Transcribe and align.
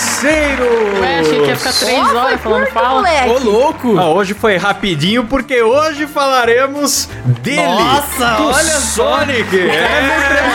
Carniceiro! 0.00 1.00
Ué, 1.00 1.18
achei 1.20 1.40
que 1.40 1.48
ia 1.48 1.56
ficar 1.56 1.72
três 1.72 2.08
foi 2.08 2.16
horas 2.16 2.40
falando 2.40 2.60
curto, 2.60 2.72
fala. 2.72 2.88
moleque. 2.94 3.28
Ô, 3.28 3.38
louco! 3.38 3.98
Ah, 3.98 4.08
hoje 4.08 4.34
foi 4.34 4.56
rapidinho 4.56 5.24
porque 5.24 5.62
hoje 5.62 6.06
falaremos 6.06 7.08
dele. 7.42 7.62
Nossa, 7.62 8.26
do 8.36 8.46
olha 8.46 8.64
só. 8.64 9.18
Sonic. 9.18 9.58
É. 9.58 10.50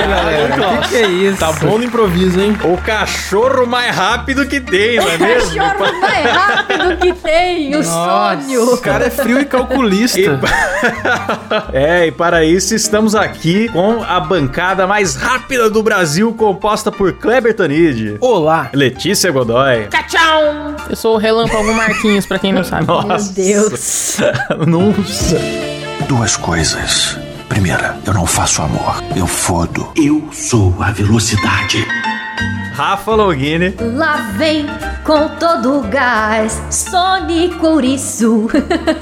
galera. 0.08 0.80
Que 0.82 0.88
que 0.88 0.96
é 0.96 1.06
isso? 1.06 1.38
Tá 1.38 1.52
bom 1.52 1.78
no 1.78 1.84
improviso, 1.84 2.40
hein? 2.40 2.56
O 2.64 2.76
cachorro 2.78 3.66
mais 3.66 3.94
rápido 3.94 4.46
que 4.46 4.60
tem, 4.60 4.96
não 4.96 5.08
é 5.08 5.18
mesmo? 5.18 5.56
Cachorro 5.56 6.00
mais 6.00 6.26
rápido 6.26 6.96
que 6.98 7.12
tem, 7.12 7.76
o 7.76 7.84
sonho. 7.84 8.72
O 8.72 8.78
cara 8.78 9.06
é 9.06 9.10
frio 9.10 9.40
e 9.40 9.44
calculista. 9.44 10.20
É, 11.72 12.06
e 12.06 12.12
para 12.12 12.44
isso 12.44 12.74
estamos 12.74 13.14
aqui 13.14 13.68
com 13.68 14.02
a 14.02 14.18
bancada 14.20 14.86
mais 14.86 15.14
rápida 15.14 15.68
do 15.68 15.82
Brasil, 15.82 16.32
composta 16.32 16.90
por 16.90 17.12
Kleber 17.12 17.54
Tanid, 17.54 18.16
Olá! 18.20 18.69
Letícia 18.74 19.30
Godoy. 19.30 19.88
Tchau! 20.08 20.76
Eu 20.88 20.96
sou 20.96 21.14
o 21.14 21.18
Relâmpago 21.18 21.72
Marquinhos, 21.74 22.26
pra 22.26 22.38
quem 22.38 22.52
não 22.52 22.64
sabe. 22.64 22.86
Meu 22.86 23.02
Nossa. 23.02 23.32
Deus. 23.32 24.18
Nossa. 24.66 25.38
Duas 26.08 26.36
coisas. 26.36 27.18
Primeira, 27.48 27.96
eu 28.06 28.14
não 28.14 28.26
faço 28.26 28.62
amor, 28.62 29.02
eu 29.16 29.26
fodo. 29.26 29.92
Eu 29.96 30.28
sou 30.32 30.74
a 30.80 30.90
velocidade. 30.92 31.84
Rafa 32.80 33.14
Longini. 33.14 33.74
Lá 33.94 34.32
vem 34.38 34.64
com 35.04 35.28
todo 35.38 35.80
o 35.80 35.82
gás, 35.82 36.62
Sonic 36.70 37.62
Ouriço. 37.62 38.48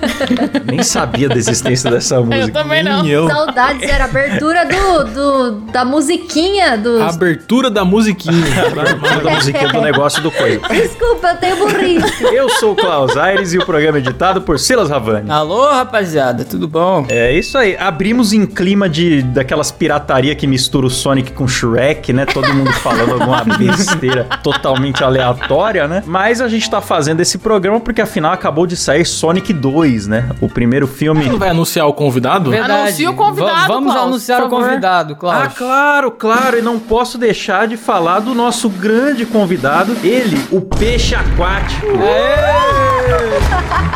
Nem 0.67 0.83
sabia 0.83 1.29
da 1.29 1.37
existência 1.37 1.89
dessa 1.89 2.21
música. 2.21 2.39
Eu 2.39 2.53
também 2.53 2.83
não. 2.83 3.03
Nem 3.03 3.13
eu. 3.13 3.29
Saudades, 3.29 3.89
era 3.89 4.05
a 4.05 4.09
abertura 4.09 4.67
do, 4.67 5.05
do, 5.05 5.51
da 5.71 5.85
musiquinha 5.85 6.77
do... 6.77 7.01
Abertura 7.03 7.71
da 7.71 7.85
musiquinha. 7.85 8.35
da 9.23 9.31
musiquinha 9.31 9.69
do 9.69 9.81
negócio 9.81 10.21
do 10.23 10.33
coisa. 10.33 10.61
Desculpa, 10.69 11.29
eu 11.29 11.37
tenho 11.37 11.57
burrice. 11.57 12.25
Eu 12.35 12.49
sou 12.49 12.73
o 12.73 12.77
Klaus 12.77 13.17
Aires 13.17 13.53
e 13.53 13.59
o 13.59 13.65
programa 13.65 13.99
é 13.99 14.01
editado 14.01 14.41
por 14.41 14.59
Silas 14.59 14.91
Ravani. 14.91 15.31
Alô, 15.31 15.71
rapaziada, 15.71 16.45
tudo 16.45 16.67
bom? 16.67 17.07
É 17.09 17.33
isso 17.33 17.57
aí. 17.57 17.77
Abrimos 17.79 18.33
em 18.33 18.45
clima 18.45 18.89
de 18.89 19.23
daquelas 19.23 19.71
pirataria 19.71 20.35
que 20.35 20.49
mistura 20.49 20.87
o 20.87 20.91
Sonic 20.91 21.31
com 21.31 21.47
Shrek, 21.47 22.13
né? 22.13 22.27
Todo 22.27 22.53
mundo 22.53 22.73
falando 22.73 23.13
alguma 23.13 23.45
besteira 23.71 24.25
totalmente 24.43 25.03
aleatória, 25.05 25.87
né? 25.89 26.03
Mas 26.07 26.41
a 26.41 26.49
gente 26.49 26.69
tá 26.71 26.81
fazendo 26.81 27.21
esse 27.21 27.39
programa 27.39 27.81
porque 27.81 28.01
afinal 28.01 28.33
acabou 28.33 28.67
de 28.67 28.77
sair 28.77 29.05
Sonic 29.05 29.53
2, 29.53 30.07
né? 30.07 30.29
O 30.41 30.49
primeiro 30.49 30.87
filme. 30.87 31.27
Não 31.29 31.39
vai 31.39 31.51
anunciar 31.51 31.87
o 31.87 31.93
convidado? 31.93 32.53
Anuncia 32.55 33.11
o 33.11 33.15
convidado, 33.15 33.51
Va- 33.61 33.67
vamos 33.67 33.93
Klaus, 33.93 34.07
anunciar 34.09 34.45
o 34.45 34.49
convidado, 34.49 35.17
Klaus. 35.17 35.37
Ah, 35.45 35.49
claro, 35.49 36.11
claro, 36.11 36.59
e 36.59 36.63
não 36.63 36.79
posso 36.79 37.19
deixar 37.19 37.67
de 37.67 37.77
falar 37.77 38.21
do 38.21 38.35
nosso 38.35 38.69
grande 38.69 39.25
convidado, 39.27 39.97
ele, 40.03 40.41
o 40.51 40.61
peixe 40.61 41.15
aquático. 41.15 41.87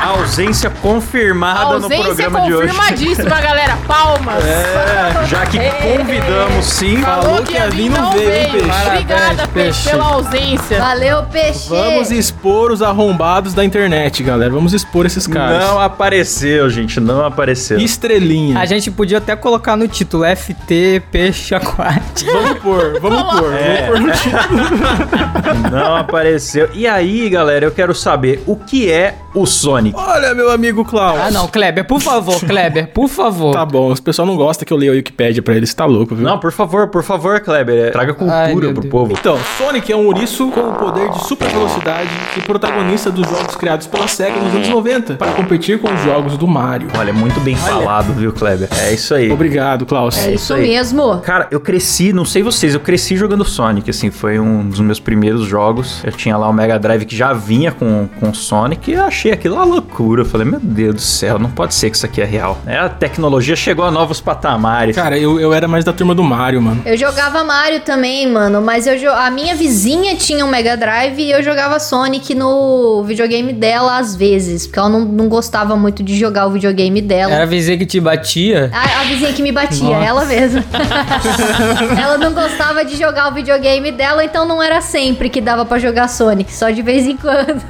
A 0.00 0.06
ausência 0.18 0.70
confirmada 0.70 1.78
no 1.78 1.84
Ausência 1.84 2.04
programa 2.04 2.40
de 2.42 2.54
hoje. 2.54 2.68
confirmadíssima, 2.68 3.40
galera. 3.40 3.78
Palmas. 3.86 4.44
É, 4.44 5.24
já 5.26 5.44
que 5.46 5.58
convidamos 5.58 6.64
sim. 6.66 7.00
Falou 7.02 7.42
que 7.42 7.52
ia 7.54 7.68
vir, 7.70 7.88
não 7.90 8.10
veio, 8.12 8.30
hein, 8.32 8.50
peixe? 8.52 8.86
Obrigada, 8.86 9.46
peixe, 9.52 9.90
pela 9.90 10.04
ausência. 10.04 10.78
Valeu, 10.78 11.22
peixe. 11.24 11.68
Vamos 11.68 12.10
expor 12.10 12.70
os 12.72 12.82
arrombados 12.82 13.54
da 13.54 13.64
internet, 13.64 14.22
galera. 14.22 14.50
Vamos 14.52 14.72
expor 14.72 15.06
esses 15.06 15.26
caras. 15.26 15.62
Não 15.64 15.80
apareceu, 15.80 16.68
gente, 16.70 16.98
não 17.00 17.24
apareceu. 17.24 17.78
Estrelinha. 17.78 18.58
A 18.58 18.64
gente 18.66 18.90
podia 18.90 19.18
até 19.18 19.36
colocar 19.36 19.76
no 19.76 19.86
título 19.86 20.24
FT 20.24 21.02
Peixe 21.10 21.54
Aquático. 21.54 22.32
Vamos 22.32 22.58
pôr, 22.58 23.00
vamos 23.00 23.22
pôr. 23.38 23.52
É. 23.54 23.86
Vamos 23.86 23.88
pôr 23.88 24.00
no 24.00 24.12
título. 24.12 25.70
Não 25.70 25.96
apareceu. 25.96 26.68
E 26.72 26.86
aí, 26.86 27.28
galera, 27.28 27.64
eu 27.64 27.70
quero 27.70 27.94
saber 27.94 28.42
o 28.46 28.56
que 28.56 28.90
é 28.90 29.14
o 29.34 29.46
Sonic. 29.46 29.96
Olha, 29.98 30.34
meu 30.34 30.50
amigo 30.50 30.84
Klaus. 30.84 31.18
Ah, 31.20 31.30
não, 31.30 31.48
Kleber, 31.48 31.86
por 31.86 32.00
favor, 32.00 32.38
Kleber, 32.40 32.88
por 32.88 33.08
favor. 33.08 33.52
Tá 33.52 33.64
bom, 33.64 33.90
os 33.90 34.00
pessoal 34.00 34.26
não 34.26 34.36
gosta 34.36 34.64
que 34.64 34.72
eu 34.72 34.76
leia 34.76 34.92
a 34.92 34.94
Wikipédia 34.94 35.42
pra 35.42 35.54
eles, 35.54 35.72
tá 35.72 35.84
louco, 35.84 36.14
viu? 36.14 36.24
Não, 36.24 36.38
por 36.38 36.52
favor, 36.52 36.88
por 36.88 37.02
favor, 37.02 37.40
Kleber, 37.40 37.86
é, 37.86 37.90
traga 37.90 38.12
Ai, 38.12 38.18
cultura 38.18 38.66
meu 38.66 38.72
pro 38.74 38.82
Deus. 38.82 38.90
povo. 38.90 39.12
Então, 39.12 39.38
Sonic 39.42 39.92
é 39.92 39.96
um 39.96 40.06
ouriço 40.06 40.48
com 40.48 40.60
o 40.60 40.72
poder 40.74 41.10
de 41.10 41.26
super 41.26 41.48
velocidade 41.48 42.08
e 42.36 42.40
protagonista 42.40 43.10
dos 43.10 43.28
jogos 43.28 43.54
criados 43.56 43.86
pela 43.86 44.08
SEGA 44.08 44.36
nos 44.40 44.54
anos 44.54 44.68
90 44.68 45.14
para 45.14 45.32
competir 45.32 45.80
com 45.80 45.92
os 45.92 46.00
jogos 46.02 46.36
do 46.36 46.46
Mario. 46.46 46.88
Olha, 46.98 47.12
muito 47.12 47.40
bem 47.40 47.56
falado, 47.56 48.12
viu, 48.12 48.32
Kleber? 48.32 48.68
É 48.80 48.92
isso 48.92 49.14
aí. 49.14 49.30
Obrigado, 49.30 49.86
Klaus. 49.86 50.18
É 50.26 50.34
isso 50.34 50.54
aí. 50.54 50.68
mesmo. 50.68 51.18
Cara, 51.18 51.48
eu 51.50 51.60
cresci, 51.60 52.12
não 52.12 52.24
sei 52.24 52.42
vocês, 52.42 52.74
eu 52.74 52.80
cresci 52.80 53.16
jogando 53.16 53.44
Sonic, 53.44 53.90
assim, 53.90 54.10
foi 54.10 54.38
um 54.38 54.68
dos 54.68 54.80
meus 54.80 55.00
primeiros 55.00 55.46
jogos. 55.46 56.02
Eu 56.04 56.12
tinha 56.12 56.36
lá 56.36 56.48
o 56.48 56.52
Mega 56.52 56.78
Drive 56.78 57.04
que 57.04 57.16
já 57.16 57.32
vinha 57.32 57.72
com, 57.72 58.08
com 58.18 58.32
Sonic 58.32 58.90
e 58.90 58.94
eu 58.94 59.04
achei 59.04 59.32
aquilo 59.32 59.56
uma 59.56 59.64
loucura. 59.64 60.22
Eu 60.22 60.26
falei, 60.26 60.46
meu 60.46 60.60
Deus 60.60 60.94
do 60.94 61.00
céu, 61.00 61.38
não 61.38 61.50
pode 61.50 61.74
ser 61.74 61.90
que 61.90 61.96
isso 61.96 62.06
aqui 62.06 62.20
é 62.20 62.24
real. 62.24 62.58
É, 62.66 62.78
a 62.78 62.88
tecnologia 62.88 63.56
chegou 63.56 63.84
a 63.84 63.90
novos 63.90 64.20
patamares. 64.20 64.94
Cara, 64.94 65.18
eu, 65.18 65.38
eu 65.40 65.52
era 65.52 65.66
mais 65.66 65.84
da 65.84 65.92
turma 65.92 66.14
do 66.14 66.22
Mario, 66.22 66.62
mano. 66.62 66.82
Eu 66.84 66.96
jogava 66.96 67.42
Mario 67.44 67.80
também, 67.80 68.30
mano, 68.30 68.62
mas 68.62 68.86
eu 68.86 69.12
a 69.12 69.30
minha 69.32 69.54
vizinha 69.54 70.14
tinha 70.14 70.44
um 70.44 70.48
Mega 70.48 70.76
Drive 70.76 71.18
e 71.18 71.30
eu 71.30 71.42
jogava 71.42 71.80
Sonic 71.80 72.34
no 72.34 73.02
videogame 73.04 73.52
dela 73.52 73.98
às 73.98 74.14
vezes, 74.14 74.66
porque 74.66 74.78
ela 74.78 74.88
não, 74.88 75.00
não 75.00 75.28
gostava 75.28 75.74
muito 75.76 76.02
de 76.02 76.16
jogar 76.16 76.46
o 76.46 76.50
videogame 76.50 77.00
dela. 77.00 77.32
Era 77.32 77.42
a 77.42 77.46
vizinha 77.46 77.76
que 77.76 77.86
te 77.86 78.00
batia? 78.00 78.70
A, 78.72 79.00
a 79.00 79.04
vizinha 79.04 79.32
que 79.32 79.42
me 79.42 79.50
batia, 79.50 79.88
Nossa. 79.88 80.04
ela 80.04 80.24
mesma. 80.24 80.62
ela 82.00 82.18
não 82.18 82.32
gostava 82.32 82.84
de 82.84 82.96
jogar 82.96 83.28
o 83.28 83.34
videogame 83.34 83.90
dela, 83.90 84.24
então 84.24 84.46
não 84.46 84.62
era 84.62 84.80
sempre 84.80 85.28
que 85.28 85.40
dava 85.40 85.64
pra 85.64 85.78
jogar 85.78 86.08
Sonic, 86.08 86.52
só 86.52 86.70
de 86.70 86.82
vez 86.82 87.06
em 87.06 87.16
quando. 87.16 87.62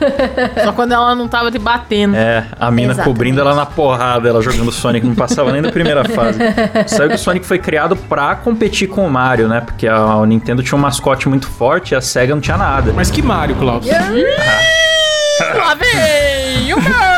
Só 0.64 0.72
quando 0.72 0.92
ela 0.92 1.14
não 1.14 1.28
tava 1.28 1.50
te 1.50 1.58
batendo. 1.58 2.16
É, 2.16 2.44
a 2.58 2.70
mina 2.70 2.92
Exatamente. 2.92 3.14
cobrindo 3.14 3.40
ela 3.40 3.54
na 3.54 3.66
porrada, 3.66 4.28
ela 4.28 4.42
jogando 4.42 4.72
Sonic, 4.72 5.06
não 5.06 5.14
passava 5.14 5.52
nem 5.52 5.62
da 5.62 5.70
primeira 5.70 6.04
fase. 6.04 6.38
Sabe 6.86 7.10
que 7.10 7.14
o 7.14 7.18
Sonic 7.18 7.46
foi 7.46 7.58
criado 7.58 7.96
pra 7.96 8.34
competir 8.34 8.88
com 8.88 9.06
o 9.06 9.10
Mario, 9.10 9.48
né? 9.48 9.60
Porque 9.60 9.86
a, 9.86 10.16
o 10.16 10.26
Nintendo 10.26 10.62
tinha 10.62 10.76
um 10.76 10.80
mascote 10.80 11.28
muito 11.28 11.48
forte 11.52 11.94
a 11.94 12.00
SEGA 12.00 12.34
não 12.34 12.40
tinha 12.40 12.56
nada. 12.56 12.92
Mas 12.92 13.10
que 13.10 13.22
Mario, 13.22 13.56
Klaus? 13.56 13.86
Lá 15.56 15.74
vem 15.74 16.72
o 16.74 16.80
Bird. 16.80 17.11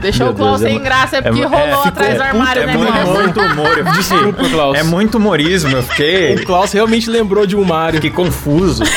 Deixou 0.00 0.26
Meu 0.26 0.32
o 0.34 0.36
Klaus 0.36 0.60
Deus, 0.60 0.62
é 0.62 0.66
sem 0.72 0.78
mu- 0.78 0.84
graça, 0.84 1.16
é 1.16 1.22
porque 1.22 1.42
mu- 1.42 1.48
rolou 1.48 1.66
ficou- 1.66 1.88
atrás 1.88 2.14
do 2.16 2.22
armário, 2.22 2.62
é 2.62 2.66
né, 2.66 2.76
muito, 2.76 2.92
mano? 2.92 3.12
muito 3.14 3.40
humor. 3.40 3.78
Eu 3.78 3.84
fiquei- 3.86 3.92
Desculpa, 3.92 4.48
Klaus. 4.48 4.78
É 4.78 4.82
muito 4.82 5.18
humorismo, 5.18 5.70
eu 5.76 5.82
fiquei, 5.82 6.34
O 6.34 6.44
Klaus 6.44 6.72
realmente 6.72 7.08
lembrou 7.10 7.46
de 7.46 7.56
um 7.56 7.64
Mario. 7.64 7.94
fiquei 8.00 8.10
confuso. 8.10 8.82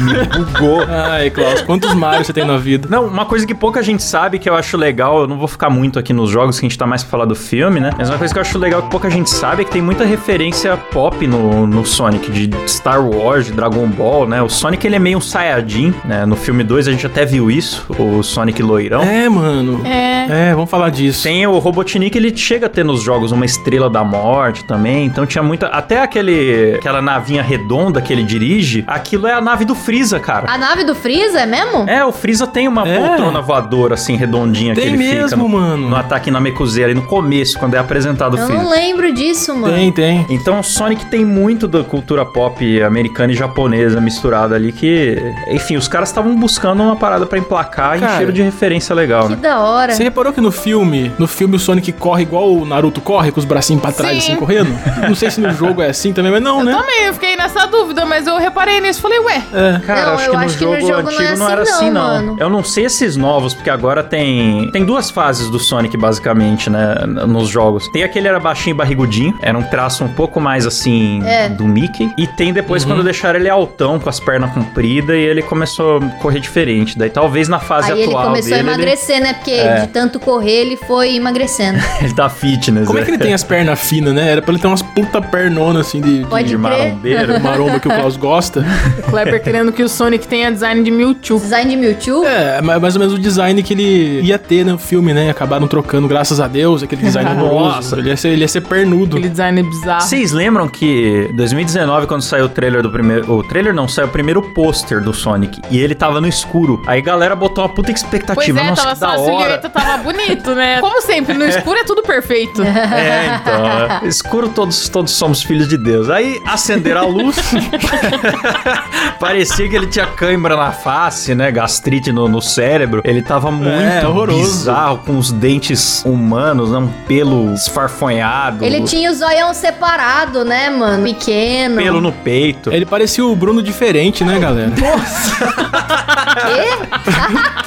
Me 0.00 0.12
bugou. 0.44 0.82
Ai, 0.88 1.30
Klaus, 1.30 1.62
quantos 1.62 1.92
Marios 1.94 2.26
você 2.26 2.32
tem 2.32 2.44
na 2.46 2.56
vida? 2.56 2.86
Não, 2.90 3.06
uma 3.06 3.24
coisa 3.26 3.46
que 3.46 3.54
pouca 3.54 3.82
gente 3.82 4.02
sabe 4.02 4.38
que 4.38 4.48
eu 4.48 4.54
acho 4.54 4.76
legal, 4.76 5.20
eu 5.20 5.26
não 5.26 5.38
vou 5.38 5.48
ficar 5.48 5.68
muito 5.68 5.98
aqui 5.98 6.12
nos 6.12 6.30
jogos 6.30 6.58
que 6.58 6.64
a 6.66 6.68
gente 6.68 6.78
tá 6.78 6.86
mais 6.86 7.02
pra 7.02 7.10
falar 7.10 7.24
do 7.24 7.34
filme, 7.34 7.80
né? 7.80 7.90
Mas 7.98 8.08
uma 8.08 8.16
coisa 8.18 8.32
que 8.32 8.38
eu 8.38 8.42
acho 8.42 8.58
legal 8.58 8.82
que 8.82 8.90
pouca 8.90 9.10
gente 9.10 9.28
sabe 9.30 9.62
é 9.62 9.64
que 9.64 9.70
tem 9.70 9.82
muita 9.82 10.04
referência 10.04 10.76
pop 10.76 11.26
no, 11.26 11.66
no 11.66 11.84
Sonic, 11.84 12.30
de 12.30 12.50
Star 12.70 13.04
Wars, 13.04 13.46
de 13.46 13.52
Dragon 13.52 13.86
Ball, 13.88 14.26
né? 14.26 14.42
O 14.42 14.48
Sonic 14.48 14.86
ele 14.86 14.96
é 14.96 14.98
meio 14.98 15.18
um 15.18 15.20
Saiyajin, 15.20 15.94
né? 16.04 16.24
No 16.24 16.36
filme 16.36 16.62
2 16.64 16.88
a 16.88 16.92
gente 16.92 17.06
até 17.06 17.24
viu 17.26 17.50
isso, 17.50 17.84
o 17.98 18.22
Sonic 18.22 18.62
loirão. 18.62 19.02
É, 19.02 19.19
mano. 19.28 19.80
É. 19.86 20.50
É, 20.50 20.54
vamos 20.54 20.70
falar 20.70 20.90
disso. 20.90 21.22
Tem 21.24 21.46
o 21.46 21.58
Robotnik, 21.58 22.16
ele 22.16 22.36
chega 22.36 22.66
a 22.66 22.68
ter 22.68 22.84
nos 22.84 23.02
jogos 23.02 23.32
uma 23.32 23.44
estrela 23.44 23.88
da 23.90 24.04
morte 24.04 24.64
também, 24.64 25.06
então 25.06 25.26
tinha 25.26 25.42
muita. 25.42 25.66
Até 25.66 26.00
aquele 26.02 26.74
aquela 26.76 27.02
navinha 27.02 27.42
redonda 27.42 28.00
que 28.00 28.12
ele 28.12 28.22
dirige, 28.22 28.84
aquilo 28.86 29.26
é 29.26 29.32
a 29.32 29.40
nave 29.40 29.64
do 29.64 29.74
Freeza, 29.74 30.18
cara. 30.20 30.50
A 30.50 30.56
nave 30.58 30.84
do 30.84 30.94
Freeza 30.94 31.40
é 31.40 31.46
mesmo? 31.46 31.88
É, 31.88 32.04
o 32.04 32.12
Freeza 32.12 32.46
tem 32.46 32.68
uma 32.68 32.86
É. 32.86 32.98
poltrona 32.98 33.40
voadora, 33.40 33.94
assim, 33.94 34.16
redondinha 34.16 34.74
que 34.74 34.80
Tem 34.80 34.94
ele 34.94 34.98
fica 35.04 35.14
mesmo, 35.22 35.42
no, 35.44 35.48
mano. 35.48 35.90
no 35.90 35.96
ataque 35.96 36.30
na 36.30 36.40
Mekuzeira, 36.40 36.90
ali 36.90 37.00
no 37.00 37.06
começo, 37.06 37.58
quando 37.58 37.74
é 37.74 37.78
apresentado 37.78 38.34
o 38.34 38.38
Eu 38.38 38.46
Freeza. 38.46 38.62
não 38.62 38.70
lembro 38.70 39.12
disso, 39.12 39.54
mano. 39.54 39.74
Tem, 39.74 39.90
tem. 39.92 40.26
Então 40.30 40.60
o 40.60 40.62
Sonic 40.62 41.06
tem 41.06 41.24
muito 41.24 41.66
da 41.66 41.82
cultura 41.82 42.24
pop 42.24 42.82
americana 42.82 43.32
e 43.32 43.36
japonesa 43.36 44.00
misturada 44.00 44.54
ali 44.54 44.72
que, 44.72 45.16
enfim, 45.48 45.76
os 45.76 45.88
caras 45.88 46.08
estavam 46.08 46.34
buscando 46.36 46.82
uma 46.82 46.96
parada 46.96 47.26
pra 47.26 47.38
emplacar 47.38 47.96
e 47.96 48.00
Cara, 48.00 48.14
encheram 48.14 48.32
de 48.32 48.42
referência 48.42 48.94
legal, 48.94 49.09
Que 49.28 49.28
né? 49.30 49.36
da 49.36 49.60
hora. 49.60 49.92
Você 49.94 50.02
reparou 50.02 50.32
que 50.32 50.40
no 50.40 50.50
filme, 50.52 51.12
no 51.18 51.26
filme 51.26 51.56
o 51.56 51.58
Sonic 51.58 51.92
corre 51.92 52.22
igual 52.22 52.52
o 52.52 52.64
Naruto 52.64 53.00
corre, 53.00 53.30
com 53.32 53.38
os 53.40 53.44
bracinhos 53.44 53.82
pra 53.82 53.92
trás, 53.92 54.22
Sim. 54.22 54.32
assim, 54.32 54.36
correndo? 54.40 54.70
Não 55.08 55.14
sei 55.14 55.30
se 55.30 55.40
no 55.40 55.50
jogo 55.52 55.82
é 55.82 55.88
assim 55.90 56.12
também, 56.12 56.30
mas 56.32 56.42
não, 56.42 56.60
Eu 56.60 56.64
né? 56.64 56.72
também, 56.76 57.06
eu 57.06 57.14
fiquei 57.14 57.36
nessa 57.36 57.66
dúvida, 57.66 58.04
mas 58.04 58.26
eu 58.26 58.36
reparei 58.38 58.80
nisso. 58.80 59.00
Falei, 59.00 59.18
ué, 59.20 59.42
É. 59.52 59.78
Cara, 59.86 60.06
Não, 60.06 60.14
acho 60.14 60.24
eu 60.24 60.30
que 60.30 60.36
no 60.36 60.44
acho 60.44 60.58
que 60.58 60.64
no 60.64 60.70
jogo 60.72 60.86
jogo 60.86 61.02
não 61.02 61.08
antigo 61.10 61.22
é 61.22 61.36
não 61.36 61.48
era 61.50 61.62
assim 61.62 61.70
assim, 61.72 61.90
não, 61.90 62.00
mano. 62.02 62.36
Eu 62.38 62.48
não 62.50 62.62
sei 62.64 62.84
esses 62.86 63.16
novos, 63.16 63.54
porque 63.54 63.70
agora 63.70 64.02
tem. 64.02 64.70
Tem 64.72 64.84
duas 64.84 65.10
fases 65.10 65.48
do 65.48 65.58
Sonic, 65.58 65.96
basicamente, 65.96 66.68
né? 66.68 66.94
Nos 67.06 67.48
jogos. 67.48 67.88
Tem 67.88 68.02
aquele 68.02 68.28
era 68.28 68.38
baixinho 68.38 68.74
e 68.74 68.76
barrigudinho, 68.76 69.36
era 69.40 69.56
um 69.56 69.62
traço 69.62 70.04
um 70.04 70.08
pouco 70.08 70.40
mais 70.40 70.66
assim 70.66 71.22
É. 71.24 71.48
do 71.48 71.64
Mickey. 71.66 72.12
E 72.18 72.26
tem 72.26 72.52
depois 72.52 72.84
quando 72.84 73.02
deixaram 73.02 73.38
ele 73.38 73.48
altão, 73.48 73.98
com 73.98 74.08
as 74.08 74.20
pernas 74.20 74.52
compridas, 74.52 75.16
e 75.16 75.20
ele 75.20 75.42
começou 75.42 75.98
a 75.98 76.00
correr 76.20 76.40
diferente. 76.40 76.98
Daí 76.98 77.10
talvez 77.10 77.48
na 77.48 77.58
fase 77.58 77.92
Aí 77.92 77.98
ele 78.00 78.08
atual 78.08 78.26
começou 78.28 78.50
dele. 78.50 78.68
a 78.68 78.72
emagrecer, 78.72 78.99
né? 79.20 79.32
Porque 79.34 79.50
É. 79.52 79.80
de 79.80 79.86
tanto 79.88 80.18
correr, 80.20 80.50
ele 80.62 80.76
foi 80.76 81.16
emagrecendo. 81.16 81.78
Ele, 82.00 82.14
tá 82.14 82.28
fitness, 82.28 82.86
Como 82.86 82.98
é 82.98 83.02
né? 83.02 83.04
que 83.06 83.10
ele 83.12 83.18
tem 83.18 83.34
as 83.34 83.42
pernas 83.44 83.78
finas, 83.80 84.14
né? 84.14 84.32
Era 84.32 84.42
pra 84.42 84.52
ele 84.52 84.60
ter 84.60 84.66
umas 84.68 84.82
puta 84.82 85.20
pernonas, 85.20 85.86
assim, 85.86 86.00
de, 86.00 86.20
de 86.20 86.26
Pode 86.26 86.48
de 86.48 86.56
maromba 86.56 87.78
que 87.78 87.88
o 87.88 87.90
Klaus 87.90 88.16
gosta. 88.16 88.64
O 88.98 89.02
Kleber 89.10 89.42
querendo 89.42 89.70
que 89.72 89.82
o 89.82 89.88
Sonic 89.88 90.26
tenha 90.26 90.50
design 90.50 90.82
de 90.82 90.90
Mewtwo. 90.90 91.38
Design 91.38 91.70
de 91.70 91.76
Mewtwo? 91.76 92.24
É, 92.24 92.60
ma- 92.62 92.78
mais 92.78 92.94
ou 92.94 93.00
menos 93.00 93.14
o 93.14 93.18
design 93.18 93.62
que 93.62 93.74
ele 93.74 94.20
ia 94.22 94.38
ter 94.38 94.64
no 94.64 94.78
filme, 94.78 95.12
né? 95.12 95.30
Acabaram 95.30 95.66
trocando, 95.68 96.08
graças 96.08 96.40
a 96.40 96.48
Deus, 96.48 96.82
aquele 96.82 97.02
design 97.02 97.30
horroroso. 97.40 97.76
Nossa. 97.76 97.96
Ele 97.98 98.08
ia 98.08 98.16
ser, 98.16 98.28
ele 98.30 98.42
ia 98.42 98.48
ser 98.48 98.62
pernudo. 98.62 99.16
Aquele 99.16 99.30
design 99.30 99.62
bizarro. 99.62 100.00
Vocês 100.02 100.32
lembram 100.32 100.68
que 100.68 101.30
2019, 101.34 102.06
quando 102.06 102.22
saiu 102.22 102.46
o 102.46 102.48
trailer 102.48 102.82
do 102.82 102.90
primeiro. 102.90 103.30
O 103.32 103.42
trailer 103.42 103.74
não, 103.74 103.86
saiu 103.88 104.08
o 104.08 104.10
primeiro 104.10 104.42
pôster 104.54 105.00
do 105.00 105.12
Sonic. 105.12 105.60
E 105.70 105.78
ele 105.78 105.94
tava 105.94 106.20
no 106.20 106.26
escuro. 106.28 106.82
Aí 106.86 107.00
a 107.00 107.02
galera 107.02 107.36
botou 107.36 107.62
uma 107.64 107.68
puta 107.70 107.90
Pois 107.90 108.02
expectativa. 108.02 108.60
é, 108.60 108.70
Nossa, 108.70 108.79
tava 108.82 108.92
que 108.94 108.98
só 108.98 109.06
hora. 109.06 109.24
silhueta, 109.24 109.68
tava 109.70 109.98
bonito, 110.02 110.54
né? 110.54 110.80
Como 110.80 111.00
sempre, 111.02 111.34
no 111.34 111.44
escuro 111.46 111.78
é 111.78 111.84
tudo 111.84 112.02
perfeito. 112.02 112.62
É, 112.90 113.36
então. 113.40 113.66
é. 113.66 114.08
Escuro 114.08 114.48
todos, 114.48 114.88
todos 114.88 115.12
somos 115.12 115.42
filhos 115.42 115.68
de 115.68 115.76
Deus. 115.78 116.08
Aí 116.10 116.40
acenderam 116.46 117.02
a 117.02 117.04
luz. 117.06 117.36
Parecia 119.18 119.68
que 119.68 119.76
ele 119.76 119.86
tinha 119.86 120.06
cãibra 120.06 120.56
na 120.56 120.72
face, 120.72 121.34
né? 121.34 121.50
Gastrite 121.50 122.12
no, 122.12 122.28
no 122.28 122.40
cérebro. 122.40 123.00
Ele 123.04 123.22
tava 123.22 123.50
muito 123.50 123.70
É, 123.70 124.06
horroroso. 124.06 124.38
bizarro, 124.40 124.98
com 124.98 125.18
os 125.18 125.30
dentes 125.32 126.02
humanos, 126.04 126.70
né? 126.72 126.78
Um 126.78 126.88
pelo 127.06 127.52
esfarfonhado. 127.54 128.64
Ele 128.64 128.82
tinha 128.82 129.10
o 129.10 129.14
zoião 129.14 129.52
separado, 129.54 130.44
né, 130.44 130.70
mano? 130.70 131.04
Pequeno. 131.04 131.76
pelo 131.76 132.00
no 132.00 132.12
peito. 132.12 132.72
Ele 132.72 132.86
parecia 132.86 133.24
o 133.24 133.34
Bruno 133.36 133.62
diferente, 133.62 134.24
né, 134.24 134.38
galera? 134.38 134.72
Quê? 136.34 137.60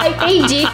Entendi. 0.08 0.66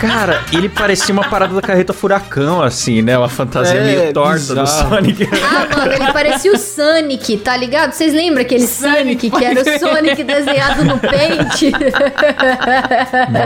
Cara, 0.00 0.44
ele 0.52 0.68
parecia 0.68 1.12
uma 1.12 1.24
parada 1.24 1.54
da 1.54 1.62
carreta 1.62 1.92
furacão, 1.94 2.60
assim, 2.60 3.00
né? 3.00 3.16
Uma 3.16 3.28
fantasia 3.30 3.80
É, 3.80 3.84
meio 3.84 4.12
torta 4.12 4.54
do 4.54 4.60
bizarro. 4.60 4.88
Sonic. 4.90 5.28
Ah, 5.42 5.76
mano, 5.76 5.92
ele 5.92 6.12
parecia 6.12 6.52
o 6.52 6.58
Sonic, 6.58 7.38
tá 7.38 7.56
ligado? 7.56 7.92
Vocês 7.92 8.12
lembram 8.12 8.42
aquele 8.42 8.66
Sonic, 8.66 9.30
que 9.30 9.44
era 9.44 9.60
o 9.60 9.78
Sonic 9.78 10.22
desenhado 10.22 10.84
no 10.84 10.98
pente? 10.98 11.72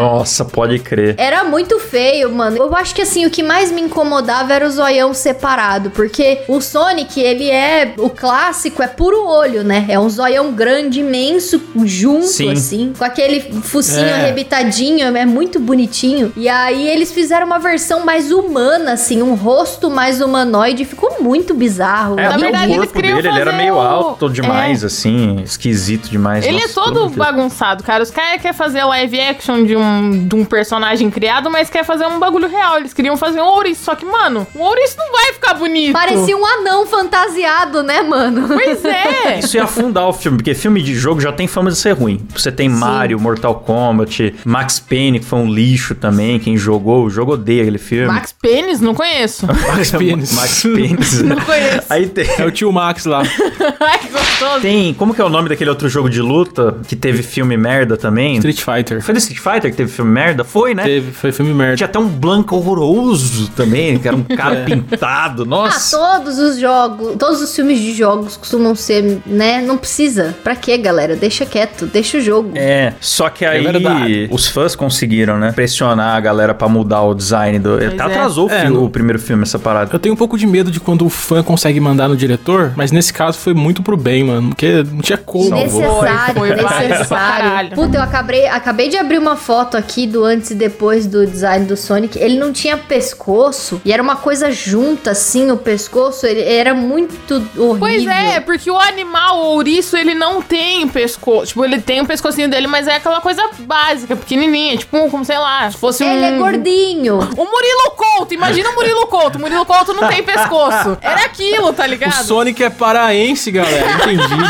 Nossa, 0.00 0.44
pode 0.44 0.78
crer. 0.80 1.14
Era 1.18 1.44
muito 1.44 1.78
feio, 1.78 2.32
mano. 2.34 2.56
Eu 2.56 2.74
acho 2.74 2.94
que 2.94 3.02
assim, 3.02 3.26
o 3.26 3.30
que 3.30 3.42
mais 3.42 3.70
me 3.70 3.80
incomodava 3.80 4.52
era 4.52 4.66
o 4.66 4.70
zoião 4.70 5.14
separado, 5.14 5.90
porque 5.90 6.40
o 6.48 6.60
Sonic, 6.60 7.20
ele 7.20 7.50
é 7.50 7.94
o 7.98 8.10
clássico, 8.10 8.82
é 8.82 8.88
puro 8.88 9.24
olho, 9.26 9.62
né? 9.62 9.86
É 9.88 9.98
um 9.98 10.08
zoião 10.08 10.52
grande, 10.52 11.00
imenso, 11.00 11.60
junto 11.84 12.26
Sim. 12.48 12.52
assim, 12.52 12.92
com 12.98 13.04
aquele 13.04 13.40
focinho 13.62 14.06
É. 14.06 14.12
arrebitadinho, 14.14 15.16
é 15.16 15.24
muito 15.26 15.58
bonitinho. 15.60 16.32
E 16.36 16.48
aí 16.48 16.88
eles 16.88 17.12
fizeram 17.12 17.46
uma 17.46 17.58
versão 17.58 18.04
mais 18.04 18.30
humana 18.30 18.92
assim, 18.92 19.22
um 19.22 19.34
rosto 19.34 19.90
mais 19.90 20.20
humanoide, 20.20 20.84
ficou 20.84 21.16
muito 21.20 21.54
bizarro. 21.54 22.18
É, 22.18 22.28
Na 22.28 22.36
verdade, 22.36 22.72
o 22.72 22.74
eles 22.74 22.84
corpo 22.92 23.02
dele, 23.02 23.28
ele 23.28 23.40
era 23.40 23.52
meio 23.52 23.74
o- 23.76 23.80
alto 23.80 24.28
demais, 24.28 24.84
assim, 24.84 25.40
esquisito 25.42 26.08
demais. 26.08 26.44
Ele 26.44 26.60
Nossa, 26.60 26.68
é 26.68 26.72
todo 26.84 27.08
bagunçado, 27.10 27.82
cara. 27.84 28.02
Os 28.02 28.10
caras 28.10 28.40
querem 28.40 28.52
fazer 28.56 28.84
live 28.84 29.20
action 29.20 29.64
de 29.64 29.76
um, 29.76 30.26
de 30.26 30.34
um 30.34 30.44
personagem 30.44 31.10
criado, 31.10 31.50
mas 31.50 31.70
quer 31.70 31.84
fazer 31.84 32.06
um 32.06 32.18
bagulho 32.18 32.48
real. 32.48 32.78
Eles 32.78 32.92
queriam 32.92 33.16
fazer 33.16 33.40
um 33.40 33.46
ouriço, 33.46 33.84
só 33.84 33.94
que, 33.94 34.04
mano, 34.04 34.46
um 34.54 34.60
ouriço 34.60 34.96
não 34.98 35.10
vai 35.12 35.32
ficar 35.32 35.54
bonito. 35.54 35.92
Parecia 35.92 36.36
um 36.36 36.44
anão 36.46 36.86
fantasiado, 36.86 37.82
né, 37.82 38.02
mano? 38.02 38.48
Pois 38.48 38.84
é. 38.84 39.38
Isso 39.38 39.56
ia 39.56 39.64
afundar 39.64 40.06
o 40.08 40.12
filme, 40.12 40.38
porque 40.38 40.54
filme 40.54 40.82
de 40.82 40.94
jogo 40.94 41.20
já 41.20 41.32
tem 41.32 41.46
fama 41.46 41.70
de 41.70 41.76
ser 41.76 41.92
ruim. 41.92 42.20
Você 42.34 42.50
tem 42.52 42.68
Mario, 42.68 43.20
Mortal 43.20 43.56
Kombat, 43.56 44.34
Max 44.44 44.78
Payne, 44.80 45.20
que 45.20 45.24
foi 45.26 45.38
um 45.38 45.52
lixo 45.52 45.94
também. 45.94 46.38
Quem 46.38 46.56
jogou, 46.56 47.04
o 47.04 47.10
jogo 47.10 47.32
odeia 47.32 47.62
aquele 47.62 47.78
filme. 47.78 48.06
Max 48.06 48.32
Pênis? 48.40 48.80
Não 48.80 48.94
conheço. 48.94 49.46
Max 49.46 49.90
Pênis. 49.90 50.32
Max 50.34 50.62
Payne. 50.62 50.98
Não 51.24 51.36
conheço. 51.36 51.86
Aí 51.90 52.06
tem, 52.06 52.26
É 52.38 52.44
o 52.44 52.50
tio 52.50 52.72
Max 52.72 53.04
lá. 53.04 53.22
Ai, 53.80 53.98
que 53.98 54.08
gostoso. 54.08 54.60
tem. 54.60 54.94
Como 54.94 55.14
que 55.14 55.20
é 55.20 55.24
o 55.24 55.28
nome 55.28 55.48
daquele 55.48 55.70
outro 55.70 55.88
jogo 55.88 56.08
de 56.08 56.20
luta 56.20 56.76
que 56.88 56.96
teve 56.96 57.22
filme 57.22 57.56
merda 57.56 57.96
também? 57.96 58.36
Street 58.36 58.60
Fighter. 58.60 59.02
Foi 59.02 59.14
do 59.14 59.18
Street 59.18 59.38
Fighter 59.40 59.70
que 59.70 59.76
teve 59.76 59.90
filme 59.90 60.10
merda? 60.10 60.44
Foi, 60.44 60.74
né? 60.74 60.84
Teve, 60.84 61.12
foi 61.12 61.32
filme 61.32 61.52
merda. 61.54 61.76
Tinha 61.76 61.86
até 61.86 61.98
um 61.98 62.08
Blanco 62.08 62.56
horroroso 62.56 63.48
também, 63.56 63.98
que 63.98 64.06
era 64.08 64.16
um 64.16 64.22
cara 64.24 64.64
pintado. 64.64 65.42
Ah, 65.42 65.46
Nossa. 65.46 65.96
todos 65.96 66.38
os 66.38 66.58
jogos, 66.58 67.16
todos 67.18 67.40
os 67.42 67.54
filmes 67.54 67.78
de 67.80 67.94
jogos 67.94 68.36
costumam 68.36 68.74
ser, 68.74 69.20
né? 69.26 69.60
Não 69.62 69.76
precisa. 69.76 70.34
Pra 70.42 70.54
quê, 70.56 70.76
galera? 70.78 71.16
Deixa 71.16 71.44
quieto, 71.46 71.86
deixa 71.86 72.18
o 72.18 72.20
jogo. 72.22 72.52
É, 72.54 72.94
só 73.00 73.28
que 73.28 73.44
aí 73.44 73.62
verdade. 73.64 74.28
os 74.30 74.46
fãs 74.48 74.74
conseguiram, 74.74 75.38
né? 75.38 75.52
Pressionar 75.52 76.16
a 76.16 76.20
galera 76.20 76.54
pra 76.54 76.68
mudar 76.68 77.02
o 77.02 77.14
design 77.14 77.58
do. 77.58 77.76
Pois 77.78 77.88
Até 77.94 78.02
é. 78.02 78.06
atrasou 78.06 78.48
o, 78.48 78.50
É, 78.52 78.62
fi- 78.62 78.68
não- 78.70 78.84
o 78.84 78.90
primeiro 78.90 79.18
filme, 79.18 79.42
essa 79.42 79.58
parada. 79.58 79.90
Eu 79.92 79.98
tenho 79.98 80.14
um 80.14 80.16
pouco 80.18 80.38
de 80.38 80.46
medo 80.46 80.70
de 80.70 80.80
quando 80.80 81.04
o 81.04 81.10
fã 81.10 81.42
consegue 81.42 81.80
mandar 81.80 82.08
no 82.08 82.16
diretor, 82.16 82.72
mas 82.76 82.90
nesse 82.92 83.12
caso 83.12 83.38
foi 83.38 83.54
muito 83.54 83.82
pro 83.82 83.96
bem, 83.96 84.24
mano. 84.24 84.48
Porque 84.50 84.82
não 84.90 85.00
tinha 85.00 85.18
como. 85.18 85.50
Necessário, 85.50 86.34
Foi, 86.34 86.48
necessário. 86.54 87.70
Puta, 87.74 87.96
eu 87.98 88.02
acabei, 88.02 88.46
acabei 88.46 88.88
de 88.88 88.96
abrir 88.96 89.18
uma 89.18 89.36
foto 89.36 89.76
aqui 89.76 90.06
do 90.06 90.24
antes 90.24 90.50
e 90.50 90.54
depois 90.54 91.06
do 91.06 91.26
design 91.26 91.66
do 91.66 91.76
Sonic. 91.76 92.18
Ele 92.18 92.38
não 92.38 92.52
tinha 92.52 92.76
pescoço 92.76 93.80
e 93.84 93.92
era 93.92 94.02
uma 94.02 94.16
coisa 94.16 94.50
junta, 94.50 95.10
assim, 95.12 95.50
o 95.50 95.56
pescoço. 95.56 96.26
Ele 96.26 96.42
era 96.42 96.74
muito 96.74 97.34
horrível. 97.56 97.76
Pois 97.78 98.06
é, 98.06 98.40
porque 98.40 98.70
o 98.70 98.78
animal, 98.78 99.38
o 99.38 99.46
ouriço, 99.54 99.96
ele 99.96 100.14
não 100.14 100.40
tem 100.42 100.86
pescoço. 100.88 101.46
Tipo, 101.48 101.64
ele 101.64 101.80
tem 101.80 102.00
o 102.00 102.06
pescocinho 102.12 102.48
dele, 102.48 102.66
mas 102.66 102.86
é 102.86 102.96
aquela 102.96 103.20
coisa 103.20 103.42
básica, 103.60 104.14
pequenininha. 104.14 104.76
Tipo, 104.76 105.08
como 105.10 105.24
sei 105.24 105.38
lá, 105.38 105.70
se 105.70 105.76
fosse 105.78 106.04
um. 106.04 106.12
Ele 106.12 106.24
é 106.24 106.38
gordinho. 106.38 107.16
O 107.36 107.44
Murilo 107.44 107.90
Couto, 107.96 108.34
imagina 108.34 108.70
o 108.70 108.74
Murilo 108.74 109.06
Couto. 109.06 109.38
O 109.38 109.40
Murilo 109.40 109.64
Couto 109.64 109.94
não 109.94 110.08
tem 110.08 110.22
pescoço. 110.22 110.98
Era 111.00 111.24
aquilo, 111.24 111.72
tá 111.72 111.84
O 111.84 111.86
ligado? 111.86 112.12
Sonic 112.24 112.62
é 112.62 112.70
paraense, 112.70 113.50
galera. 113.50 113.90
Entendido. 114.02 114.44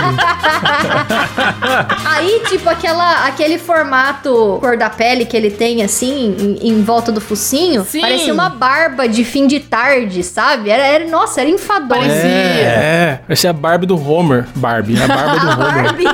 Aí, 2.04 2.42
tipo, 2.48 2.68
aquela, 2.68 3.26
aquele 3.26 3.58
formato 3.58 4.58
cor 4.60 4.76
da 4.76 4.90
pele 4.90 5.24
que 5.24 5.36
ele 5.36 5.50
tem, 5.50 5.82
assim, 5.82 6.36
em, 6.60 6.68
em 6.70 6.82
volta 6.82 7.10
do 7.12 7.20
focinho, 7.20 7.84
Sim. 7.84 8.00
parecia 8.00 8.32
uma 8.32 8.48
barba 8.48 9.08
de 9.08 9.24
fim 9.24 9.46
de 9.46 9.60
tarde, 9.60 10.22
sabe? 10.22 10.70
Era, 10.70 10.84
era- 10.84 11.06
nossa, 11.08 11.40
era 11.40 11.50
enfadonho. 11.50 12.00
Parecia. 12.02 12.22
É, 12.28 13.20
vai 13.26 13.36
ser 13.36 13.48
a 13.48 13.52
Barbie 13.52 13.86
do 13.86 13.96
Homer. 14.10 14.46
Barbie, 14.54 15.00
a 15.02 15.06
barba 15.06 15.38
do 15.38 15.50
A 15.50 15.54
Homer. 15.68 15.84
Barbie. 15.84 16.04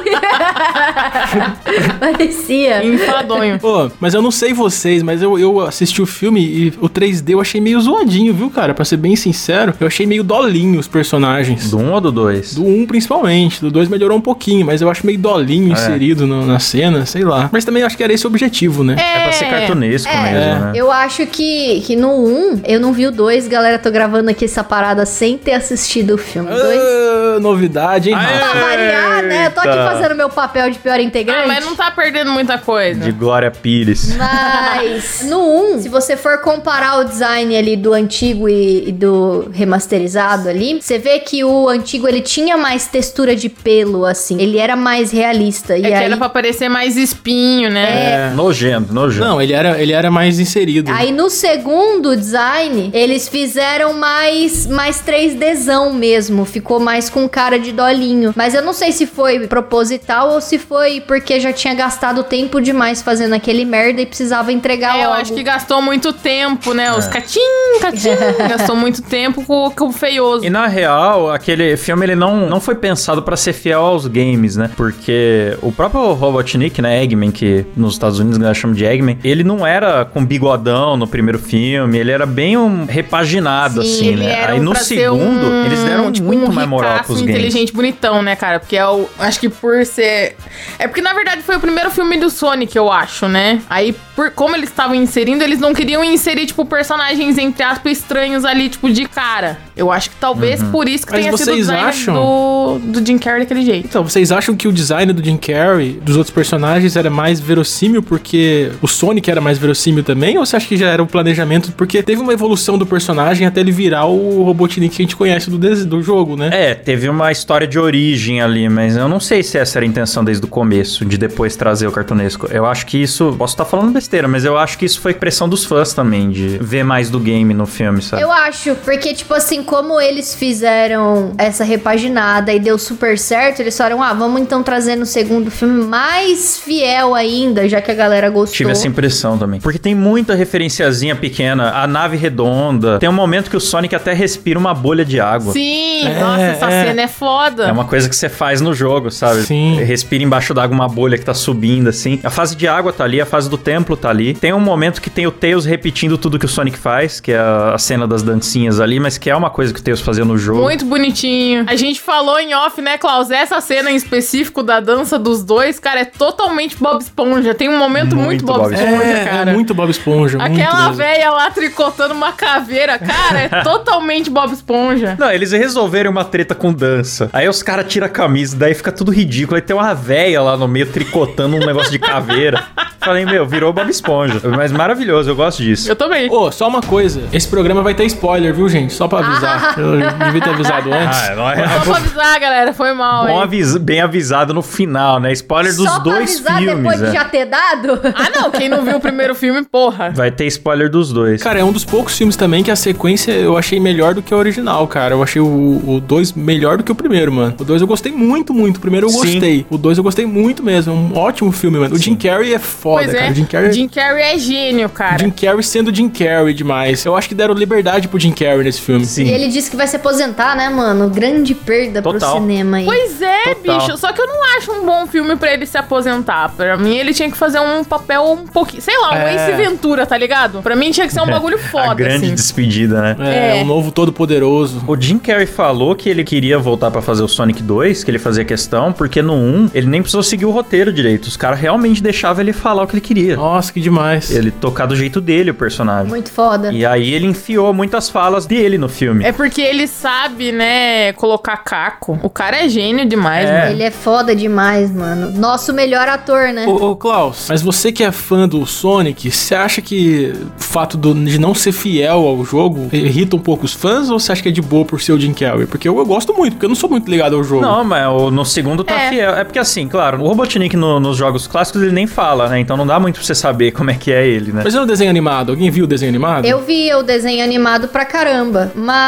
parecia. 1.99 2.85
Enfadonho. 2.85 3.59
Pô, 3.59 3.91
mas 4.01 4.15
eu 4.15 4.23
não 4.23 4.31
sei 4.31 4.53
vocês, 4.53 5.03
mas 5.03 5.23
eu, 5.23 5.39
eu 5.39 5.61
assisti 5.61 6.01
o 6.03 6.07
filme 6.07 6.41
e 6.41 6.73
o 6.81 6.89
3D 6.89 7.31
eu 7.31 7.41
achei 7.41 7.61
meio 7.61 7.81
zoadinho, 7.81 8.33
viu, 8.35 8.51
cara? 8.51 8.75
Pra 8.75 8.85
ser 8.85 8.97
bem 8.97 9.17
sincero, 9.17 9.75
eu 9.81 9.87
achei 9.87 10.07
meio 10.07 10.23
dolinho 10.25 10.79
os 10.79 10.89
personagens. 10.89 11.71
Do 11.71 11.79
1 11.79 11.93
ou 11.93 12.01
do 12.01 12.13
2? 12.13 12.55
Do 12.55 12.65
1 12.67 12.87
principalmente, 12.87 13.61
do 13.61 13.71
2 13.71 13.89
melhorou 13.89 14.17
um 14.19 14.21
pouquinho, 14.21 14.65
mas 14.67 14.81
eu 14.81 14.91
acho 14.91 15.05
meio 15.07 15.19
dolinho 15.19 15.73
inserido 15.73 16.27
no- 16.27 16.47
na 16.47 16.59
cena, 16.59 17.05
sei 17.07 17.25
lá. 17.25 17.49
Mas 17.53 17.65
também 17.65 17.83
acho 17.83 17.97
que 17.97 18.03
era 18.05 18.13
esse 18.13 18.27
o 18.27 18.29
objetivo, 18.31 18.83
né? 18.85 18.97
É 18.99 19.23
pra 19.25 19.33
ser 19.33 19.47
cartunesco 19.47 20.09
É, 20.13 20.23
mesmo, 20.23 20.65
né? 20.67 20.73
Eu 20.75 20.91
acho 20.91 21.27
que, 21.27 21.81
que 21.83 21.97
no 21.97 22.11
1, 22.27 22.61
eu 22.65 22.81
não 22.81 22.93
vi 22.93 23.07
o 23.07 23.11
2, 23.13 23.49
galera, 23.49 23.79
tô 23.79 23.91
gravando 23.91 24.31
aqui 24.31 24.45
essa 24.45 24.63
parada 24.65 25.05
sem 25.07 25.37
ter 25.37 25.53
assistido 25.55 26.15
o 26.15 26.19
filme. 26.19 26.49
2. 26.49 26.61
Ah, 26.81 27.39
novidade, 27.41 28.11
hein? 28.11 28.17
Pra 28.17 28.61
variar, 28.61 29.23
né? 29.23 29.47
Eu 29.47 29.51
tô 29.51 29.61
aqui 29.61 29.77
fazendo 29.77 30.15
meu 30.15 30.29
papel 30.29 30.71
de 30.71 30.79
pior 30.79 30.99
integrante. 31.01 31.28
Ah, 31.31 31.45
mas 31.47 31.65
não 31.65 31.75
tá 31.75 31.91
perdendo 31.91 32.31
muita 32.33 32.59
coisa. 32.59 33.01
De 33.01 33.13
Glória 33.13 33.51
Pires. 33.51 34.17
Mas 34.17 35.23
no 35.29 35.75
1, 35.75 35.83
se 35.83 35.89
você 35.89 36.17
for 36.17 36.39
comparar 36.41 36.99
o 36.99 37.05
design 37.05 37.57
ali 37.57 37.77
do 37.77 37.93
antigo 37.93 38.49
e, 38.49 38.89
e 38.89 38.93
do 38.93 39.51
remasterizado 39.53 40.49
ali, 40.49 40.81
você 40.81 40.99
vê 40.99 41.19
que 41.19 41.45
o 41.45 41.69
antigo 41.69 42.09
ele 42.09 42.21
tinha 42.21 42.57
mais 42.57 42.87
textura 42.87 43.35
de 43.35 43.49
pelo, 43.49 44.05
assim. 44.05 44.41
Ele 44.41 44.59
era 44.59 44.77
mais 44.77 45.11
realista. 45.11 45.75
É 45.75 45.79
e 45.79 45.83
que 45.83 45.87
aí, 45.87 46.05
era 46.05 46.17
pra 46.17 46.29
parecer 46.29 46.69
mais 46.69 46.97
espinho, 46.97 47.71
né? 47.71 48.31
É. 48.31 48.35
Nojento, 48.35 48.93
nojento. 48.93 49.25
Não, 49.25 49.41
ele 49.41 49.53
era, 49.53 49.81
ele 49.81 49.93
era 49.93 50.11
mais 50.11 50.39
inserido. 50.39 50.91
aí 50.91 51.13
no 51.13 51.29
segundo 51.31 52.17
design, 52.17 52.91
eles 52.93 53.29
fizeram 53.29 53.93
mais, 53.93 54.67
mais 54.67 55.03
3Dzão 55.03 55.93
mesmo. 55.93 56.45
Ficou 56.45 56.81
mais 56.81 57.09
com 57.11 57.29
cara 57.29 57.59
de 57.59 57.73
dolinho. 57.73 58.33
Mas 58.37 58.55
eu 58.55 58.63
não 58.63 58.73
sei 58.73 58.93
se 58.93 59.07
foi 59.07 59.47
proposital 59.47 60.31
ou 60.31 60.41
se 60.41 60.59
foi 60.59 61.01
porque 61.09 61.41
já 61.41 61.53
tinha 61.53 61.75
gastado 61.75 62.23
tempo 62.23 62.61
demais 62.61 63.03
fazendo 63.03 63.35
aquele 63.35 63.65
merda 63.65 64.01
e 64.03 64.07
precisava 64.07 64.53
entregar 64.53 64.97
É, 64.97 65.05
eu 65.05 65.09
logo. 65.09 65.21
acho 65.23 65.33
que 65.35 65.43
gastou 65.43 65.81
muito 65.83 66.13
tempo, 66.13 66.73
né? 66.75 66.93
Os 66.93 67.07
catim, 67.09 67.41
catim. 67.81 68.11
gastou 68.49 68.77
muito 68.77 69.03
tempo 69.03 69.45
com, 69.45 69.71
com 69.71 69.87
o 69.89 69.93
feioso. 69.93 70.45
E 70.45 70.51
na 70.51 70.67
real, 70.67 71.31
aquele 71.33 71.77
filme 71.77 72.05
ele 72.05 72.15
não, 72.15 72.49
não 72.49 72.61
foi 72.61 72.75
pensado 72.75 73.23
pra 73.23 73.37
ser 73.37 73.55
fiel 73.55 73.81
aos 73.81 74.07
games, 74.07 74.55
né? 74.57 74.71
Porque 74.77 75.57
o 75.63 75.73
próprio 75.73 76.13
Robotnik, 76.13 76.81
né, 76.83 77.03
Eggman, 77.03 77.31
que 77.31 77.65
nos 77.75 77.95
Estados 77.95 78.19
Unidos 78.19 78.37
a 78.37 78.41
galera 78.41 78.55
chama 78.55 78.75
de 78.75 78.85
Eggman, 78.85 79.19
ele 79.25 79.43
não 79.43 79.67
era 79.67 80.05
com 80.05 80.25
bigodão 80.25 80.97
no 80.97 81.07
primeiro 81.07 81.39
filme, 81.39 81.97
ele 81.99 82.11
era 82.13 82.27
bem 82.27 82.57
um 82.59 82.85
repaginado, 82.85 83.83
Sim, 83.83 83.89
assim, 83.93 84.07
Ele 84.09 84.25
né? 84.27 84.33
era 84.43 84.53
Aí 84.53 84.61
no 84.61 84.77
segundo, 84.77 85.47
um- 85.47 85.65
eles 85.65 85.83
deram 85.83 86.13
tipo, 86.13 86.27
muito 86.27 86.51
um 86.51 86.53
mais 86.55 86.69
moral 86.69 87.03
pros 87.05 87.21
games. 87.23 87.35
inteligente, 87.35 87.73
bonitão, 87.73 88.23
né, 88.23 88.37
cara? 88.37 88.61
Porque 88.61 88.77
é 88.77 88.87
o. 88.87 89.07
Acho 89.19 89.41
que 89.41 89.49
por 89.49 89.85
ser. 89.87 90.37
É 90.79 90.87
porque, 90.87 90.98
na 91.01 91.13
verdade, 91.13 91.43
foi 91.43 91.57
o 91.57 91.61
primeiro 91.61 91.91
filme 91.91 92.17
do 92.19 92.31
Sonic, 92.31 92.77
eu 92.77 92.91
acho, 92.91 93.29
né? 93.29 93.61
Aí, 93.69 93.95
por 94.15 94.31
como 94.31 94.57
eles 94.57 94.71
estavam 94.71 94.95
inserindo, 94.95 95.43
eles 95.43 95.59
não 95.59 95.73
queriam 95.75 96.03
inserir, 96.03 96.47
tipo, 96.47 96.65
personagens, 96.65 97.39
entre 97.39 97.63
aspas, 97.63 97.99
estranhos 97.99 98.45
ali, 98.45 98.69
tipo, 98.69 98.91
de 98.91 99.07
cara. 99.07 99.59
Eu 99.79 99.93
acho 99.93 100.11
que 100.11 100.17
talvez 100.17 100.63
por 100.63 100.89
isso 100.89 101.07
que 101.07 101.13
Mas 101.13 101.25
tenha 101.25 101.37
sido 101.37 101.53
o 101.53 101.57
design 101.57 101.83
acham? 101.83 102.15
do, 102.15 102.79
do 102.79 103.07
Jim 103.07 103.17
Carrey 103.17 103.41
daquele 103.41 103.65
jeito. 103.65 103.87
Então, 103.87 104.03
vocês 104.03 104.33
acham 104.33 104.57
que 104.57 104.67
o 104.67 104.73
design 104.73 105.13
do 105.13 105.25
Jim 105.25 105.37
Carrey, 105.37 105.99
dos 106.03 106.17
outros 106.17 106.35
personagens, 106.35 106.97
era 106.97 107.09
mais 107.09 107.41
verossímil 107.41 108.03
porque 108.03 108.73
o 108.83 108.89
Sonic 108.89 109.31
era 109.31 109.41
mais 109.41 109.57
verossímil 109.57 110.03
também? 110.03 110.37
Ou 110.37 110.45
você 110.45 110.57
acha 110.57 110.67
que 110.67 110.77
já 110.77 110.89
era 110.89 111.03
o 111.03 111.07
planejamento? 111.07 111.73
Porque 111.73 112.03
teve 112.03 112.21
uma 112.21 112.33
evolução 112.33 112.77
do 112.77 112.85
personagem 112.85 113.47
até 113.47 113.61
ele 113.61 113.73
virar 113.73 114.07
o 114.07 114.43
Robotnik 114.43 114.97
que 114.97 115.03
a 115.03 115.05
gente 115.05 115.17
conhece 115.17 115.49
do, 115.49 115.59
do 115.87 116.03
jogo, 116.03 116.37
né? 116.37 116.51
É, 116.53 116.75
teve 116.75 117.09
uma 117.09 117.31
história 117.31 117.67
de 117.67 117.79
origem 117.79 118.43
ali, 118.43 118.69
mas 118.69 118.97
eu 118.97 119.09
não 119.09 119.21
sei 119.21 119.43
se 119.43 119.57
essa 119.59 119.79
era 119.79 119.87
a 119.87 119.89
intenção 119.89 120.25
desde 120.25 120.45
o 120.45 120.49
começo, 120.49 121.05
de 121.05 121.17
depois 121.17 121.55
trazer 121.55 121.87
o 121.87 121.93
cartunesco. 121.93 122.49
Eu 122.51 122.67
acho 122.67 122.87
que 122.87 123.01
isso. 123.01 123.35
Posso 123.39 123.55
estar 123.55 123.65
falando 123.65 123.93
besteira, 123.93 124.27
mas 124.27 124.45
eu 124.45 124.59
acho 124.59 124.77
que 124.79 124.85
isso 124.85 125.01
foi 125.01 125.15
pressão 125.15 125.49
dos 125.49 125.65
fãs 125.65 125.93
também, 125.93 126.31
de 126.31 126.59
ver 126.61 126.83
mais 126.83 127.11
do 127.11 127.21
game 127.21 127.53
no 127.55 127.67
filme, 127.67 128.03
sabe? 128.03 128.23
Eu 128.23 128.33
acho, 128.33 128.75
porque, 128.77 129.15
tipo 129.15 129.35
assim, 129.35 129.63
como 129.69 130.01
eles 130.01 130.35
fizeram 130.35 131.33
essa 131.37 131.63
repaginada 131.63 132.51
e 132.55 132.59
deu 132.59 132.79
super 132.79 133.19
certo, 133.19 133.61
eles 133.61 133.77
falaram, 133.77 134.03
ah, 134.03 134.15
vamos 134.15 134.41
então 134.41 134.63
trazer 134.63 134.97
no 134.97 135.05
segundo 135.05 135.51
filme 135.51 135.85
mais 135.85 136.59
fiel 136.59 137.15
ainda, 137.15 137.69
já 137.69 137.83
que 137.83 137.91
a 137.91 137.95
galera 137.95 138.31
gostou. 138.31 138.57
Tive 138.57 138.73
essa 138.73 138.89
impressão 138.89 139.37
também. 139.37 139.61
Porque 139.61 139.79
tem 139.79 139.95
muita 139.95 140.35
referenciazinha 140.35 141.15
pequena, 141.15 141.71
a 141.75 141.87
nave 141.87 142.17
redonda. 142.17 142.99
Tem 142.99 143.11
um 143.11 143.13
momento 143.13 143.51
que 143.51 143.57
o 143.59 143.61
Sonic 143.61 143.95
até 143.95 144.15
respira 144.15 144.59
uma 144.59 144.73
bolha 144.73 145.05
de 145.05 145.21
água. 145.21 145.53
Sim, 145.53 146.07
É, 146.07 146.19
nossa, 146.19 146.43
essa 146.43 146.71
é. 146.71 146.87
cena 146.87 147.03
é 147.03 147.09
foda. 147.09 147.65
É 147.67 147.73
uma 147.73 147.85
coisa 147.85 148.09
que 148.09 148.17
você 148.17 148.31
faz 148.31 148.63
no 148.63 148.73
jogo, 148.73 149.11
sabe? 149.11 149.43
Sim. 149.43 149.77
Respira 149.83 150.25
embaixo 150.25 150.55
d'água 150.55 150.75
uma 150.75 150.89
bolha 150.89 151.19
que 151.19 151.25
tá 151.27 151.35
subindo, 151.35 151.89
assim. 151.89 152.19
A 152.25 152.31
fase 152.31 152.57
de 152.57 152.67
água 152.67 152.91
tá 152.91 153.05
ali, 153.05 153.21
a 153.21 153.27
fase 153.27 153.51
do 153.51 153.59
templo 153.59 153.99
tá 153.99 154.09
ali. 154.09 154.33
Tem 154.33 154.55
um 154.55 154.61
momento 154.61 155.03
que 155.03 155.11
tem 155.11 155.27
o 155.27 155.31
Tails 155.31 155.67
repetindo 155.67 156.17
tudo 156.17 156.39
que 156.39 156.47
o 156.47 156.49
Sonic 156.49 156.79
faz, 156.79 157.21
que 157.21 157.33
é 157.33 157.39
a 157.39 157.77
cena 157.77 158.07
das 158.07 158.23
dancinhas 158.23 158.81
ali, 158.81 158.99
mas 158.99 159.19
que 159.19 159.29
é 159.29 159.37
uma 159.37 159.51
coisa 159.59 159.75
que 159.75 159.81
o 159.81 159.83
Tails 159.83 160.01
fazia 160.01 160.25
no 160.25 160.39
jogo. 160.39 160.63
Muito 160.63 160.85
bonitinho. 160.85 161.65
A 161.67 161.75
gente 161.75 162.01
falou 162.01 162.39
em 162.39 162.55
off, 162.55 162.81
né, 162.81 162.97
Klaus? 162.97 163.29
Essa 163.29 163.61
cena 163.61 163.91
em 163.91 163.97
específico 163.97 164.63
da 164.63 164.79
dança 164.79 165.19
dos 165.19 165.43
dois, 165.43 165.81
cara, 165.81 166.03
é 166.03 166.05
totalmente 166.05 166.77
Bob 166.77 167.01
Esponja. 167.01 167.53
Tem 167.55 167.69
um 167.69 167.77
momento 167.77 168.15
muito, 168.15 168.45
Muito 168.45 168.47
Bob 168.47 168.61
Bob 168.61 168.73
Esponja, 168.73 169.03
é, 169.03 169.25
cara. 169.25 169.51
é 169.51 169.53
muito 169.53 169.75
Bob 169.75 169.91
Esponja. 169.91 170.39
Aquela 170.41 170.91
velha 170.93 171.33
lá 171.33 171.51
tricotando 171.51 172.15
uma 172.15 172.31
caveira, 172.31 173.01
cara, 173.01 173.41
é 173.41 173.49
totalmente 173.65 174.31
Bob 174.31 174.53
Esponja. 174.53 175.17
Não, 175.19 175.29
eles 175.29 175.51
resolveram 175.51 176.13
uma 176.13 176.25
treta 176.25 176.55
com 176.55 176.73
dança. 176.73 177.29
Aí 177.33 177.49
os 177.49 177.61
caras 177.61 177.93
tiram 177.93 178.07
a 178.07 178.11
camisa, 178.11 178.57
daí 178.57 178.75
fica 178.75 178.93
tudo 178.93 179.11
ridículo. 179.11 179.57
Aí 179.57 179.63
tem 179.63 179.75
uma 179.75 179.93
véia 179.93 180.41
lá 180.41 180.57
no 180.57 180.69
meio 180.69 180.87
tricotando 180.87 181.57
um 181.57 181.67
negócio 181.67 181.91
de 181.91 181.99
caveira. 181.99 182.63
Falei, 183.01 183.25
meu, 183.25 183.47
virou 183.47 183.73
Bob 183.73 183.89
Esponja. 183.89 184.41
Mas 184.55 184.71
maravilhoso, 184.71 185.31
eu 185.31 185.35
gosto 185.35 185.63
disso. 185.63 185.89
Eu 185.89 185.97
também. 185.97 186.31
Ô, 186.31 186.53
só 186.53 186.69
uma 186.69 186.83
coisa. 186.83 187.23
Esse 187.33 187.49
programa 187.49 187.81
vai 187.81 187.95
ter 187.95 188.05
spoiler, 188.05 188.53
viu, 188.53 188.69
gente? 188.69 188.93
Só 188.93 189.09
pra 189.09 189.21
avisar. 189.21 189.48
Eu 189.77 190.27
devia 190.27 190.41
ter 190.41 190.51
avisado 190.51 190.93
antes. 190.93 191.19
Ah, 191.19 191.35
não 191.35 191.51
é, 191.51 191.69
Só 191.69 191.81
pra 191.81 191.97
avisar, 191.97 192.41
galera, 192.41 192.73
foi 192.73 192.93
mal, 192.93 193.27
bom 193.27 193.49
bem 193.81 194.01
avisado 194.01 194.55
no 194.55 194.63
final, 194.63 195.21
né? 195.21 195.33
Spoiler 195.33 195.75
dos 195.75 195.85
Só 195.85 196.01
pra 196.01 196.13
dois 196.13 196.35
avisar 196.35 196.59
filmes. 196.59 196.77
depois 196.77 196.99
de 197.01 197.07
é. 197.07 197.13
já 197.13 197.25
ter 197.25 197.45
dado? 197.47 198.01
Ah, 198.15 198.31
não, 198.35 198.51
quem 198.51 198.69
não 198.69 198.85
viu 198.85 198.97
o 198.97 199.01
primeiro 199.01 199.35
filme, 199.35 199.65
porra. 199.65 200.11
Vai 200.11 200.31
ter 200.31 200.47
spoiler 200.47 200.91
dos 200.91 201.13
dois. 201.13 201.43
Cara, 201.43 201.59
é 201.59 201.65
um 201.65 201.73
dos 201.73 201.85
poucos 201.85 202.17
filmes 202.17 202.37
também 202.37 202.63
que 202.63 202.71
a 202.71 202.77
sequência 202.77 203.33
eu 203.33 203.57
achei 203.57 203.79
melhor 203.79 204.15
do 204.15 204.23
que 204.23 204.33
a 204.33 204.37
original, 204.37 204.87
cara. 204.87 205.15
Eu 205.15 205.23
achei 205.23 205.41
o 205.41 206.01
2 206.01 206.33
melhor 206.33 206.77
do 206.77 206.85
que 206.85 206.93
o 206.93 206.95
primeiro, 206.95 207.33
mano. 207.33 207.55
O 207.59 207.65
2 207.65 207.81
eu 207.81 207.87
gostei 207.87 208.13
muito, 208.13 208.53
muito. 208.53 208.79
O 208.79 208.81
primeiro 208.81 209.07
eu 209.07 209.11
Sim. 209.11 209.19
gostei. 209.19 209.67
O 209.71 209.79
2 209.79 209.99
eu 209.99 210.05
gostei 210.05 210.27
muito 210.27 210.63
mesmo. 210.63 210.93
É 210.93 210.97
um 210.97 211.17
ótimo 211.17 211.53
filme, 211.53 211.79
mano. 211.79 211.95
O 211.95 211.99
Jim 211.99 212.17
Carrey 212.17 212.55
é 212.55 212.59
foda, 212.59 213.05
Pois 213.05 213.15
é, 213.15 213.19
cara. 213.19 213.33
O 213.33 213.35
Jim 213.35 213.45
Carrey... 213.45 213.73
Jim 213.73 213.89
Carrey 213.89 214.23
é 214.23 214.39
gênio, 214.39 214.89
cara. 214.89 215.19
Jim 215.19 215.31
Carrey 215.31 215.63
sendo 215.63 215.95
Jim 215.95 216.09
Carrey 216.09 216.55
demais. 216.55 217.05
Eu 217.05 217.17
acho 217.17 217.29
que 217.29 217.35
deram 217.35 217.55
liberdade 217.55 218.09
pro 218.09 218.19
Jim 218.19 218.33
Carrey 218.33 218.65
nesse 218.65 218.81
filme. 218.81 219.05
Sim. 219.05 219.27
E 219.27 219.33
ele 219.43 219.49
disse 219.53 219.71
que 219.71 219.77
vai 219.77 219.87
se 219.87 219.97
aposentar, 219.97 220.57
né, 220.57 220.69
mano? 220.69 221.09
Grande 221.09 221.55
perda 221.55 222.03
pro 222.03 222.13
Total. 222.13 222.41
cinema 222.41 222.79
aí. 222.79 222.85
Pois 222.85 223.21
é, 223.23 223.55
Total. 223.55 223.79
bicho. 223.81 223.97
Só 223.99 224.13
que 224.13 224.21
eu 224.21 224.27
não 224.27 224.57
acho 224.57 224.73
um 224.73 224.85
bom 224.87 225.07
filme 225.07 225.37
pra 225.37 225.53
ele 225.53 225.67
se 225.67 225.77
aposentar. 225.79 226.51
Pra 226.57 226.77
mim, 226.77 226.97
ele 226.97 227.13
tinha 227.15 227.31
que 227.31 227.37
fazer 227.37 227.61
um 227.61 227.83
papel 227.85 228.23
um 228.25 228.47
pouquinho. 228.47 228.83
Sei 228.83 228.97
lá, 228.99 229.13
um 229.13 229.17
É. 229.17 229.35
Ace 229.35 229.57
Ventura, 229.57 230.07
tá 230.07 230.17
ligado? 230.17 230.63
Pra 230.63 230.75
mim 230.77 230.91
tinha 230.91 231.07
que 231.07 231.13
ser 231.13 231.21
um 231.21 231.27
bagulho 231.31 231.59
foda, 231.59 231.91
a 231.93 231.95
grande 231.95 232.27
assim. 232.27 232.35
despedida, 232.35 233.01
né? 233.01 233.17
É, 233.21 233.59
É. 233.59 233.63
um 233.63 233.67
novo 233.67 233.91
todo-poderoso. 233.93 234.83
O 234.87 234.97
Jim 235.01 235.19
Carrey 235.19 235.47
falou 235.47 235.95
que 235.95 236.09
ele 236.09 236.25
queria 236.25 236.59
voltar 236.59 236.91
pra 236.91 237.01
fazer 237.03 237.23
o 237.23 237.29
Sonic 237.29 237.63
2, 237.63 238.05
que 238.05 238.11
ele 238.11 238.19
fazia 238.19 238.45
questão, 238.45 238.93
porque 238.93 239.23
no 239.23 239.35
1 239.35 239.71
ele 239.75 239.87
nem 239.87 240.01
precisou 240.03 240.23
seguir 240.23 240.45
o 240.47 240.51
roteiro 240.51 240.93
direito. 240.93 241.27
Os 241.27 241.37
caras 241.37 241.59
realmente 241.59 242.03
deixavam 242.03 242.43
ele 242.43 242.53
falar 242.53 242.83
o 242.83 242.87
que 242.87 242.95
ele 242.95 243.01
queria. 243.01 243.37
Nossa, 243.37 243.73
que 243.73 243.81
demais. 243.81 244.31
Ele 244.31 244.51
tocar 244.51 244.87
do 244.87 244.97
jeito 244.97 245.21
dele, 245.21 245.51
o 245.51 245.55
personagem. 245.55 246.09
Muito 246.09 246.31
foda. 246.31 246.73
E 246.73 246.85
aí 246.85 247.13
ele 247.15 247.27
enfiou 247.27 247.73
muitas 247.73 248.09
falas 248.11 248.47
dele 248.47 248.79
no 248.79 248.89
filme. 248.89 249.18
É 249.25 249.33
porque 249.33 249.61
ele 249.61 249.87
sabe, 249.87 250.53
né, 250.53 251.13
colocar 251.15 251.57
caco. 251.59 252.19
O 252.23 252.31
cara 252.31 252.65
é 252.65 252.69
gênio 252.69 253.07
demais, 253.07 253.49
É. 253.49 253.61
mano. 253.61 253.71
Ele 253.73 253.83
é 253.83 253.91
foda 253.91 254.35
demais, 254.35 254.91
mano. 254.91 255.31
Nosso 255.33 255.73
melhor 255.73 256.09
ator, 256.09 256.49
né? 256.53 256.67
Ô, 256.67 256.91
ô, 256.91 256.97
Klaus, 256.97 257.47
mas 257.49 257.63
você 257.63 257.91
que 257.93 258.03
é 258.05 258.13
fã 258.13 258.49
do 258.49 258.65
Sonic, 258.67 259.31
você 259.31 259.55
acha 259.55 259.81
que 259.81 260.33
o 260.59 260.63
fato 260.63 260.97
do- 260.97 261.15
de 261.15 261.39
não 261.39 261.55
ser 261.55 261.73
fiel 261.73 262.27
ao 262.27 262.45
jogo 262.45 262.89
irrita 262.93 263.37
um 263.37 263.41
pouco 263.41 263.65
os 263.65 263.73
fãs 263.73 264.11
ou 264.11 264.19
você 264.19 264.33
acha 264.33 264.43
que 264.43 264.49
é 264.49 264.53
de 264.53 264.63
boa 264.63 264.85
por 264.85 265.01
ser 265.01 265.13
o 265.13 265.21
Jim 265.21 265.33
Carrey? 265.33 265.67
Porque 265.67 265.89
eu, 265.89 265.97
eu 265.99 266.07
gosto 266.07 266.33
muito, 266.35 266.55
porque 266.55 266.67
eu 266.67 266.69
não 266.71 266.77
sou 266.77 266.89
muito 266.91 267.11
ligado 267.11 267.37
ao 267.37 267.45
jogo. 267.45 267.63
Não, 267.63 267.85
mas 267.85 268.07
o- 268.09 268.31
no 268.31 268.45
segundo 268.45 268.85
tá 268.85 268.95
É. 268.95 269.09
fiel. 269.11 269.35
É 269.35 269.45
porque 269.45 269.59
assim, 269.59 269.89
claro, 269.89 270.21
o 270.23 270.27
Robotnik 270.29 270.77
no- 270.77 271.01
nos 271.01 271.17
jogos 271.17 271.47
clássicos 271.47 271.83
ele 271.83 271.93
nem 271.93 272.07
fala, 272.07 272.49
né? 272.49 272.59
Então 272.61 272.77
não 272.77 272.87
dá 272.87 272.99
muito 273.01 273.17
pra 273.17 273.25
você 273.25 273.35
saber 273.35 273.73
como 273.73 273.91
é 273.91 273.95
que 273.95 274.13
é 274.13 274.27
ele, 274.27 274.53
né? 274.53 274.63
Mas 274.65 274.75
é 274.75 274.81
um 274.81 274.87
desenho 274.87 275.11
animado? 275.11 275.51
Alguém 275.51 275.71
viu 275.71 275.85
o 275.85 275.87
desenho 275.89 276.11
animado? 276.11 276.45
Eu 276.45 276.61
vi 276.63 276.93
o 276.95 277.03
desenho 277.03 277.43
animado 277.45 277.89
pra 277.89 278.05
caramba, 278.05 278.73
mas 278.75 279.08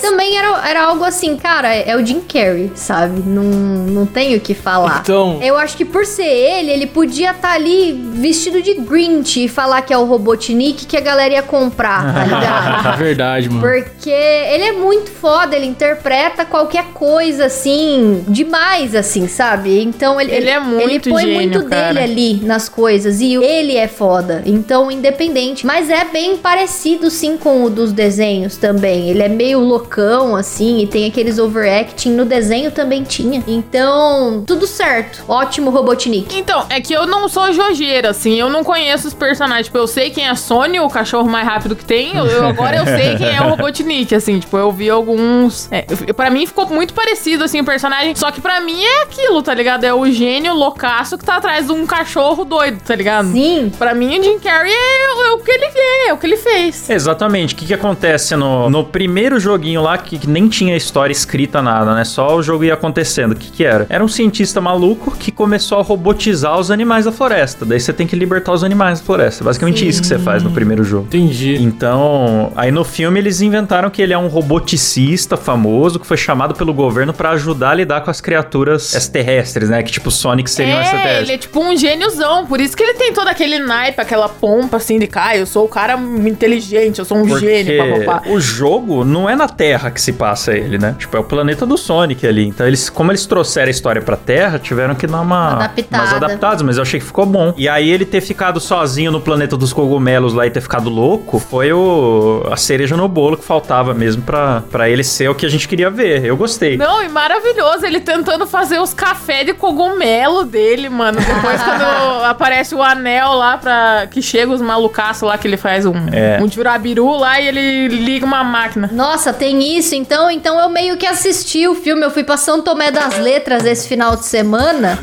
também 0.00 0.36
era, 0.38 0.68
era 0.68 0.82
algo 0.84 1.04
assim, 1.04 1.36
cara, 1.36 1.74
é 1.74 1.96
o 1.96 2.04
Jim 2.04 2.20
Carrey, 2.20 2.70
sabe? 2.74 3.22
Não, 3.26 3.42
não 3.42 4.06
tenho 4.06 4.38
o 4.38 4.40
que 4.40 4.54
falar. 4.54 5.00
Então- 5.02 5.38
Eu 5.42 5.56
acho 5.58 5.76
que 5.76 5.84
por 5.84 6.04
ser 6.06 6.24
ele, 6.24 6.70
ele 6.70 6.86
podia 6.86 7.30
estar 7.30 7.52
ali 7.52 7.92
vestido 8.14 8.60
de 8.62 8.74
Grinch 8.74 9.44
e 9.44 9.48
falar 9.48 9.82
que 9.82 9.92
é 9.92 9.98
o 9.98 10.04
Robotnik 10.04 10.86
que 10.86 10.96
a 10.96 11.00
galera 11.00 11.34
ia 11.34 11.42
comprar, 11.42 12.14
tá 12.14 12.24
ligado? 12.24 12.88
É 12.94 12.96
verdade, 12.96 13.48
mano. 13.48 13.60
Porque 13.60 14.10
ele 14.10 14.64
é 14.64 14.72
muito 14.72 15.10
foda, 15.10 15.56
ele 15.56 15.66
interpreta 15.66 16.44
qualquer 16.44 16.84
coisa 16.94 17.46
assim, 17.46 18.24
demais 18.28 18.94
assim, 18.94 19.26
sabe? 19.28 19.80
Então 19.82 20.20
ele 20.20 20.32
Ele 20.34 20.50
é 20.50 20.60
muito 20.60 21.08
Ele 21.08 21.10
põe 21.10 21.22
gênio, 21.24 21.36
muito 21.36 21.64
cara. 21.68 21.94
dele 21.94 22.00
ali 22.00 22.34
nas 22.44 22.68
coisas 22.68 23.20
e 23.20 23.34
ele 23.34 23.76
é 23.76 23.86
foda. 23.88 24.42
Então, 24.46 24.90
independente, 24.90 25.64
mas 25.66 25.88
é 25.90 26.04
bem 26.04 26.36
parecido 26.36 27.10
sim 27.10 27.36
com 27.36 27.64
o 27.64 27.70
dos 27.70 27.92
desenhos 27.92 28.56
também. 28.56 29.08
Ele 29.10 29.22
é 29.22 29.28
meio 29.34 29.58
loucão 29.60 30.34
assim 30.36 30.78
e 30.80 30.86
tem 30.86 31.06
aqueles 31.06 31.38
overacting 31.38 32.10
no 32.10 32.24
desenho 32.24 32.70
também 32.70 33.02
tinha. 33.02 33.42
Então, 33.46 34.44
tudo 34.46 34.66
certo. 34.66 35.24
Ótimo 35.28 35.70
Robotnik. 35.70 36.36
Então, 36.38 36.64
é 36.70 36.80
que 36.80 36.92
eu 36.92 37.06
não 37.06 37.28
sou 37.28 37.52
jojeira, 37.52 38.10
assim, 38.10 38.34
eu 38.38 38.48
não 38.48 38.62
conheço 38.62 39.08
os 39.08 39.14
personagens. 39.14 39.66
Tipo, 39.66 39.78
eu 39.78 39.86
sei 39.86 40.10
quem 40.10 40.26
é 40.28 40.34
Sony, 40.34 40.78
o 40.80 40.88
cachorro 40.88 41.28
mais 41.28 41.46
rápido 41.46 41.74
que 41.76 41.84
tem. 41.84 42.16
Eu, 42.16 42.26
eu- 42.26 42.46
agora 42.46 42.76
eu 42.76 42.84
sei 42.84 43.16
quem 43.16 43.34
é 43.34 43.40
o 43.40 43.48
Robotnik, 43.50 44.14
assim, 44.14 44.38
tipo, 44.38 44.56
eu 44.56 44.70
vi 44.70 44.88
alguns. 44.90 45.68
É, 45.72 45.82
pra 46.14 46.30
mim 46.30 46.46
ficou 46.46 46.66
muito 46.68 46.94
parecido, 46.94 47.44
assim, 47.44 47.60
o 47.60 47.64
personagem. 47.64 48.14
Só 48.14 48.30
que 48.30 48.40
pra 48.40 48.60
mim 48.60 48.82
é 48.84 49.02
aquilo, 49.02 49.42
tá 49.42 49.54
ligado? 49.54 49.84
É 49.84 49.92
o 49.94 50.06
gênio 50.10 50.54
loucaço 50.54 51.18
que 51.18 51.24
tá 51.24 51.36
atrás 51.36 51.66
de 51.66 51.72
um 51.72 51.86
cachorro 51.86 52.44
doido, 52.44 52.80
tá 52.84 52.94
ligado? 52.94 53.32
Sim. 53.32 53.72
Pra 53.78 53.94
mim, 53.94 54.18
o 54.18 54.22
Jim 54.22 54.38
Carrey 54.38 54.72
é, 54.72 55.28
é 55.28 55.32
o 55.32 55.38
que 55.38 55.50
ele 55.50 55.64
é, 55.64 56.08
é 56.08 56.12
o 56.12 56.18
que 56.18 56.26
ele 56.26 56.36
fez. 56.36 56.88
Exatamente. 56.90 57.54
O 57.54 57.56
que, 57.56 57.66
que 57.66 57.74
acontece 57.74 58.36
no, 58.36 58.68
no 58.70 58.84
primeiro 58.84 59.23
joguinho 59.40 59.82
lá, 59.82 59.96
que, 59.98 60.18
que 60.18 60.28
nem 60.28 60.48
tinha 60.48 60.76
história 60.76 61.12
escrita 61.12 61.62
nada, 61.62 61.94
né? 61.94 62.04
Só 62.04 62.36
o 62.36 62.42
jogo 62.42 62.64
ia 62.64 62.74
acontecendo. 62.74 63.32
O 63.32 63.36
que, 63.36 63.50
que 63.50 63.64
era? 63.64 63.86
Era 63.88 64.04
um 64.04 64.08
cientista 64.08 64.60
maluco 64.60 65.10
que 65.12 65.30
começou 65.30 65.78
a 65.78 65.82
robotizar 65.82 66.58
os 66.58 66.70
animais 66.70 67.04
da 67.04 67.12
floresta. 67.12 67.64
Daí 67.64 67.80
você 67.80 67.92
tem 67.92 68.06
que 68.06 68.16
libertar 68.16 68.52
os 68.52 68.62
animais 68.62 69.00
da 69.00 69.06
floresta. 69.06 69.44
Basicamente 69.44 69.86
isso 69.86 70.00
que 70.00 70.06
você 70.06 70.18
faz 70.18 70.42
no 70.42 70.50
primeiro 70.50 70.84
jogo. 70.84 71.06
Entendi. 71.06 71.56
Então, 71.60 72.52
aí 72.56 72.70
no 72.70 72.84
filme 72.84 73.18
eles 73.18 73.40
inventaram 73.40 73.90
que 73.90 74.02
ele 74.02 74.12
é 74.12 74.18
um 74.18 74.28
roboticista 74.28 75.36
famoso 75.36 75.98
que 75.98 76.06
foi 76.06 76.16
chamado 76.16 76.54
pelo 76.54 76.72
governo 76.72 77.12
pra 77.12 77.30
ajudar 77.30 77.70
a 77.70 77.74
lidar 77.74 78.00
com 78.02 78.10
as 78.10 78.20
criaturas 78.20 78.94
extraterrestres, 78.94 79.68
né? 79.68 79.82
Que 79.82 79.92
tipo 79.92 80.10
Sonic 80.10 80.50
seriam 80.50 80.78
é, 80.78 80.82
extraterrestres. 80.82 81.28
ele 81.28 81.32
é 81.32 81.38
tipo 81.38 81.60
um 81.60 81.76
gêniozão. 81.76 82.46
Por 82.46 82.60
isso 82.60 82.76
que 82.76 82.82
ele 82.82 82.94
tem 82.94 83.12
todo 83.12 83.28
aquele 83.28 83.58
naipe, 83.58 84.00
aquela 84.00 84.28
pompa 84.28 84.76
assim 84.76 84.98
de 84.98 85.06
cara. 85.06 85.36
Eu 85.36 85.46
sou 85.46 85.64
o 85.64 85.68
cara 85.68 85.94
inteligente, 85.94 86.98
eu 86.98 87.04
sou 87.04 87.18
um 87.18 87.38
gênio, 87.38 88.04
papapá. 88.04 88.28
o 88.28 88.40
jogo 88.40 89.04
não 89.14 89.30
é 89.30 89.34
na 89.36 89.48
Terra 89.48 89.90
que 89.90 90.00
se 90.00 90.12
passa 90.12 90.52
ele, 90.56 90.76
né? 90.78 90.94
Tipo, 90.98 91.16
é 91.16 91.20
o 91.20 91.24
planeta 91.24 91.64
do 91.64 91.78
Sonic 91.78 92.26
ali. 92.26 92.46
Então, 92.46 92.66
eles, 92.66 92.90
como 92.90 93.10
eles 93.12 93.24
trouxeram 93.26 93.68
a 93.68 93.70
história 93.70 94.02
pra 94.02 94.16
Terra, 94.16 94.58
tiveram 94.58 94.94
que 94.94 95.06
dar 95.06 95.20
uma, 95.20 95.54
Adaptada. 95.54 96.02
umas 96.02 96.12
adaptadas, 96.14 96.62
mas 96.62 96.76
eu 96.76 96.82
achei 96.82 96.98
que 97.00 97.06
ficou 97.06 97.24
bom. 97.24 97.54
E 97.56 97.68
aí, 97.68 97.88
ele 97.90 98.04
ter 98.04 98.20
ficado 98.20 98.58
sozinho 98.60 99.10
no 99.12 99.20
planeta 99.20 99.56
dos 99.56 99.72
cogumelos 99.72 100.34
lá 100.34 100.46
e 100.46 100.50
ter 100.50 100.60
ficado 100.60 100.88
louco, 100.90 101.38
foi 101.38 101.72
o, 101.72 102.42
a 102.50 102.56
cereja 102.56 102.96
no 102.96 103.06
bolo 103.08 103.36
que 103.36 103.44
faltava 103.44 103.94
mesmo 103.94 104.22
pra, 104.22 104.62
pra 104.70 104.88
ele 104.88 105.04
ser 105.04 105.28
o 105.28 105.34
que 105.34 105.46
a 105.46 105.48
gente 105.48 105.68
queria 105.68 105.90
ver. 105.90 106.24
Eu 106.24 106.36
gostei. 106.36 106.76
Não, 106.76 107.02
e 107.02 107.08
maravilhoso 107.08 107.86
ele 107.86 108.00
tentando 108.00 108.46
fazer 108.46 108.80
os 108.80 108.92
cafés 108.92 109.46
de 109.46 109.54
cogumelo 109.54 110.44
dele, 110.44 110.88
mano. 110.88 111.18
Depois, 111.20 111.60
quando 111.62 112.24
aparece 112.24 112.74
o 112.74 112.82
anel 112.82 113.32
lá 113.34 113.56
pra. 113.58 114.06
que 114.10 114.20
chega 114.20 114.52
os 114.52 114.60
malucaços 114.60 115.22
lá, 115.22 115.38
que 115.38 115.46
ele 115.46 115.56
faz 115.56 115.86
um, 115.86 115.92
É. 116.12 116.38
um 116.42 116.48
tirabiru 116.48 117.16
lá 117.16 117.40
e 117.40 117.46
ele 117.48 117.88
liga 117.88 118.24
uma 118.26 118.42
máquina. 118.42 118.88
Nossa, 119.04 119.34
tem 119.34 119.76
isso 119.76 119.94
então? 119.94 120.30
Então 120.30 120.58
eu 120.58 120.70
meio 120.70 120.96
que 120.96 121.04
assisti 121.04 121.68
o 121.68 121.74
filme. 121.74 122.02
Eu 122.02 122.10
fui 122.10 122.24
pra 122.24 122.38
São 122.38 122.62
Tomé 122.62 122.90
das 122.90 123.18
Letras 123.18 123.66
esse 123.66 123.86
final 123.86 124.16
de 124.16 124.24
semana. 124.24 124.98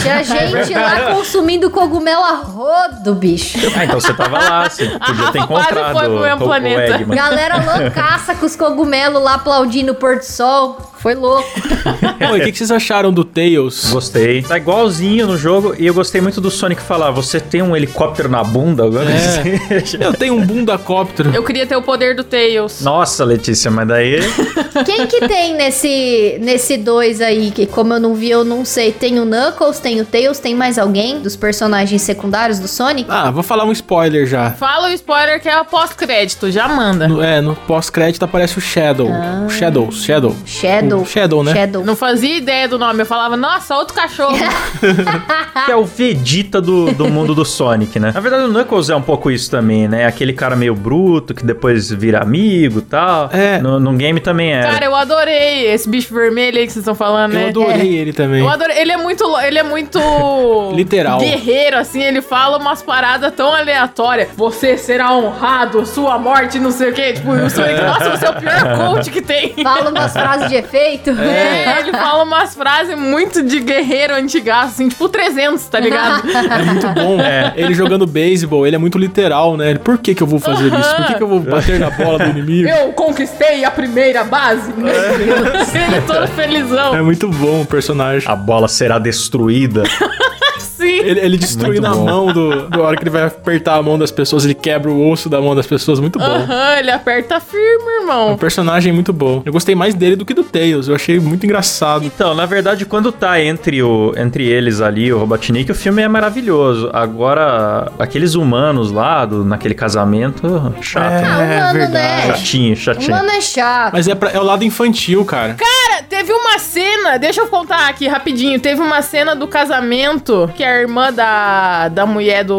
Tinha 0.00 0.22
gente 0.22 0.72
lá 0.74 1.12
consumindo 1.12 1.68
cogumelo 1.68 2.22
a 2.22 2.36
rodo, 2.36 3.16
bicho. 3.16 3.58
Ah, 3.76 3.84
então 3.84 3.98
você 3.98 4.14
tava 4.14 4.38
lá, 4.38 4.70
você 4.70 4.86
podia 4.86 5.32
ter 5.32 5.38
encontrado 5.42 5.92
foi 5.92 6.04
pro 6.04 6.20
mesmo 6.20 6.36
o 6.36 6.46
planeta. 6.46 6.94
Eggman. 6.94 7.16
Galera 7.16 7.56
loucaça 7.56 8.32
com 8.36 8.46
os 8.46 8.54
cogumelos 8.54 9.20
lá 9.20 9.34
aplaudindo 9.34 9.90
o 9.90 9.94
pôr 9.96 10.18
do 10.18 10.24
sol. 10.24 10.92
Foi 11.02 11.16
louco. 11.16 11.50
Oi, 12.30 12.38
o 12.40 12.44
que, 12.44 12.52
que 12.52 12.58
vocês 12.58 12.70
acharam 12.70 13.12
do 13.12 13.24
Tails? 13.24 13.90
Gostei. 13.90 14.42
Tá 14.42 14.56
igualzinho 14.56 15.26
no 15.26 15.36
jogo 15.36 15.74
e 15.76 15.84
eu 15.84 15.92
gostei 15.92 16.20
muito 16.20 16.40
do 16.40 16.48
Sonic 16.48 16.80
falar, 16.80 17.10
você 17.10 17.40
tem 17.40 17.60
um 17.60 17.74
helicóptero 17.74 18.28
na 18.28 18.44
bunda 18.44 18.84
agora? 18.84 19.10
É. 19.10 20.06
Eu 20.06 20.12
tenho 20.12 20.34
um 20.36 20.46
bundacóptero. 20.46 21.34
Eu 21.34 21.42
queria 21.42 21.66
ter 21.66 21.74
o 21.74 21.82
poder 21.82 22.14
do 22.14 22.22
Tails. 22.22 22.82
Nossa, 22.82 23.24
Letícia, 23.32 23.70
mas 23.70 23.86
daí... 23.88 24.18
Quem 24.84 25.06
que 25.06 25.26
tem 25.28 25.54
nesse 25.54 26.38
nesse 26.40 26.76
dois 26.76 27.20
aí, 27.20 27.50
que 27.50 27.66
como 27.66 27.92
eu 27.94 28.00
não 28.00 28.14
vi, 28.14 28.30
eu 28.30 28.44
não 28.44 28.64
sei. 28.64 28.90
Tem 28.92 29.20
o 29.20 29.24
Knuckles, 29.24 29.78
tem 29.78 30.00
o 30.00 30.04
Tails, 30.04 30.38
tem 30.38 30.54
mais 30.54 30.78
alguém 30.78 31.20
dos 31.20 31.36
personagens 31.36 32.00
secundários 32.02 32.58
do 32.58 32.66
Sonic? 32.66 33.06
Ah, 33.10 33.30
vou 33.30 33.42
falar 33.42 33.64
um 33.64 33.72
spoiler 33.72 34.26
já. 34.26 34.50
Fala 34.52 34.88
o 34.88 34.92
spoiler 34.92 35.40
que 35.40 35.48
é 35.48 35.62
pós-crédito, 35.64 36.50
já 36.50 36.68
manda. 36.68 37.06
No- 37.06 37.22
é, 37.22 37.40
no 37.40 37.54
pós-crédito 37.54 38.24
aparece 38.24 38.58
o 38.58 38.60
Shadow. 38.60 39.08
O 39.46 39.50
Shadow, 39.50 39.92
Shadow. 39.92 40.34
Shadow. 40.44 41.02
O 41.02 41.06
Shadow, 41.06 41.44
né? 41.44 41.52
Shadow. 41.52 41.84
Não 41.84 41.94
fazia 41.96 42.36
ideia 42.36 42.66
do 42.68 42.78
nome, 42.78 43.02
eu 43.02 43.06
falava, 43.06 43.36
nossa, 43.36 43.76
outro 43.76 43.94
cachorro. 43.94 44.36
que 45.66 45.70
é 45.70 45.76
o 45.76 45.84
Vegeta 45.84 46.60
do, 46.60 46.92
do 46.92 47.08
mundo 47.08 47.34
do 47.34 47.44
Sonic, 47.44 47.98
né? 48.00 48.10
Na 48.12 48.20
verdade, 48.20 48.44
o 48.44 48.48
Knuckles 48.52 48.90
é 48.90 48.96
um 48.96 49.02
pouco 49.02 49.30
isso 49.30 49.50
também, 49.50 49.86
né? 49.86 50.06
Aquele 50.06 50.32
cara 50.32 50.56
meio 50.56 50.74
bruto 50.74 51.34
que 51.34 51.44
depois 51.44 51.90
vira 51.90 52.20
amigo 52.20 52.78
e 52.80 52.82
tal. 52.82 53.21
É. 53.32 53.58
No, 53.58 53.78
no 53.78 53.92
game 53.92 54.20
também 54.20 54.54
é. 54.54 54.62
Cara, 54.62 54.84
eu 54.84 54.94
adorei 54.94 55.66
esse 55.66 55.88
bicho 55.88 56.12
vermelho 56.14 56.58
aí 56.58 56.66
que 56.66 56.72
vocês 56.72 56.82
estão 56.82 56.94
falando, 56.94 57.34
Eu 57.34 57.40
né? 57.40 57.48
adorei 57.48 57.94
ele 57.94 58.12
também. 58.12 58.40
Eu 58.40 58.48
adorei. 58.48 58.78
Ele 58.78 58.92
é 58.92 58.96
muito. 58.96 59.24
Ele 59.40 59.58
é 59.58 59.62
muito. 59.62 59.98
Literal. 60.74 61.18
Guerreiro, 61.18 61.76
assim. 61.76 62.02
Ele 62.02 62.22
fala 62.22 62.58
umas 62.58 62.82
paradas 62.82 63.32
tão 63.34 63.52
aleatórias. 63.54 64.28
Você 64.36 64.76
será 64.76 65.12
honrado, 65.14 65.84
sua 65.86 66.18
morte, 66.18 66.58
não 66.58 66.70
sei 66.70 66.90
o 66.90 66.92
quê. 66.92 67.12
Tipo, 67.12 67.32
o 67.32 67.50
Sonic, 67.50 67.80
nossa, 67.82 68.10
você 68.10 68.26
é 68.26 68.30
o 68.30 68.34
pior 68.34 68.76
coach 68.76 69.10
que 69.10 69.20
tem. 69.22 69.54
Fala 69.62 69.90
umas 69.90 70.12
frases 70.12 70.48
de 70.48 70.56
efeito. 70.56 71.12
É, 71.32 71.80
ele 71.80 71.92
fala 71.92 72.24
umas 72.24 72.54
frases 72.54 72.96
muito 72.98 73.42
de 73.42 73.60
guerreiro 73.60 74.14
antigaço, 74.14 74.68
assim, 74.68 74.88
tipo 74.88 75.08
300, 75.08 75.64
tá 75.66 75.80
ligado? 75.80 76.22
É 76.30 76.62
muito 76.62 76.86
bom. 76.88 77.18
Ele 77.56 77.74
jogando 77.74 78.06
beisebol, 78.06 78.66
ele 78.66 78.76
é 78.76 78.78
muito 78.78 78.98
literal, 78.98 79.56
né? 79.56 79.70
Ele, 79.70 79.78
Por 79.78 79.98
que 79.98 80.14
que 80.14 80.22
eu 80.22 80.26
vou 80.26 80.38
fazer 80.38 80.66
isso? 80.66 80.96
Por 80.96 81.06
que 81.06 81.14
que 81.14 81.22
eu 81.22 81.28
vou 81.28 81.40
bater 81.40 81.78
na 81.78 81.90
bola 81.90 82.18
do 82.18 82.30
inimigo? 82.30 82.68
Eu 82.68 82.92
conquistei 83.02 83.64
a 83.64 83.70
primeira 83.70 84.22
base. 84.22 84.72
ele 84.72 86.00
todo 86.06 86.28
felizão. 86.28 86.94
É 86.94 87.02
muito 87.02 87.28
bom 87.28 87.62
o 87.62 87.66
personagem. 87.66 88.30
A 88.30 88.36
bola 88.36 88.68
será 88.68 88.98
destruída. 88.98 89.82
Sim. 90.82 90.98
Ele, 90.98 91.20
ele 91.20 91.36
destruindo 91.38 91.86
a 91.86 91.94
mão 91.94 92.32
do, 92.32 92.68
do 92.68 92.80
hora 92.82 92.96
que 92.96 93.02
ele 93.02 93.10
vai 93.10 93.24
apertar 93.24 93.76
a 93.76 93.82
mão 93.82 93.98
das 93.98 94.10
pessoas, 94.10 94.44
ele 94.44 94.54
quebra 94.54 94.90
o 94.90 95.08
osso 95.10 95.28
da 95.28 95.40
mão 95.40 95.54
das 95.54 95.66
pessoas. 95.66 96.00
Muito 96.00 96.18
bom. 96.18 96.24
Aham, 96.24 96.76
ele 96.78 96.90
aperta 96.90 97.40
firme, 97.40 97.62
Um 97.84 98.00
irmão. 98.02 98.36
personagem 98.36 98.92
muito 98.92 99.12
bom. 99.12 99.42
Eu 99.44 99.52
gostei 99.52 99.74
mais 99.74 99.94
dele 99.94 100.16
do 100.16 100.24
que 100.24 100.34
do 100.34 100.44
Tails. 100.44 100.88
Eu 100.88 100.94
achei 100.94 101.18
muito 101.20 101.44
engraçado. 101.44 102.04
Então, 102.04 102.34
na 102.34 102.46
verdade, 102.46 102.84
quando 102.84 103.10
tá 103.12 103.40
entre, 103.40 103.82
o, 103.82 104.12
entre 104.16 104.46
eles 104.46 104.80
ali, 104.80 105.12
o 105.12 105.18
Robotnik, 105.18 105.70
o 105.70 105.74
filme 105.74 106.02
é 106.02 106.08
maravilhoso. 106.08 106.90
Agora, 106.92 107.92
aqueles 107.98 108.34
humanos 108.34 108.90
lá, 108.90 109.24
do, 109.24 109.44
naquele 109.44 109.74
casamento, 109.74 110.42
chato. 110.80 111.04
Ah, 111.24 111.36
né? 111.38 111.58
humano, 111.58 111.72
verdade. 111.78 111.92
né? 111.92 112.26
Chatinho, 112.36 112.76
chatinho. 112.76 113.10
Mano 113.10 113.30
é 113.30 113.40
chato. 113.40 113.92
Mas 113.92 114.08
é, 114.08 114.14
pra- 114.14 114.30
é 114.30 114.38
o 114.38 114.42
lado 114.42 114.64
infantil, 114.64 115.24
cara. 115.24 115.54
Cara, 115.54 115.91
teve 116.12 116.30
uma 116.30 116.58
cena, 116.58 117.18
deixa 117.18 117.40
eu 117.40 117.46
contar 117.46 117.88
aqui 117.88 118.06
rapidinho. 118.06 118.60
Teve 118.60 118.82
uma 118.82 119.00
cena 119.00 119.34
do 119.34 119.48
casamento 119.48 120.50
que 120.54 120.62
a 120.62 120.78
irmã 120.78 121.10
da, 121.10 121.88
da 121.88 122.04
mulher 122.04 122.44
do 122.44 122.58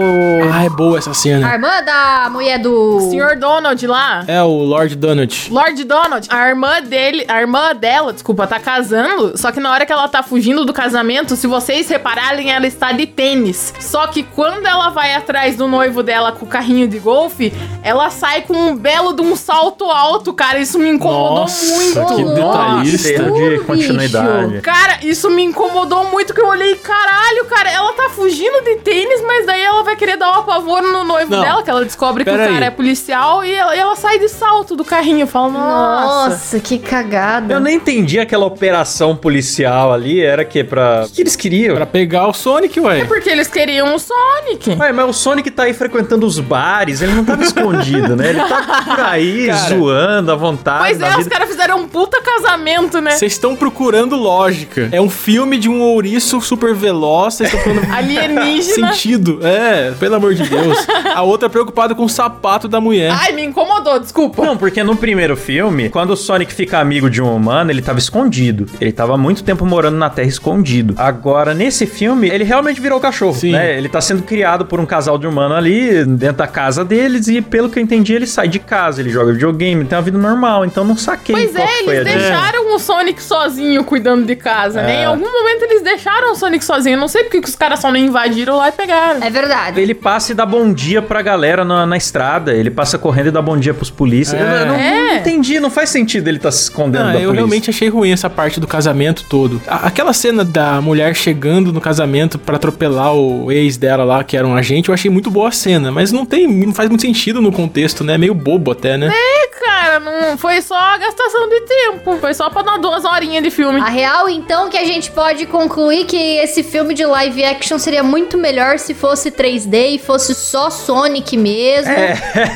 Ah, 0.52 0.64
é 0.66 0.70
boa 0.72 0.98
essa 0.98 1.12
A 1.12 1.14
cena. 1.14 1.54
irmã 1.54 1.84
da 1.84 2.30
mulher 2.32 2.58
do. 2.58 3.00
Sr. 3.12 3.38
Donald 3.40 3.86
lá. 3.86 4.24
É 4.28 4.42
o 4.42 4.48
Lord 4.64 4.96
Donut. 4.96 5.52
Lord 5.54 5.84
Donald, 5.84 6.28
a 6.32 6.48
irmã 6.50 6.82
dele, 6.82 7.26
a 7.28 7.40
irmã 7.42 7.76
dela, 7.76 8.12
desculpa, 8.12 8.48
tá 8.48 8.60
casando, 8.60 9.38
só 9.38 9.52
que 9.52 9.60
na 9.60 9.72
hora 9.72 9.86
que 9.86 9.94
ela 9.94 10.08
tá 10.08 10.24
fugindo 10.24 10.66
do 10.66 10.74
casamento, 10.74 11.36
se 11.36 11.46
vocês 11.46 11.88
repararem, 11.88 12.52
ela 12.52 12.66
está 12.66 12.92
de 12.92 13.06
tênis. 13.06 13.72
Só 13.80 14.08
que 14.08 14.24
quando 14.24 14.66
ela 14.66 14.90
vai 14.90 15.14
atrás 15.14 15.56
do 15.56 15.68
noivo 15.68 16.02
dela 16.02 16.32
com 16.32 16.46
o 16.46 16.50
carrinho 16.50 16.88
de 16.88 16.98
golfe, 16.98 17.54
ela 17.84 18.10
sai 18.10 18.42
com 18.42 18.54
um 18.56 18.76
belo 18.76 19.14
de 19.14 19.22
um 19.22 19.36
salto 19.36 19.86
alto, 19.86 20.34
cara. 20.34 20.58
Isso 20.58 20.80
me 20.80 20.90
incomodou 20.90 21.42
Nossa, 21.42 21.76
muito. 21.76 22.16
que 22.16 22.24
detalhista. 22.24 23.08
Cheio 23.10 23.43
de 23.50 23.56
bicho. 23.56 23.66
continuidade. 23.66 24.62
Cara, 24.62 25.00
isso 25.04 25.30
me 25.30 25.44
incomodou 25.44 26.06
muito 26.06 26.34
que 26.34 26.42
eu 26.42 26.48
olhei, 26.48 26.76
caralho, 26.76 27.46
cara, 27.46 27.72
ela 27.72 27.94
tá 27.94 28.10
fugindo 28.10 28.62
de 28.64 28.76
tênis, 28.78 29.22
mas 29.26 29.46
daí 29.46 29.62
ela 29.62 29.84
vai 29.84 29.96
querer 29.96 30.18
dar 30.18 30.32
um 30.32 30.40
apavoro 30.40 30.92
no 30.92 31.04
noivo 31.04 31.32
Não. 31.36 31.42
dela, 31.42 31.64
que 31.64 31.70
ela 31.70 31.84
descobre 31.84 32.24
que 32.24 32.30
o 32.30 32.34
Pera 32.34 32.46
cara 32.46 32.60
aí. 32.60 32.64
é 32.68 32.72
policial 32.72 33.44
e 33.44 33.54
ela, 33.54 33.76
e 33.76 33.80
ela 33.80 33.96
sai 33.96 34.20
de 34.20 34.28
salto 34.30 34.76
do 34.76 34.84
carrinho. 34.86 35.26
Fala, 35.28 35.50
nossa. 35.50 36.30
Nossa, 36.30 36.60
que 36.60 36.78
cagada. 36.80 37.54
Eu 37.54 37.60
nem 37.60 37.76
entendi 37.76 38.20
aquela 38.20 38.46
operação 38.46 39.16
policial 39.16 39.92
ali, 39.94 40.22
era 40.24 40.44
que 40.46 40.64
pra... 40.64 41.04
O 41.06 41.10
que 41.10 41.22
eles 41.22 41.36
queriam? 41.36 41.76
Pra 41.76 41.86
pegar 41.86 42.28
o 42.28 42.34
Sonic, 42.34 42.80
É 42.80 42.82
ué. 42.82 43.06
porque 43.06 43.30
eles 43.30 43.48
queriam 43.48 43.96
o 43.96 44.00
Sonic. 44.00 44.70
Ué, 44.80 44.92
mas 44.92 45.10
o 45.10 45.14
Sonic 45.14 45.50
tá 45.52 45.64
aí 45.64 45.74
frequentando 45.74 46.26
os 46.26 46.40
bares, 46.40 47.02
ele 47.02 47.14
não 47.14 47.24
tava 47.26 47.44
escondido, 47.44 48.16
né? 48.16 48.30
Ele 48.30 48.40
tá 48.40 48.84
por 48.86 49.00
aí, 49.00 49.48
Cara. 49.54 49.60
zoando 49.70 50.32
à 50.32 50.36
vontade. 50.36 50.80
Pois 50.84 51.02
é, 51.02 51.10
os 51.12 51.18
vida. 51.18 51.30
caras 51.30 51.50
fizeram 51.50 51.80
um 51.80 51.88
puta 51.88 52.22
casamento, 52.22 53.00
né? 53.02 53.12
Vocês 53.24 53.34
estão 53.34 53.56
procurando 53.56 54.18
lógica. 54.18 54.90
É 54.92 55.00
um 55.00 55.10
filme 55.10 55.58
de 55.58 55.70
um 55.70 55.82
ouriço 55.82 56.42
super 56.42 56.76
veloz. 56.76 57.36
Vocês 57.36 57.54
estão 57.54 57.64
procurando 57.64 57.88
Alienígena. 57.96 58.92
sentido. 58.92 59.40
É, 59.42 59.92
pelo 59.92 60.16
amor 60.16 60.34
de 60.34 60.44
Deus. 60.44 60.86
A 61.16 61.22
outra 61.22 61.50
preocupada 61.50 61.96
com 61.96 62.04
o 62.04 62.10
sapato 62.10 62.68
da 62.68 62.82
mulher. 62.82 63.14
Ai, 63.14 63.32
me 63.32 63.42
incomodou, 63.42 63.98
desculpa. 63.98 64.46
Não, 64.46 64.58
porque 64.58 64.84
no 64.84 64.98
primeiro 64.98 65.38
filme, 65.38 65.88
quando 65.90 66.10
o 66.12 66.18
Sonic 66.18 66.54
fica 66.54 66.80
amigo 66.80 67.10
de 67.10 67.22
um 67.22 67.34
humano, 67.34 67.72
ele 67.72 67.82
tava 67.82 67.98
escondido. 67.98 68.66
Ele 68.82 68.92
tava 68.92 69.14
há 69.14 69.18
muito 69.18 69.42
tempo 69.42 69.66
morando 69.66 69.96
na 69.96 70.10
Terra 70.10 70.28
escondido. 70.28 70.94
Agora, 70.98 71.54
nesse 71.54 71.86
filme, 71.86 72.28
ele 72.28 72.44
realmente 72.44 72.82
virou 72.82 73.00
cachorro, 73.00 73.36
Sim. 73.36 73.54
né? 73.54 73.78
Ele 73.78 73.88
tá 73.88 74.02
sendo 74.02 74.24
criado 74.24 74.66
por 74.66 74.82
um 74.82 74.86
casal 74.86 75.18
de 75.18 75.26
humano 75.26 75.56
ali, 75.56 76.04
dentro 76.04 76.40
da 76.40 76.48
casa 76.48 76.84
deles, 76.84 77.30
e 77.30 77.42
pelo 77.42 77.70
que 77.70 77.80
eu 77.80 77.84
entendi, 77.84 78.14
ele 78.14 78.28
sai 78.28 78.50
de 78.50 78.60
casa, 78.60 79.00
ele 79.00 79.10
joga 79.12 79.32
videogame, 79.32 79.86
tem 79.86 79.98
uma 79.98 80.02
vida 80.04 80.18
normal, 80.18 80.66
então 80.66 80.84
não 80.84 80.98
saquei 80.98 81.34
Pois 81.36 81.52
qual 81.54 81.66
é, 81.66 81.80
eles 81.80 81.88
a 81.88 82.02
ideia. 82.02 82.18
deixaram 82.18 82.76
o 82.76 82.80
Sonic 82.80 83.13
sozinho 83.22 83.84
cuidando 83.84 84.26
de 84.26 84.36
casa, 84.36 84.82
né? 84.82 84.98
É. 84.98 85.02
Em 85.04 85.06
algum 85.06 85.30
momento 85.32 85.64
eles 85.64 85.82
deixaram 85.82 86.32
o 86.32 86.36
Sonic 86.36 86.64
sozinho. 86.64 86.96
Eu 86.96 87.00
não 87.00 87.08
sei 87.08 87.24
porque 87.24 87.42
que 87.42 87.50
os 87.50 87.56
caras 87.56 87.80
só 87.80 87.90
não 87.92 87.98
invadiram 87.98 88.58
lá 88.58 88.70
e 88.70 88.72
pegaram. 88.72 89.22
É 89.24 89.30
verdade. 89.30 89.80
Ele 89.80 89.94
passa 89.94 90.32
e 90.32 90.36
dá 90.36 90.46
bom 90.46 90.72
dia 90.74 91.02
pra 91.02 91.22
galera 91.22 91.64
na, 91.66 91.86
na 91.86 91.98
estrada. 91.98 92.54
Ele 92.54 92.72
passa 92.72 92.98
correndo 92.98 93.28
e 93.28 93.32
dá 93.32 93.42
bom 93.42 93.58
dia 93.58 93.74
pros 93.74 93.90
polícias. 93.90 94.40
É. 94.40 94.44
Eu, 94.44 94.48
eu 94.48 94.66
não, 94.68 94.76
É. 94.76 95.08
não 95.08 95.16
entendi, 95.18 95.60
não 95.60 95.70
faz 95.70 95.90
sentido 95.90 96.28
ele 96.28 96.40
tá 96.40 96.52
se 96.52 96.64
escondendo 96.64 97.06
Não, 97.06 97.14
da 97.14 97.20
eu 97.20 97.26
polícia. 97.26 97.34
realmente 97.36 97.70
achei 97.70 97.90
ruim 97.90 98.12
essa 98.12 98.30
parte 98.30 98.60
do 98.60 98.68
casamento 98.68 99.26
todo. 99.30 99.62
A- 99.68 99.88
aquela 99.88 100.14
cena 100.14 100.44
da 100.46 100.80
mulher 100.82 101.16
chegando 101.16 101.74
no 101.74 101.82
casamento 101.82 102.38
pra 102.40 102.56
atropelar 102.56 103.14
o 103.14 103.52
ex 103.52 103.78
dela 103.78 104.04
lá, 104.04 104.24
que 104.24 104.38
era 104.38 104.46
um 104.48 104.56
agente, 104.56 104.90
eu 104.90 104.94
achei 104.94 105.10
muito 105.12 105.30
boa 105.30 105.50
a 105.50 105.52
cena, 105.52 105.92
mas 105.92 106.12
não 106.12 106.26
tem, 106.26 106.48
não 106.48 106.74
faz 106.74 106.90
muito 106.90 107.02
sentido 107.02 107.42
no 107.42 107.52
contexto, 107.52 108.04
né? 108.04 108.14
É 108.14 108.18
meio 108.18 108.34
bobo 108.34 108.72
até, 108.72 108.98
né? 108.98 109.12
É, 109.14 109.48
cara, 109.60 110.00
não 110.00 110.38
foi 110.38 110.62
só 110.62 110.76
gastação 110.98 111.50
de 111.50 111.62
tempo. 111.62 112.18
Foi 112.20 112.34
só 112.34 112.50
pra 112.50 112.62
dar 112.62 112.78
duas 113.04 113.14
horinhas 113.14 113.44
de 113.44 113.52
filme. 113.52 113.80
A 113.80 113.90
real, 113.90 114.30
então, 114.30 114.70
que 114.70 114.78
a 114.78 114.86
gente 114.86 115.12
pode 115.12 115.46
concluir 115.46 116.06
que 116.06 116.16
esse 116.16 116.64
filme 116.64 116.94
de 116.94 117.06
live 117.06 117.44
action 117.44 117.78
seria 117.78 118.02
muito 118.04 118.38
melhor 118.38 118.80
se 118.80 118.94
fosse 118.94 119.30
3D 119.30 119.96
e 119.96 120.00
fosse 120.00 120.34
só 120.34 120.70
Sonic 120.70 121.36
mesmo. 121.38 121.94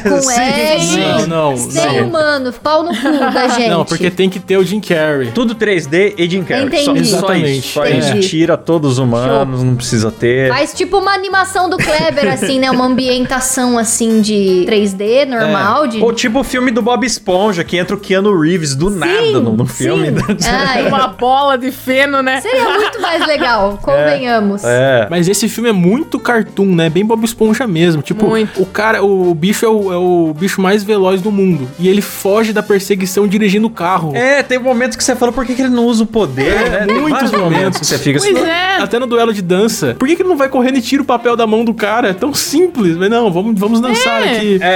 Com 0.03 0.21
sim, 0.21 0.41
Ed, 0.41 0.85
sim. 0.85 0.99
Não, 0.99 1.27
não, 1.27 1.57
sem 1.57 2.01
não. 2.01 2.07
humano, 2.07 2.53
pau 2.63 2.83
no 2.83 2.89
cu 2.89 3.11
da 3.33 3.47
gente. 3.59 3.69
Não, 3.69 3.85
porque 3.85 4.09
tem 4.09 4.29
que 4.29 4.39
ter 4.39 4.57
o 4.57 4.63
Jim 4.63 4.79
Carrey. 4.79 5.31
Tudo 5.31 5.53
3D 5.55 6.15
e 6.17 6.29
Jim 6.29 6.43
Carrey. 6.43 6.83
Só, 6.83 6.91
Entendi. 6.91 7.09
só 7.09 7.17
Exatamente. 7.17 7.59
isso. 7.59 7.73
Só 7.73 7.85
Entendi. 7.85 8.19
isso. 8.19 8.29
Tira 8.29 8.57
todos 8.57 8.93
os 8.93 8.97
humanos, 8.99 9.63
não 9.63 9.75
precisa 9.75 10.11
ter. 10.11 10.49
Faz 10.49 10.73
tipo 10.73 10.97
uma 10.97 11.13
animação 11.13 11.69
do 11.69 11.77
Kleber, 11.77 12.31
assim, 12.31 12.59
né? 12.59 12.71
Uma 12.71 12.85
ambientação, 12.85 13.77
assim, 13.77 14.21
de 14.21 14.65
3D 14.67 15.25
normal. 15.25 15.87
De... 15.87 16.01
Ou 16.01 16.13
tipo 16.13 16.39
o 16.39 16.43
filme 16.43 16.71
do 16.71 16.81
Bob 16.81 17.05
Esponja, 17.05 17.63
que 17.63 17.77
entra 17.77 17.95
o 17.95 17.99
Keanu 17.99 18.39
Reeves 18.39 18.75
do 18.75 18.89
nada 18.89 19.39
no, 19.39 19.53
no 19.53 19.65
filme. 19.65 20.11
né? 20.11 20.21
Ai, 20.45 20.87
Uma 20.87 21.07
bola 21.07 21.57
de 21.57 21.71
feno, 21.71 22.21
né? 22.21 22.41
seria 22.41 22.63
muito 22.73 23.01
mais 23.01 23.25
legal, 23.25 23.77
convenhamos. 23.83 24.63
É. 24.63 25.07
Mas 25.09 25.27
esse 25.27 25.47
filme 25.49 25.69
é 25.69 25.73
muito 25.73 26.19
cartoon, 26.19 26.75
né? 26.75 26.89
Bem 26.89 27.05
Bob 27.05 27.23
Esponja 27.23 27.65
mesmo. 27.67 28.01
Tipo, 28.01 28.27
Muito. 28.27 28.61
o 28.61 28.65
cara, 28.65 29.03
o 29.03 29.33
bicho 29.33 29.65
é 29.65 29.69
o, 29.69 29.93
é 29.93 29.97
o 29.97 30.33
bicho 30.37 30.61
mais 30.61 30.83
veloz 30.83 31.21
do 31.21 31.31
mundo. 31.31 31.67
E 31.79 31.87
ele 31.87 32.01
foge 32.01 32.53
da 32.53 32.61
perseguição 32.63 33.27
dirigindo 33.27 33.67
o 33.67 33.69
carro. 33.69 34.15
É, 34.15 34.43
tem 34.43 34.59
momentos 34.59 34.95
que 34.97 35.03
você 35.03 35.15
fala 35.15 35.31
por 35.31 35.45
que, 35.45 35.55
que 35.55 35.61
ele 35.61 35.69
não 35.69 35.85
usa 35.85 36.03
o 36.03 36.07
poder, 36.07 36.69
né? 36.69 36.85
Muitos 36.93 37.31
momentos. 37.31 37.79
que 37.79 37.85
você 37.85 37.97
fica 37.97 38.19
Pois 38.19 38.35
assim. 38.35 38.45
é. 38.47 38.77
Até 38.81 38.99
no 38.99 39.07
duelo 39.07 39.33
de 39.33 39.41
dança. 39.41 39.95
Por 39.97 40.07
que, 40.07 40.15
que 40.15 40.21
ele 40.21 40.29
não 40.29 40.37
vai 40.37 40.49
correndo 40.49 40.77
e 40.77 40.81
tira 40.81 41.01
o 41.01 41.05
papel 41.05 41.35
da 41.35 41.45
mão 41.47 41.63
do 41.65 41.73
cara? 41.73 42.09
É 42.09 42.13
tão 42.13 42.33
simples. 42.33 42.95
Mas 42.97 43.09
não, 43.09 43.31
vamos, 43.31 43.59
vamos 43.59 43.79
dançar 43.81 44.21
É. 44.27 44.35
aqui. 44.37 44.59
É, 44.61 44.67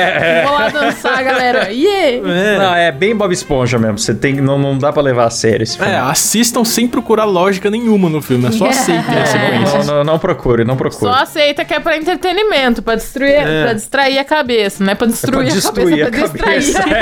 é. 0.42 0.44
Vou 0.46 0.54
lá 0.54 0.70
dançar, 0.70 1.24
galera. 1.24 1.70
Yeah! 1.82 2.30
É. 2.30 2.58
Não, 2.58 2.76
é 2.76 2.92
bem 2.92 3.16
Bob 3.16 3.32
Esponja 3.34 3.78
mesmo. 3.80 3.98
Você 3.98 4.14
tem, 4.14 4.36
não, 4.36 4.58
não 4.58 4.78
dá 4.78 4.92
pra 4.92 5.02
levar 5.02 5.26
a 5.26 5.30
sério 5.30 5.51
esse 5.60 5.76
filme. 5.78 5.92
É, 5.92 5.98
assistam 5.98 6.64
sem 6.64 6.88
procurar 6.88 7.26
lógica 7.26 7.72
nenhuma 7.72 8.08
no 8.10 8.22
filme. 8.22 8.46
É 8.46 8.52
só 8.52 8.68
aceitem 8.70 9.18
as 9.20 9.30
sequências. 9.30 9.88
Não, 9.88 9.96
não, 9.98 10.04
não 10.04 10.20
procure, 10.20 10.64
não 10.64 10.78
procure. 10.78 11.12
Só 11.12 11.18
aceita 11.24 11.66
que 11.66 11.74
é 11.74 11.80
pra 11.80 11.98
entretenimento, 11.98 12.84
pra 12.84 12.94
destruir, 12.96 13.32
É. 13.32 13.64
pra 13.64 13.74
distrair 13.74 14.20
a 14.20 14.24
cabeça. 14.24 14.84
Não 14.84 14.92
é 14.92 14.96
pra 14.96 15.08
Pra 15.08 15.12
destruir, 15.12 15.52
destruir 15.52 16.04
a 16.04 16.08
a 16.08 16.12
cabeça, 16.12 16.34
é 16.34 16.38
pra 16.38 16.46
cabeça. 16.46 16.84
distrair. 16.84 17.02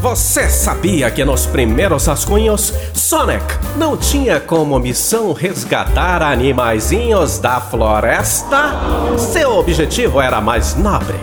Você 0.00 0.48
sabia 0.50 1.10
que 1.10 1.24
nos 1.24 1.46
primeiros 1.46 2.06
rascunhos, 2.06 2.74
Sonic 2.92 3.42
não 3.78 3.96
tinha 3.96 4.38
como 4.38 4.78
missão 4.78 5.32
resgatar 5.32 6.20
animaizinhos 6.22 7.38
da 7.38 7.58
floresta? 7.58 8.72
Seu 9.16 9.56
objetivo 9.56 10.20
era 10.20 10.42
mais 10.42 10.74
nobre: 10.74 11.16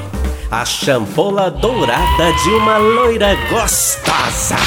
a 0.51 0.65
champola 0.65 1.49
dourada 1.49 2.33
de 2.43 2.49
uma 2.49 2.77
loira 2.77 3.37
gostosa, 3.49 4.57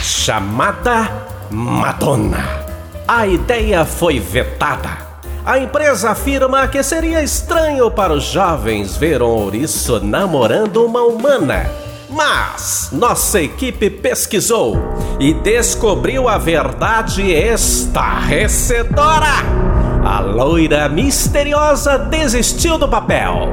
chamada 0.00 1.10
Madonna. 1.50 2.64
A 3.08 3.26
ideia 3.26 3.84
foi 3.84 4.20
vetada. 4.20 4.96
A 5.44 5.58
empresa 5.58 6.12
afirma 6.12 6.68
que 6.68 6.80
seria 6.84 7.20
estranho 7.20 7.90
para 7.90 8.12
os 8.12 8.22
jovens 8.22 8.96
ver 8.96 9.22
um 9.22 9.26
ouriço 9.26 9.98
namorando 9.98 10.86
uma 10.86 11.02
humana. 11.02 11.68
Mas 12.08 12.90
nossa 12.92 13.42
equipe 13.42 13.90
pesquisou 13.90 14.78
e 15.18 15.34
descobriu 15.34 16.28
a 16.28 16.38
verdade 16.38 17.32
estarrecedora. 17.32 19.73
A 20.04 20.20
loira 20.20 20.86
misteriosa 20.86 21.98
desistiu 21.98 22.76
do 22.76 22.86
papel 22.86 23.48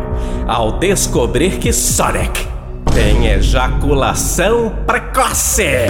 ao 0.46 0.74
descobrir 0.74 1.60
que 1.60 1.72
Sonic 1.72 2.46
tem 2.94 3.28
ejaculação 3.28 4.74
precoce. 4.86 5.86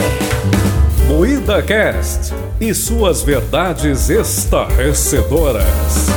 Moída 1.08 1.64
Cast 1.64 2.32
e 2.60 2.76
suas 2.76 3.24
verdades 3.24 4.12
estarrecedoras. 4.12 6.12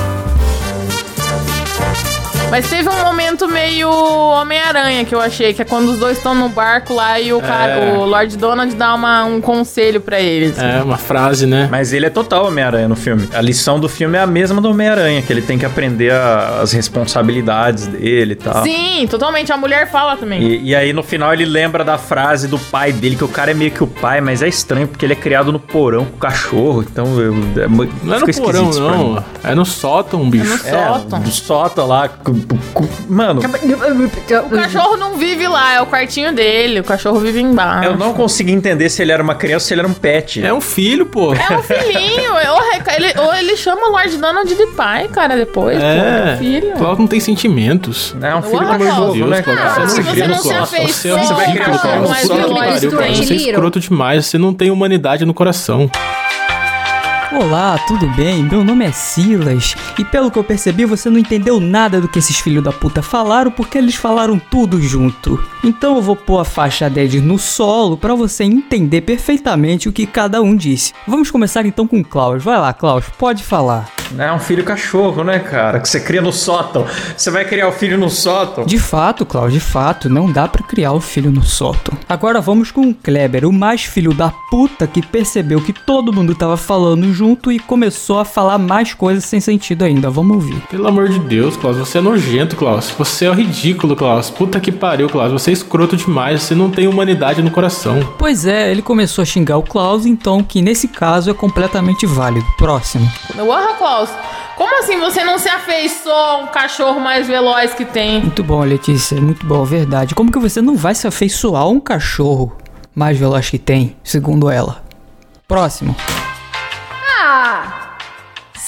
Mas 2.54 2.70
teve 2.70 2.88
um 2.88 3.02
momento 3.02 3.48
meio 3.48 3.90
Homem-Aranha 3.90 5.04
que 5.04 5.12
eu 5.12 5.20
achei, 5.20 5.52
que 5.52 5.60
é 5.60 5.64
quando 5.64 5.88
os 5.88 5.98
dois 5.98 6.18
estão 6.18 6.36
no 6.36 6.48
barco 6.48 6.94
lá 6.94 7.18
e 7.18 7.32
o 7.32 7.40
cara, 7.40 7.94
o 7.98 8.04
Lord 8.04 8.36
Donald 8.36 8.72
dá 8.76 8.94
uma, 8.94 9.24
um 9.24 9.40
conselho 9.40 10.00
pra 10.00 10.20
eles. 10.20 10.56
É, 10.56 10.80
uma 10.80 10.96
frase, 10.96 11.46
né? 11.46 11.66
Mas 11.68 11.92
ele 11.92 12.06
é 12.06 12.10
total 12.10 12.46
Homem-Aranha 12.46 12.86
no 12.86 12.94
filme. 12.94 13.28
A 13.34 13.40
lição 13.40 13.80
do 13.80 13.88
filme 13.88 14.16
é 14.16 14.20
a 14.20 14.26
mesma 14.26 14.60
do 14.60 14.70
Homem-Aranha, 14.70 15.20
que 15.20 15.32
ele 15.32 15.42
tem 15.42 15.58
que 15.58 15.66
aprender 15.66 16.12
a- 16.12 16.60
as 16.62 16.70
responsabilidades 16.70 17.88
dele 17.88 18.34
e 18.34 18.36
tal. 18.36 18.62
Sim, 18.62 19.04
totalmente. 19.10 19.52
A 19.52 19.56
mulher 19.56 19.90
fala 19.90 20.16
também. 20.16 20.40
E, 20.40 20.68
e 20.70 20.74
aí 20.76 20.92
no 20.92 21.02
final 21.02 21.32
ele 21.32 21.44
lembra 21.44 21.82
da 21.82 21.98
frase 21.98 22.46
do 22.46 22.56
pai 22.58 22.92
dele, 22.92 23.16
que 23.16 23.24
o 23.24 23.28
cara 23.28 23.50
é 23.50 23.54
meio 23.54 23.72
que 23.72 23.82
o 23.82 23.88
pai, 23.88 24.20
mas 24.20 24.42
é 24.42 24.46
estranho 24.48 24.86
porque 24.86 25.04
ele 25.04 25.14
é 25.14 25.16
criado 25.16 25.50
no 25.50 25.58
porão 25.58 26.04
com 26.04 26.16
o 26.16 26.20
cachorro, 26.20 26.82
então 26.88 27.18
eu, 27.20 27.34
é, 27.56 27.66
Não 27.66 28.14
é 28.14 28.18
no 28.20 28.32
porão, 28.32 28.70
não. 28.70 29.24
É 29.42 29.56
no 29.56 29.64
sótão, 29.64 30.30
bicho. 30.30 30.44
no 30.46 30.54
É, 30.54 30.58
sótão. 30.70 31.20
do 31.20 31.30
sótão 31.32 31.86
lá. 31.88 32.08
Mano, 33.08 33.40
O 33.40 34.50
cachorro 34.56 34.96
não 34.96 35.14
vive 35.16 35.46
lá, 35.46 35.74
é 35.74 35.80
o 35.80 35.86
quartinho 35.86 36.32
dele. 36.34 36.80
O 36.80 36.84
cachorro 36.84 37.18
vive 37.20 37.40
embaixo. 37.40 37.90
eu 37.90 37.96
não 37.96 38.12
consegui 38.14 38.52
entender 38.52 38.88
se 38.88 39.02
ele 39.02 39.12
era 39.12 39.22
uma 39.22 39.34
criança 39.34 39.64
ou 39.64 39.68
se 39.68 39.74
ele 39.74 39.80
era 39.80 39.88
um 39.88 39.92
pet. 39.94 40.44
É 40.44 40.52
um 40.52 40.60
filho, 40.60 41.06
pô. 41.06 41.34
É 41.34 41.56
um 41.56 41.62
filhinho. 41.62 42.32
ou, 42.34 42.62
ele, 42.96 43.20
ou 43.20 43.34
ele 43.34 43.56
chama 43.56 43.88
o 43.88 43.92
Lord 43.92 44.16
Donald 44.16 44.54
de 44.54 44.66
pai, 44.68 45.08
cara, 45.08 45.36
depois. 45.36 45.78
pô, 45.78 45.84
é 45.84 46.32
É. 46.34 46.36
filho. 46.38 46.72
Cláudio 46.72 47.00
não 47.00 47.06
tem 47.08 47.20
sentimentos. 47.20 48.14
É 48.20 48.34
um 48.34 48.42
filho 48.42 48.62
Uau, 48.62 48.78
como 48.78 48.84
novo, 48.84 49.12
Deus, 49.14 49.30
né, 49.30 49.42
cara? 49.42 49.64
Ah, 49.64 49.86
você 49.86 49.88
se 49.88 49.96
não 49.98 50.04
você 50.04 50.10
cria 50.12 50.28
não 50.28 50.36
no 50.36 50.42
se 50.42 50.48
Cláudio. 50.48 50.64
afeiçoa 50.64 50.88
Você 50.94 51.08
é 51.08 51.14
um 51.14 51.18
Você 51.24 51.34
vai 51.34 51.52
criar 51.52 51.68
um 51.70 51.78
Cláudio. 51.78 52.90
Você 52.90 53.34
é 53.34 53.36
escroto 53.36 53.80
demais. 53.80 54.26
Você 54.26 54.38
não 54.38 54.52
tem 54.54 54.70
humanidade 54.70 55.24
no 55.24 55.34
coração. 55.34 55.90
Olá, 57.36 57.76
tudo 57.88 58.06
bem? 58.10 58.44
Meu 58.44 58.62
nome 58.62 58.84
é 58.84 58.92
Silas 58.92 59.74
e 59.98 60.04
pelo 60.04 60.30
que 60.30 60.38
eu 60.38 60.44
percebi 60.44 60.84
você 60.84 61.10
não 61.10 61.18
entendeu 61.18 61.58
nada 61.58 62.00
do 62.00 62.06
que 62.06 62.20
esses 62.20 62.38
filhos 62.38 62.62
da 62.62 62.70
puta 62.70 63.02
falaram 63.02 63.50
porque 63.50 63.76
eles 63.76 63.96
falaram 63.96 64.38
tudo 64.38 64.80
junto. 64.80 65.44
Então 65.64 65.96
eu 65.96 66.02
vou 66.02 66.14
pôr 66.14 66.38
a 66.38 66.44
faixa 66.44 66.88
deles 66.88 67.20
no 67.20 67.36
solo 67.36 67.96
pra 67.96 68.14
você 68.14 68.44
entender 68.44 69.00
perfeitamente 69.00 69.88
o 69.88 69.92
que 69.92 70.06
cada 70.06 70.40
um 70.40 70.54
disse. 70.54 70.92
Vamos 71.08 71.28
começar 71.28 71.66
então 71.66 71.88
com 71.88 71.98
o 71.98 72.04
Klaus. 72.04 72.44
Vai 72.44 72.56
lá, 72.56 72.72
Klaus, 72.72 73.06
pode 73.18 73.42
falar. 73.42 73.90
É 74.16 74.30
um 74.32 74.38
filho 74.38 74.62
cachorro, 74.62 75.24
né, 75.24 75.40
cara? 75.40 75.80
Que 75.80 75.88
você 75.88 75.98
cria 75.98 76.22
no 76.22 76.32
sótão. 76.32 76.86
Você 77.16 77.32
vai 77.32 77.44
criar 77.44 77.66
o 77.66 77.72
filho 77.72 77.98
no 77.98 78.10
sótão. 78.10 78.64
De 78.64 78.78
fato, 78.78 79.26
Klaus, 79.26 79.52
de 79.52 79.58
fato, 79.58 80.08
não 80.08 80.30
dá 80.30 80.46
pra 80.46 80.62
criar 80.62 80.92
o 80.92 81.00
filho 81.00 81.32
no 81.32 81.42
sótão. 81.42 81.98
Agora 82.08 82.40
vamos 82.40 82.70
com 82.70 82.82
o 82.82 82.94
Kleber, 82.94 83.44
o 83.44 83.52
mais 83.52 83.82
filho 83.82 84.14
da 84.14 84.30
puta 84.50 84.86
que 84.86 85.04
percebeu 85.04 85.60
que 85.60 85.72
todo 85.72 86.12
mundo 86.12 86.34
tava 86.34 86.56
falando 86.56 87.12
junto 87.12 87.23
e 87.50 87.58
começou 87.58 88.18
a 88.18 88.24
falar 88.24 88.58
mais 88.58 88.92
coisas 88.92 89.24
sem 89.24 89.40
sentido 89.40 89.84
ainda. 89.84 90.10
Vamos 90.10 90.36
ouvir. 90.36 90.60
Pelo 90.70 90.86
amor 90.86 91.08
de 91.08 91.18
Deus, 91.18 91.56
Klaus. 91.56 91.76
Você 91.78 91.98
é 91.98 92.00
nojento, 92.00 92.56
Klaus. 92.56 92.90
Você 92.90 93.26
é 93.26 93.32
ridículo, 93.32 93.96
Klaus. 93.96 94.30
Puta 94.30 94.60
que 94.60 94.70
pariu, 94.70 95.08
Klaus. 95.08 95.32
Você 95.32 95.50
é 95.50 95.52
escroto 95.52 95.96
demais. 95.96 96.42
Você 96.42 96.54
não 96.54 96.70
tem 96.70 96.86
humanidade 96.86 97.42
no 97.42 97.50
coração. 97.50 98.00
Pois 98.18 98.46
é, 98.46 98.70
ele 98.70 98.82
começou 98.82 99.22
a 99.22 99.24
xingar 99.24 99.56
o 99.56 99.62
Klaus, 99.62 100.04
então 100.06 100.42
que 100.42 100.60
nesse 100.60 100.88
caso 100.88 101.30
é 101.30 101.34
completamente 101.34 102.06
válido. 102.06 102.46
Próximo. 102.58 103.10
Porra, 103.36 103.74
Klaus. 103.74 104.10
Como 104.56 104.78
assim 104.78 105.00
você 105.00 105.24
não 105.24 105.38
se 105.38 105.48
afeiçoa 105.48 106.14
a 106.14 106.36
um 106.36 106.46
cachorro 106.46 107.00
mais 107.00 107.26
veloz 107.26 107.74
que 107.74 107.84
tem? 107.84 108.20
Muito 108.20 108.42
bom, 108.44 108.62
Letícia, 108.62 109.20
muito 109.20 109.44
bom, 109.44 109.64
verdade. 109.64 110.14
Como 110.14 110.30
que 110.30 110.38
você 110.38 110.62
não 110.62 110.76
vai 110.76 110.94
se 110.94 111.06
afeiçoar 111.08 111.62
a 111.62 111.68
um 111.68 111.80
cachorro 111.80 112.56
mais 112.94 113.18
veloz 113.18 113.50
que 113.50 113.58
tem, 113.58 113.96
segundo 114.04 114.48
ela? 114.48 114.84
Próximo. 115.48 115.96
Ah! 117.16 117.94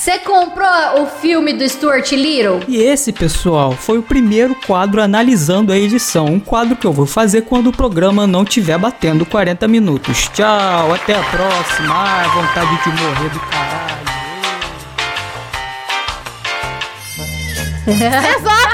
Você 0.06 0.18
comprou 0.20 1.02
o 1.02 1.06
filme 1.06 1.52
do 1.52 1.68
Stuart 1.68 2.12
Little? 2.12 2.60
E 2.68 2.76
esse, 2.76 3.12
pessoal, 3.12 3.72
foi 3.72 3.98
o 3.98 4.02
primeiro 4.02 4.54
quadro 4.66 5.02
analisando 5.02 5.72
a 5.72 5.78
edição. 5.78 6.26
Um 6.26 6.38
quadro 6.38 6.76
que 6.76 6.86
eu 6.86 6.92
vou 6.92 7.06
fazer 7.06 7.42
quando 7.42 7.68
o 7.68 7.72
programa 7.72 8.24
não 8.24 8.44
estiver 8.44 8.78
batendo 8.78 9.26
40 9.26 9.66
minutos. 9.66 10.28
Tchau, 10.28 10.94
até 10.94 11.14
a 11.14 11.22
próxima. 11.24 11.92
Ah, 11.92 12.28
vontade 12.28 12.82
de 12.84 13.02
morrer 13.02 13.30
do 13.30 13.40
caralho. 13.40 13.96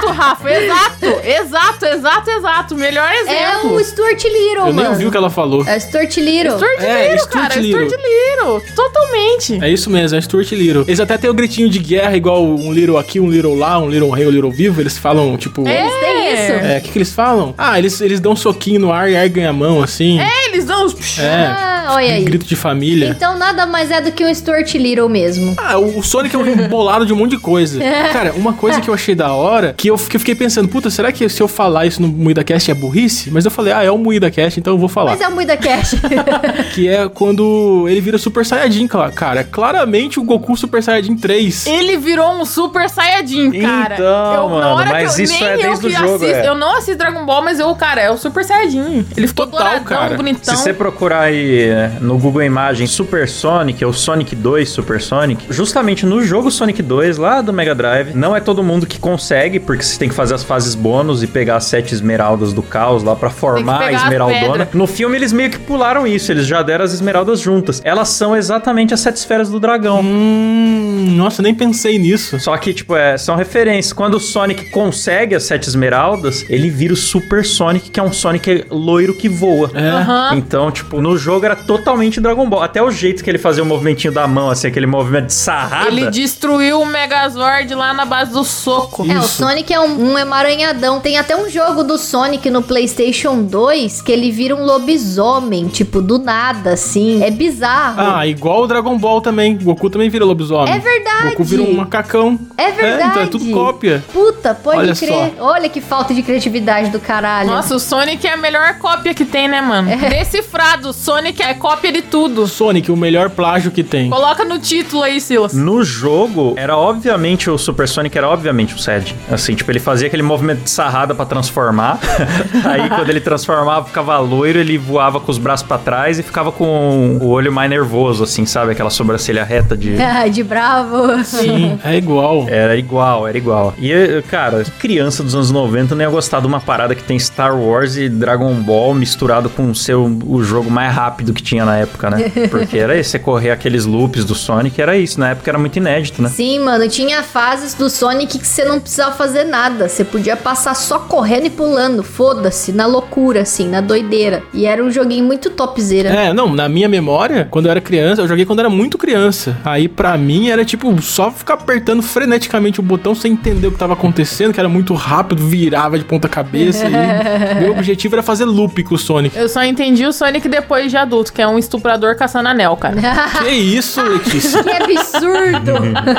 Exato, 0.02 0.12
Rafa, 0.12 0.50
exato. 0.50 1.06
Exato, 1.24 1.84
exato, 1.86 2.30
exato. 2.30 2.74
Melhor 2.76 3.08
É 3.10 3.20
exemplo. 3.20 3.74
o 3.76 3.84
Stuart 3.84 4.22
Little, 4.24 4.66
Eu 4.68 4.72
nem 4.72 4.86
ouvi 4.88 5.06
o 5.06 5.10
que 5.10 5.16
ela 5.16 5.30
falou. 5.30 5.64
É 5.66 5.76
o 5.76 5.80
Stuart 5.80 6.16
Little. 6.16 6.56
Stuart 6.56 6.80
É, 6.80 7.02
Little, 7.12 7.18
Stuart 7.18 7.48
cara. 7.48 7.60
Little. 7.60 7.88
Stuart 7.88 8.02
Little. 8.02 8.74
Totalmente. 8.74 9.58
É 9.64 9.68
isso 9.70 9.90
mesmo, 9.90 10.18
é 10.18 10.20
Stuart 10.20 10.50
Little. 10.52 10.82
Eles 10.86 11.00
até 11.00 11.16
têm 11.16 11.30
o 11.30 11.34
gritinho 11.34 11.68
de 11.68 11.78
guerra, 11.78 12.16
igual 12.16 12.44
um 12.44 12.72
Little 12.72 12.98
aqui, 12.98 13.20
um 13.20 13.30
Little 13.30 13.54
lá, 13.54 13.78
um 13.78 13.88
Little 13.88 14.10
rei, 14.10 14.26
um 14.26 14.30
Little 14.30 14.50
vivo. 14.50 14.80
Eles 14.80 14.98
falam, 14.98 15.36
tipo. 15.36 15.66
É. 15.66 15.80
Eles 15.82 15.92
têm 16.00 16.32
isso? 16.32 16.52
É, 16.66 16.78
o 16.78 16.80
que, 16.82 16.90
que 16.92 16.98
eles 16.98 17.12
falam? 17.12 17.54
Ah, 17.56 17.78
eles, 17.78 18.00
eles 18.00 18.20
dão 18.20 18.32
um 18.32 18.36
soquinho 18.36 18.80
no 18.80 18.92
ar 18.92 19.10
e 19.10 19.16
ar 19.16 19.28
ganha 19.28 19.50
a 19.50 19.52
mão, 19.52 19.82
assim. 19.82 20.20
É, 20.20 20.46
eles 20.48 20.64
dão 20.64 20.84
os... 20.86 21.18
É. 21.18 21.71
Olha 21.94 22.14
aí. 22.14 22.24
grito 22.24 22.46
de 22.46 22.56
família. 22.56 23.08
Então 23.16 23.36
nada 23.38 23.66
mais 23.66 23.90
é 23.90 24.00
do 24.00 24.12
que 24.12 24.24
um 24.24 24.34
Stuart 24.34 24.74
Little 24.74 25.08
mesmo. 25.08 25.54
Ah, 25.56 25.78
o 25.78 25.92
o 25.98 26.02
Sonic 26.02 26.34
é 26.34 26.38
um 26.38 26.68
bolado 26.68 27.04
de 27.06 27.12
um 27.12 27.16
monte 27.16 27.32
de 27.32 27.38
coisa. 27.38 27.78
Cara, 28.12 28.32
uma 28.32 28.52
coisa 28.54 28.80
que 28.80 28.88
eu 28.88 28.94
achei 28.94 29.14
da 29.14 29.32
hora, 29.32 29.74
que 29.76 29.88
eu, 29.88 29.96
que 29.96 30.16
eu 30.16 30.20
fiquei 30.20 30.34
pensando, 30.34 30.68
puta, 30.68 30.90
será 30.90 31.12
que 31.12 31.28
se 31.28 31.40
eu 31.42 31.46
falar 31.48 31.86
isso 31.86 32.00
no 32.02 32.08
Moída 32.08 32.42
Cast 32.42 32.70
é 32.70 32.74
burrice? 32.74 33.30
Mas 33.30 33.44
eu 33.44 33.50
falei, 33.50 33.72
ah, 33.72 33.82
é 33.84 33.90
o 33.90 33.98
Moída 33.98 34.30
Cast, 34.30 34.58
então 34.58 34.72
eu 34.74 34.78
vou 34.78 34.88
falar. 34.88 35.12
Mas 35.12 35.20
é 35.20 35.28
o 35.28 35.32
Muida 35.32 35.56
Cash. 35.56 35.94
Que 36.74 36.88
é 36.88 37.08
quando 37.08 37.86
ele 37.88 38.00
vira 38.00 38.16
Super 38.18 38.44
Saiyajin, 38.44 38.86
cara. 38.88 39.40
É 39.40 39.44
claramente 39.44 40.18
o 40.18 40.22
Goku 40.22 40.56
Super 40.56 40.82
Saiyajin 40.82 41.16
3. 41.16 41.66
Ele 41.66 41.96
virou 41.98 42.32
um 42.40 42.44
super 42.44 42.88
saiyajin, 42.88 43.50
cara. 43.60 43.94
Então, 43.94 44.58
na 44.58 44.74
mano, 44.74 44.90
mas 44.90 45.18
eu- 45.18 45.24
isso 45.24 45.44
é 45.44 45.54
eu 45.54 45.58
desde 45.62 45.86
o 45.86 45.90
jogo, 45.90 46.14
assisto- 46.14 46.24
é. 46.36 46.48
Eu 46.48 46.54
não 46.54 46.76
assisto 46.76 46.96
Dragon 46.96 47.24
Ball, 47.26 47.42
mas 47.42 47.60
eu, 47.60 47.74
cara, 47.74 48.00
é 48.00 48.10
o 48.10 48.16
super 48.16 48.44
saiyajin. 48.44 49.06
Ele 49.16 49.26
ficou 49.26 49.46
Total, 49.46 49.60
douradão, 49.60 49.84
cara. 49.84 50.16
bonitão. 50.16 50.54
Se 50.56 50.62
você 50.62 50.72
procurar 50.72 51.22
aí 51.22 51.68
é, 51.82 51.90
no 52.00 52.16
Google 52.16 52.42
Imagens 52.42 52.90
Super 52.90 53.28
Sonic 53.28 53.84
ou 53.84 53.92
Sonic 53.92 54.36
2 54.36 54.68
Super 54.68 55.00
Sonic, 55.00 55.46
justamente 55.50 56.06
no 56.06 56.22
jogo 56.22 56.50
Sonic 56.50 56.80
2 56.80 57.16
lá 57.16 57.40
do 57.40 57.52
Mega 57.52 57.74
Drive, 57.74 58.14
não 58.14 58.36
é 58.36 58.40
todo 58.40 58.62
mundo 58.62 58.86
que 58.86 58.98
consegue, 58.98 59.58
porque 59.58 59.82
você 59.82 59.98
tem 59.98 60.08
que 60.08 60.14
fazer 60.14 60.34
as 60.34 60.44
fases 60.44 60.74
bônus 60.74 61.22
e 61.22 61.26
pegar 61.26 61.56
as 61.56 61.64
sete 61.64 61.92
esmeraldas 61.92 62.52
do 62.52 62.62
caos 62.62 63.02
lá 63.02 63.16
pra 63.16 63.30
formar 63.30 63.82
a 63.82 63.92
esmeraldona. 63.92 64.68
No 64.72 64.86
filme 64.86 65.16
eles 65.16 65.32
meio 65.32 65.50
que 65.50 65.58
pularam 65.58 66.06
isso, 66.06 66.30
eles 66.30 66.46
já 66.46 66.62
deram 66.62 66.84
as 66.84 66.92
esmeraldas 66.92 67.40
juntas. 67.40 67.80
Elas 67.84 68.08
são 68.08 68.36
exatamente 68.36 68.94
as 68.94 69.00
sete 69.00 69.16
esferas 69.16 69.50
do 69.50 69.58
dragão. 69.58 70.00
Hum, 70.00 71.14
nossa, 71.16 71.42
nem 71.42 71.54
pensei 71.54 71.98
nisso. 71.98 72.38
Só 72.38 72.56
que, 72.56 72.72
tipo, 72.72 72.94
é, 72.94 73.16
são 73.18 73.36
referências. 73.36 73.92
Quando 73.92 74.14
o 74.14 74.20
Sonic 74.20 74.70
consegue 74.70 75.34
as 75.34 75.44
sete 75.44 75.68
esmeraldas, 75.68 76.44
ele 76.48 76.70
vira 76.70 76.92
o 76.92 76.96
Super 76.96 77.44
Sonic, 77.44 77.90
que 77.90 77.98
é 77.98 78.02
um 78.02 78.12
Sonic 78.12 78.66
loiro 78.70 79.14
que 79.14 79.28
voa. 79.28 79.70
É. 79.74 79.88
Aham. 79.88 80.36
Então, 80.36 80.70
tipo, 80.70 81.00
no 81.00 81.16
jogo 81.16 81.44
era 81.44 81.56
totalmente 81.66 82.20
Dragon 82.20 82.48
Ball. 82.48 82.62
Até 82.62 82.82
o 82.82 82.90
jeito 82.90 83.22
que 83.22 83.30
ele 83.30 83.38
fazia 83.38 83.62
o 83.62 83.66
movimentinho 83.66 84.12
da 84.12 84.26
mão, 84.26 84.50
assim, 84.50 84.68
aquele 84.68 84.86
movimento 84.86 85.26
de 85.26 85.34
sarrada. 85.34 85.88
Ele 85.88 86.10
destruiu 86.10 86.80
o 86.80 86.86
Megazord 86.86 87.74
lá 87.74 87.92
na 87.94 88.04
base 88.04 88.32
do 88.32 88.44
soco. 88.44 89.04
É, 89.10 89.18
o 89.18 89.20
Isso. 89.20 89.42
Sonic 89.42 89.72
é 89.72 89.80
um, 89.80 90.12
um 90.12 90.18
emaranhadão. 90.18 91.00
Tem 91.00 91.18
até 91.18 91.36
um 91.36 91.48
jogo 91.48 91.82
do 91.82 91.98
Sonic 91.98 92.50
no 92.50 92.62
PlayStation 92.62 93.42
2 93.42 94.02
que 94.02 94.12
ele 94.12 94.30
vira 94.30 94.54
um 94.54 94.64
lobisomem, 94.64 95.68
tipo, 95.68 96.02
do 96.02 96.18
nada, 96.18 96.72
assim. 96.72 97.22
É 97.22 97.30
bizarro. 97.30 98.00
Ah, 98.00 98.26
igual 98.26 98.62
o 98.62 98.66
Dragon 98.66 98.96
Ball 98.98 99.20
também. 99.20 99.56
Goku 99.56 99.88
também 99.88 100.08
vira 100.08 100.24
lobisomem. 100.24 100.72
É 100.72 100.78
verdade. 100.78 101.30
Goku 101.30 101.44
vira 101.44 101.62
um 101.62 101.74
macacão. 101.74 102.38
É 102.56 102.70
verdade. 102.70 103.10
então 103.10 103.22
é 103.22 103.26
tudo 103.26 103.50
cópia. 103.50 104.04
Puta, 104.12 104.54
pode 104.54 104.78
Olha 104.78 104.94
crer. 104.94 105.34
Olha 105.38 105.68
que 105.68 105.80
falta 105.80 106.14
de 106.14 106.22
criatividade 106.22 106.90
do 106.90 107.00
caralho. 107.00 107.50
Nossa, 107.50 107.74
o 107.74 107.78
Sonic 107.78 108.26
é 108.26 108.32
a 108.32 108.36
melhor 108.36 108.78
cópia 108.78 109.14
que 109.14 109.24
tem, 109.24 109.48
né, 109.48 109.60
mano? 109.60 109.88
Decifrado, 110.08 110.92
Sonic 110.92 111.42
é 111.42 111.51
cópia 111.54 111.92
de 111.92 112.02
tudo. 112.02 112.46
Sonic, 112.46 112.90
o 112.90 112.96
melhor 112.96 113.30
plágio 113.30 113.70
que 113.70 113.82
tem. 113.82 114.10
Coloca 114.10 114.44
no 114.44 114.58
título 114.58 115.02
aí, 115.02 115.20
Silas. 115.20 115.52
No 115.52 115.82
jogo, 115.84 116.54
era 116.56 116.76
obviamente 116.76 117.50
o 117.50 117.58
Super 117.58 117.88
Sonic, 117.88 118.16
era 118.16 118.28
obviamente 118.28 118.74
o 118.74 118.78
Sad. 118.78 119.14
Assim, 119.30 119.54
tipo, 119.54 119.70
ele 119.70 119.80
fazia 119.80 120.06
aquele 120.06 120.22
movimento 120.22 120.62
de 120.62 120.70
sarrada 120.70 121.14
pra 121.14 121.24
transformar. 121.24 121.98
Aí, 122.64 122.88
quando 122.88 123.08
ele 123.08 123.20
transformava, 123.20 123.86
ficava 123.86 124.18
loiro, 124.18 124.58
ele 124.58 124.78
voava 124.78 125.20
com 125.20 125.30
os 125.30 125.38
braços 125.38 125.66
pra 125.66 125.78
trás 125.78 126.18
e 126.18 126.22
ficava 126.22 126.52
com 126.52 127.18
o 127.20 127.28
olho 127.28 127.52
mais 127.52 127.68
nervoso, 127.68 128.24
assim, 128.24 128.44
sabe? 128.46 128.72
Aquela 128.72 128.90
sobrancelha 128.90 129.44
reta 129.44 129.76
de. 129.76 129.96
Ah, 130.12 130.28
de 130.28 130.42
bravo. 130.42 131.24
Sim, 131.24 131.78
é 131.84 131.96
igual. 131.96 132.46
Era 132.48 132.76
igual, 132.76 133.26
era 133.26 133.38
igual. 133.38 133.72
E, 133.78 134.22
cara, 134.28 134.62
que 134.62 134.70
criança 134.72 135.22
dos 135.22 135.34
anos 135.34 135.50
90 135.50 135.94
não 135.94 136.02
ia 136.02 136.10
gostar 136.10 136.40
de 136.40 136.46
uma 136.46 136.60
parada 136.60 136.94
que 136.94 137.02
tem 137.02 137.18
Star 137.18 137.56
Wars 137.56 137.96
e 137.96 138.08
Dragon 138.08 138.52
Ball 138.54 138.94
misturado 138.94 139.48
com 139.48 139.70
o 139.70 139.74
seu 139.74 140.04
o 140.26 140.42
jogo 140.42 140.70
mais 140.70 140.94
rápido 140.94 141.32
que 141.32 141.41
tinha 141.42 141.64
na 141.64 141.76
época, 141.76 142.10
né? 142.10 142.30
Porque 142.50 142.78
era 142.78 142.98
isso, 142.98 143.10
você 143.10 143.18
correr 143.18 143.50
aqueles 143.50 143.84
loops 143.84 144.24
do 144.24 144.34
Sonic, 144.34 144.80
era 144.80 144.96
isso. 144.96 145.18
Na 145.18 145.30
época 145.30 145.50
era 145.50 145.58
muito 145.58 145.76
inédito, 145.76 146.22
né? 146.22 146.28
Sim, 146.28 146.60
mano, 146.60 146.88
tinha 146.88 147.22
fases 147.22 147.74
do 147.74 147.88
Sonic 147.90 148.38
que 148.38 148.46
você 148.46 148.64
não 148.64 148.80
precisava 148.80 149.14
fazer 149.14 149.44
nada. 149.44 149.88
Você 149.88 150.04
podia 150.04 150.36
passar 150.36 150.74
só 150.74 150.98
correndo 150.98 151.46
e 151.46 151.50
pulando, 151.50 152.02
foda-se, 152.02 152.72
na 152.72 152.86
loucura, 152.86 153.42
assim, 153.42 153.68
na 153.68 153.80
doideira. 153.80 154.42
E 154.52 154.66
era 154.66 154.82
um 154.82 154.90
joguinho 154.90 155.24
muito 155.24 155.50
topzera. 155.50 156.08
É, 156.08 156.32
não, 156.32 156.54
na 156.54 156.68
minha 156.68 156.88
memória, 156.88 157.46
quando 157.50 157.66
eu 157.66 157.70
era 157.70 157.80
criança, 157.80 158.22
eu 158.22 158.28
joguei 158.28 158.44
quando 158.44 158.60
eu 158.60 158.66
era 158.66 158.70
muito 158.74 158.98
criança. 158.98 159.56
Aí 159.64 159.88
pra 159.88 160.16
mim 160.16 160.48
era 160.48 160.64
tipo 160.64 161.00
só 161.02 161.30
ficar 161.30 161.54
apertando 161.54 162.02
freneticamente 162.02 162.80
o 162.80 162.82
botão 162.82 163.14
sem 163.14 163.32
entender 163.32 163.66
o 163.66 163.72
que 163.72 163.78
tava 163.78 163.94
acontecendo, 163.94 164.52
que 164.52 164.60
era 164.60 164.68
muito 164.68 164.94
rápido, 164.94 165.46
virava 165.46 165.98
de 165.98 166.04
ponta 166.04 166.28
cabeça. 166.28 166.86
e 166.86 166.92
meu 167.60 167.72
objetivo 167.72 168.14
era 168.14 168.22
fazer 168.22 168.44
loop 168.44 168.82
com 168.84 168.94
o 168.94 168.98
Sonic. 168.98 169.36
Eu 169.36 169.48
só 169.48 169.62
entendi 169.64 170.06
o 170.06 170.12
Sonic 170.12 170.48
depois 170.48 170.90
de 170.90 170.96
adulto, 170.96 171.31
que 171.32 171.42
é 171.42 171.48
um 171.48 171.58
estuprador 171.58 172.16
caçando 172.16 172.48
anel, 172.48 172.76
cara. 172.76 172.96
Que 173.42 173.50
isso, 173.50 174.00
Letícia? 174.02 174.62
que 174.62 174.70
absurdo! 174.70 175.72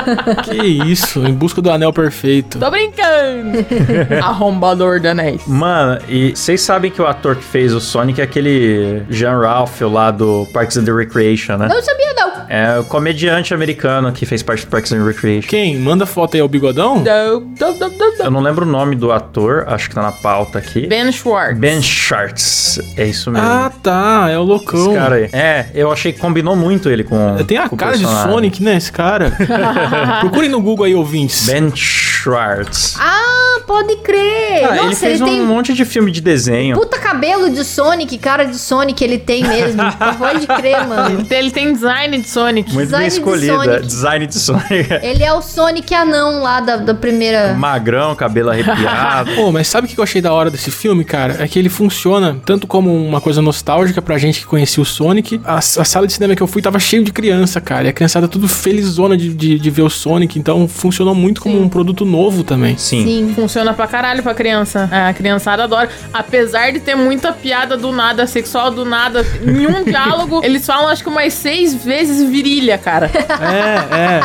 que 0.43 0.57
isso? 0.91 1.25
Em 1.25 1.33
busca 1.33 1.61
do 1.61 1.71
anel 1.71 1.93
perfeito. 1.93 2.59
Tô 2.59 2.69
brincando! 2.69 3.65
Arrombador 4.21 4.99
da 4.99 5.11
anéis. 5.11 5.41
Mano, 5.47 6.01
e 6.07 6.31
vocês 6.35 6.61
sabem 6.61 6.91
que 6.91 7.01
o 7.01 7.07
ator 7.07 7.35
que 7.35 7.43
fez 7.43 7.73
o 7.73 7.79
Sonic 7.79 8.19
é 8.19 8.23
aquele 8.23 9.03
Jean 9.09 9.39
Ralph 9.39 9.81
lá 9.81 10.11
do 10.11 10.47
Parks 10.53 10.77
and 10.77 10.85
the 10.85 10.91
Recreation, 10.91 11.57
né? 11.57 11.67
não 11.67 11.81
sabia, 11.81 12.13
não. 12.15 12.33
É 12.49 12.79
o 12.79 12.83
comediante 12.83 13.53
americano 13.53 14.11
que 14.11 14.25
fez 14.25 14.43
parte 14.43 14.65
do 14.65 14.69
Parks 14.69 14.91
and 14.91 15.03
Recreation. 15.05 15.47
Quem? 15.47 15.77
Manda 15.77 16.05
foto 16.05 16.35
aí 16.35 16.41
ao 16.41 16.47
bigodão? 16.47 17.03
Dum, 17.03 17.39
dum, 17.57 17.73
dum, 17.77 17.89
dum, 17.89 18.17
dum. 18.17 18.23
Eu 18.23 18.31
não 18.31 18.41
lembro 18.41 18.65
o 18.65 18.69
nome 18.69 18.95
do 18.95 19.11
ator, 19.11 19.65
acho 19.67 19.89
que 19.89 19.95
tá 19.95 20.01
na 20.01 20.11
pauta 20.11 20.59
aqui. 20.59 20.87
Ben 20.87 21.11
Schwartz. 21.11 21.59
Ben 21.59 21.81
Schwartz. 21.81 22.79
É 22.97 23.05
isso 23.05 23.31
mesmo. 23.31 23.47
Ah, 23.47 23.71
tá. 23.81 24.27
É 24.29 24.37
o 24.37 24.43
loucão. 24.43 24.93
Cara 25.03 25.15
aí. 25.15 25.29
É, 25.33 25.65
eu 25.73 25.91
achei 25.91 26.11
que 26.13 26.19
combinou 26.19 26.55
muito 26.55 26.89
ele 26.89 27.03
com. 27.03 27.35
Tem 27.45 27.57
a 27.57 27.67
com 27.69 27.75
o 27.75 27.77
cara 27.77 27.97
de. 27.97 28.03
Sonic, 28.05 28.61
né, 28.63 28.77
esse 28.77 28.91
cara? 28.91 29.31
Procurem 30.21 30.49
no 30.49 30.61
Google 30.61 30.85
aí, 30.85 30.95
ouvintes. 30.95 31.45
Ben 31.45 31.71
Schwartz. 31.75 32.95
Ah, 32.99 33.59
pode 33.67 33.95
crer. 33.97 34.63
Ah, 34.63 34.75
Nossa, 34.75 34.85
ele 34.85 34.95
fez 34.95 35.21
um 35.21 35.25
tem 35.25 35.41
monte 35.41 35.73
de 35.73 35.83
filme 35.85 36.11
de 36.11 36.21
desenho. 36.21 36.75
puta 36.77 36.97
cabelo 36.99 37.49
de 37.49 37.63
Sonic, 37.63 38.17
cara 38.17 38.45
de 38.45 38.57
Sonic 38.57 39.03
ele 39.03 39.17
tem 39.17 39.43
mesmo. 39.43 39.81
pode 40.17 40.47
crer, 40.47 40.87
mano. 40.87 41.19
Ele 41.19 41.51
tem- 41.51 41.65
Ele 41.65 41.73
design 41.73 42.17
de 42.17 42.27
Sonic. 42.29 42.73
Muito 42.73 42.75
bem 42.77 42.85
design 42.85 43.07
de 43.09 43.13
escolhida. 43.13 43.53
Sonic. 43.63 43.85
Design 43.87 44.27
de 44.27 44.35
Sonic. 44.35 44.93
Ele 45.03 45.23
é 45.23 45.33
o 45.33 45.41
Sonic 45.41 45.93
anão 45.93 46.41
lá 46.41 46.59
da, 46.59 46.77
da 46.77 46.93
primeira... 46.93 47.53
Magrão, 47.53 48.15
cabelo 48.15 48.49
arrepiado. 48.49 49.31
Pô, 49.35 49.51
mas 49.51 49.67
sabe 49.67 49.87
o 49.87 49.89
que 49.89 49.97
eu 49.99 50.03
achei 50.03 50.21
da 50.21 50.31
hora 50.33 50.49
desse 50.49 50.71
filme, 50.71 51.03
cara? 51.03 51.37
É 51.39 51.47
que 51.47 51.59
ele 51.59 51.69
funciona 51.69 52.37
tanto 52.45 52.65
como 52.67 52.93
uma 52.95 53.19
coisa 53.21 53.41
nostálgica 53.41 54.01
pra 54.01 54.17
gente 54.17 54.39
que 54.39 54.45
conhecia 54.45 54.81
o 54.81 54.85
Sonic. 54.93 55.39
A, 55.43 55.57
a 55.57 55.61
sala 55.61 56.07
de 56.07 56.13
cinema 56.13 56.35
que 56.35 56.43
eu 56.43 56.47
fui 56.47 56.61
tava 56.61 56.79
cheio 56.79 57.03
de 57.03 57.11
criança, 57.11 57.59
cara. 57.59 57.85
E 57.85 57.89
a 57.89 57.93
criançada 57.93 58.27
tudo 58.27 58.47
felizona 58.47 59.17
de, 59.17 59.33
de, 59.33 59.59
de 59.59 59.69
ver 59.69 59.81
o 59.81 59.89
Sonic. 59.89 60.37
Então 60.37 60.67
funcionou 60.67 61.15
muito 61.15 61.41
como 61.41 61.59
um 61.61 61.67
produto 61.69 62.05
novo 62.05 62.43
também. 62.43 62.77
Sim. 62.77 63.03
Sim. 63.03 63.33
Funciona 63.35 63.73
pra 63.73 63.87
caralho 63.87 64.21
pra 64.23 64.33
criança. 64.33 64.89
A 64.91 65.13
criançada 65.13 65.63
adora. 65.63 65.89
Apesar 66.13 66.71
de 66.71 66.79
ter 66.79 66.95
muita 66.95 67.31
piada 67.33 67.75
do 67.75 67.91
nada, 67.91 68.27
sexual 68.27 68.71
do 68.71 68.85
nada, 68.85 69.25
em 69.45 69.67
um 69.67 69.83
diálogo, 69.85 70.41
eles 70.43 70.65
falam 70.65 70.87
acho 70.89 71.03
que 71.03 71.09
umas 71.09 71.33
seis 71.33 71.73
vezes 71.73 72.27
virilha, 72.29 72.77
cara. 72.77 73.09
É, 73.13 74.19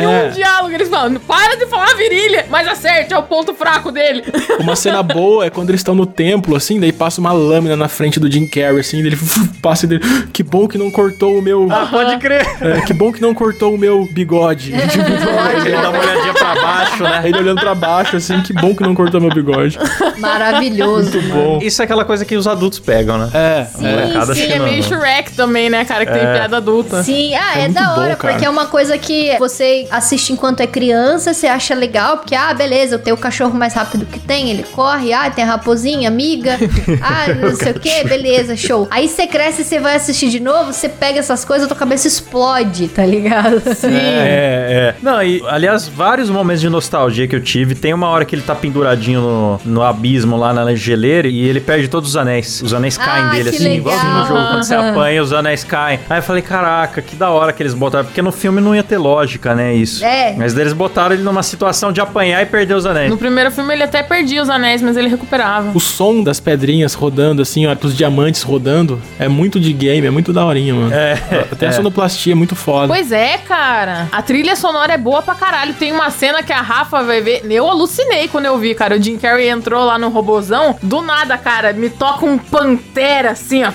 Em 0.00 0.04
é. 0.04 0.28
um 0.30 0.32
diálogo 0.32 0.74
eles 0.74 0.88
falam, 0.88 1.14
para 1.20 1.56
de 1.56 1.66
falar 1.66 1.94
virilha, 1.96 2.46
mas 2.50 2.66
acerte, 2.66 3.12
é 3.12 3.18
o 3.18 3.22
ponto 3.22 3.54
fraco 3.54 3.90
dele. 3.92 4.24
Uma 4.58 4.76
cena 4.76 5.02
boa 5.02 5.44
é 5.46 5.50
quando 5.50 5.70
eles 5.70 5.80
estão 5.80 5.94
no 5.94 6.06
templo, 6.06 6.56
assim, 6.56 6.78
daí 6.80 6.92
passa 6.92 7.20
uma 7.20 7.32
lâmina 7.32 7.76
na 7.76 7.88
frente 7.88 8.18
do 8.20 8.30
Jim 8.30 8.46
Carrey, 8.46 8.80
assim, 8.80 9.02
daí 9.02 9.16
ele 9.50 9.58
passa 9.60 9.86
dele. 9.86 10.02
Que 10.32 10.42
bom 10.42 10.66
que 10.68 10.78
não 10.78 10.90
cortou 10.90 11.38
o 11.38 11.42
meu. 11.42 11.68
Pode 11.90 12.18
crer. 12.18 12.46
É, 12.60 12.80
que 12.82 12.92
bom 12.92 13.12
que 13.12 13.20
não 13.20 13.34
cortou 13.34 13.74
o 13.74 13.78
meu 13.78 14.06
bigode. 14.12 14.72
Tipo, 14.88 15.10
Ele 15.64 15.76
dá 15.76 15.90
uma 15.90 15.98
olhadinha 15.98 16.34
pra 16.34 16.54
baixo, 16.54 17.02
né? 17.02 17.22
Ele 17.24 17.38
olhando 17.38 17.60
pra 17.60 17.74
baixo, 17.74 18.16
assim, 18.16 18.40
que 18.42 18.52
bom 18.52 18.74
que 18.74 18.82
não 18.82 18.94
cortou 18.94 19.20
meu 19.20 19.30
bigode. 19.30 19.78
Maravilhoso, 20.18 21.20
mano. 21.22 21.34
Bom. 21.34 21.58
Isso 21.62 21.80
é 21.80 21.84
aquela 21.84 22.04
coisa 22.04 22.24
que 22.24 22.36
os 22.36 22.46
adultos 22.46 22.78
pegam, 22.78 23.18
né? 23.18 23.30
É, 23.32 23.66
molecada 23.78 24.32
acho 24.32 24.34
Sim, 24.34 24.52
é 24.52 24.58
meio 24.58 24.82
Shrek 24.82 25.32
também, 25.32 25.70
né, 25.70 25.84
cara, 25.84 26.04
que 26.06 26.12
tem 26.12 26.20
piada 26.20 26.56
adulta. 26.56 27.02
Sim, 27.02 27.34
ah, 27.34 27.58
é, 27.58 27.58
É 27.58 27.62
muito 27.62 27.74
da 27.74 27.94
bom, 27.94 28.00
hora, 28.00 28.16
cara. 28.16 28.34
porque 28.34 28.46
é 28.46 28.50
uma 28.50 28.66
coisa 28.66 28.98
que 28.98 29.36
você 29.38 29.86
assiste 29.90 30.32
enquanto 30.32 30.60
é 30.60 30.66
criança, 30.66 31.32
você 31.32 31.46
acha 31.46 31.74
legal, 31.74 32.18
porque, 32.18 32.34
ah, 32.34 32.52
beleza, 32.52 32.96
eu 32.96 32.98
tenho 32.98 33.16
o 33.16 33.18
cachorro 33.18 33.54
mais 33.54 33.74
rápido 33.74 34.06
que 34.06 34.18
tem, 34.18 34.50
ele 34.50 34.62
corre, 34.62 35.12
ah, 35.12 35.30
tem 35.30 35.44
a 35.44 35.46
raposinha, 35.46 36.08
amiga, 36.08 36.58
ah, 37.02 37.32
não 37.34 37.54
sei 37.54 37.72
o 37.72 37.80
que, 37.80 38.04
beleza, 38.04 38.56
show. 38.56 38.86
Aí 38.90 39.08
você 39.08 39.26
cresce 39.26 39.39
e 39.48 39.52
você 39.64 39.80
vai 39.80 39.96
assistir 39.96 40.28
de 40.28 40.40
novo, 40.40 40.72
você 40.72 40.88
pega 40.88 41.18
essas 41.18 41.44
coisas, 41.44 41.64
a 41.64 41.68
tua 41.68 41.76
cabeça 41.76 42.06
explode, 42.06 42.88
tá 42.88 43.04
ligado? 43.04 43.60
Sim. 43.74 43.88
É, 43.94 44.94
é. 44.94 44.94
Não, 45.02 45.22
e 45.22 45.42
aliás, 45.48 45.88
vários 45.88 46.28
momentos 46.30 46.60
de 46.60 46.68
nostalgia 46.68 47.26
que 47.26 47.34
eu 47.34 47.42
tive. 47.42 47.74
Tem 47.74 47.92
uma 47.94 48.08
hora 48.08 48.24
que 48.24 48.34
ele 48.34 48.42
tá 48.42 48.54
penduradinho 48.54 49.20
no, 49.20 49.60
no 49.64 49.82
abismo 49.82 50.36
lá 50.36 50.52
na 50.52 50.74
geleira 50.74 51.28
e 51.28 51.40
ele 51.46 51.60
perde 51.60 51.88
todos 51.88 52.10
os 52.10 52.16
anéis. 52.16 52.60
Os 52.62 52.74
anéis 52.74 52.96
caem 52.96 53.24
Ah, 53.24 53.30
dele, 53.30 53.48
assim, 53.50 53.58
legal. 53.64 53.76
igualzinho 53.78 54.12
no 54.12 54.26
jogo. 54.26 54.40
Quando 54.50 54.62
você 54.64 54.74
apanha, 54.74 55.22
os 55.22 55.32
anéis 55.32 55.64
caem. 55.64 56.00
Aí 56.08 56.18
eu 56.18 56.22
falei, 56.22 56.42
caraca, 56.42 57.00
que 57.02 57.16
da 57.16 57.30
hora 57.30 57.52
que 57.52 57.62
eles 57.62 57.74
botaram. 57.74 58.04
Porque 58.04 58.22
no 58.22 58.32
filme 58.32 58.60
não 58.60 58.74
ia 58.74 58.82
ter 58.82 58.98
lógica, 58.98 59.54
né? 59.54 59.74
Isso. 59.74 60.04
É. 60.04 60.34
Mas 60.36 60.54
daí 60.54 60.64
eles 60.64 60.72
botaram 60.72 61.14
ele 61.14 61.22
numa 61.22 61.42
situação 61.42 61.92
de 61.92 62.00
apanhar 62.00 62.42
e 62.42 62.46
perder 62.46 62.74
os 62.74 62.86
anéis. 62.86 63.10
No 63.10 63.16
primeiro 63.18 63.50
filme 63.50 63.72
ele 63.74 63.82
até 63.82 64.02
perdia 64.02 64.42
os 64.42 64.50
anéis, 64.50 64.82
mas 64.82 64.96
ele 64.96 65.08
recuperava. 65.08 65.70
O 65.74 65.80
som 65.80 66.22
das 66.22 66.40
pedrinhas 66.40 66.94
rodando, 66.94 67.42
assim, 67.42 67.66
ó, 67.66 67.74
dos 67.74 67.96
diamantes 67.96 68.42
rodando, 68.42 69.00
é 69.18 69.28
muito 69.30 69.58
de 69.58 69.72
game, 69.72 70.06
é 70.06 70.10
muito 70.10 70.32
daorinha, 70.32 70.74
mano. 70.74 70.92
É. 70.92 71.12
Até 71.52 71.68
a 71.68 71.72
sonoplastia 71.72 72.32
é 72.32 72.36
muito 72.36 72.54
foda. 72.56 72.88
Pois 72.88 73.12
é, 73.12 73.38
cara. 73.38 74.08
A 74.12 74.22
trilha 74.22 74.56
sonora 74.56 74.92
é 74.92 74.98
boa 74.98 75.22
pra 75.22 75.34
caralho. 75.34 75.74
Tem 75.74 75.92
uma 75.92 76.10
cena 76.10 76.42
que 76.42 76.52
a 76.52 76.60
Rafa 76.60 77.02
vai 77.02 77.20
ver. 77.20 77.42
Eu 77.50 77.68
alucinei 77.68 78.28
quando 78.28 78.46
eu 78.46 78.58
vi, 78.58 78.74
cara. 78.74 78.96
O 78.96 79.02
Jim 79.02 79.16
Carrey 79.16 79.48
entrou 79.48 79.84
lá 79.84 79.98
no 79.98 80.08
robozão. 80.08 80.76
Do 80.82 81.00
nada, 81.00 81.38
cara, 81.38 81.72
me 81.72 81.88
toca 81.88 82.26
um 82.26 82.36
pantera 82.36 83.30
assim, 83.30 83.64
ó. 83.64 83.72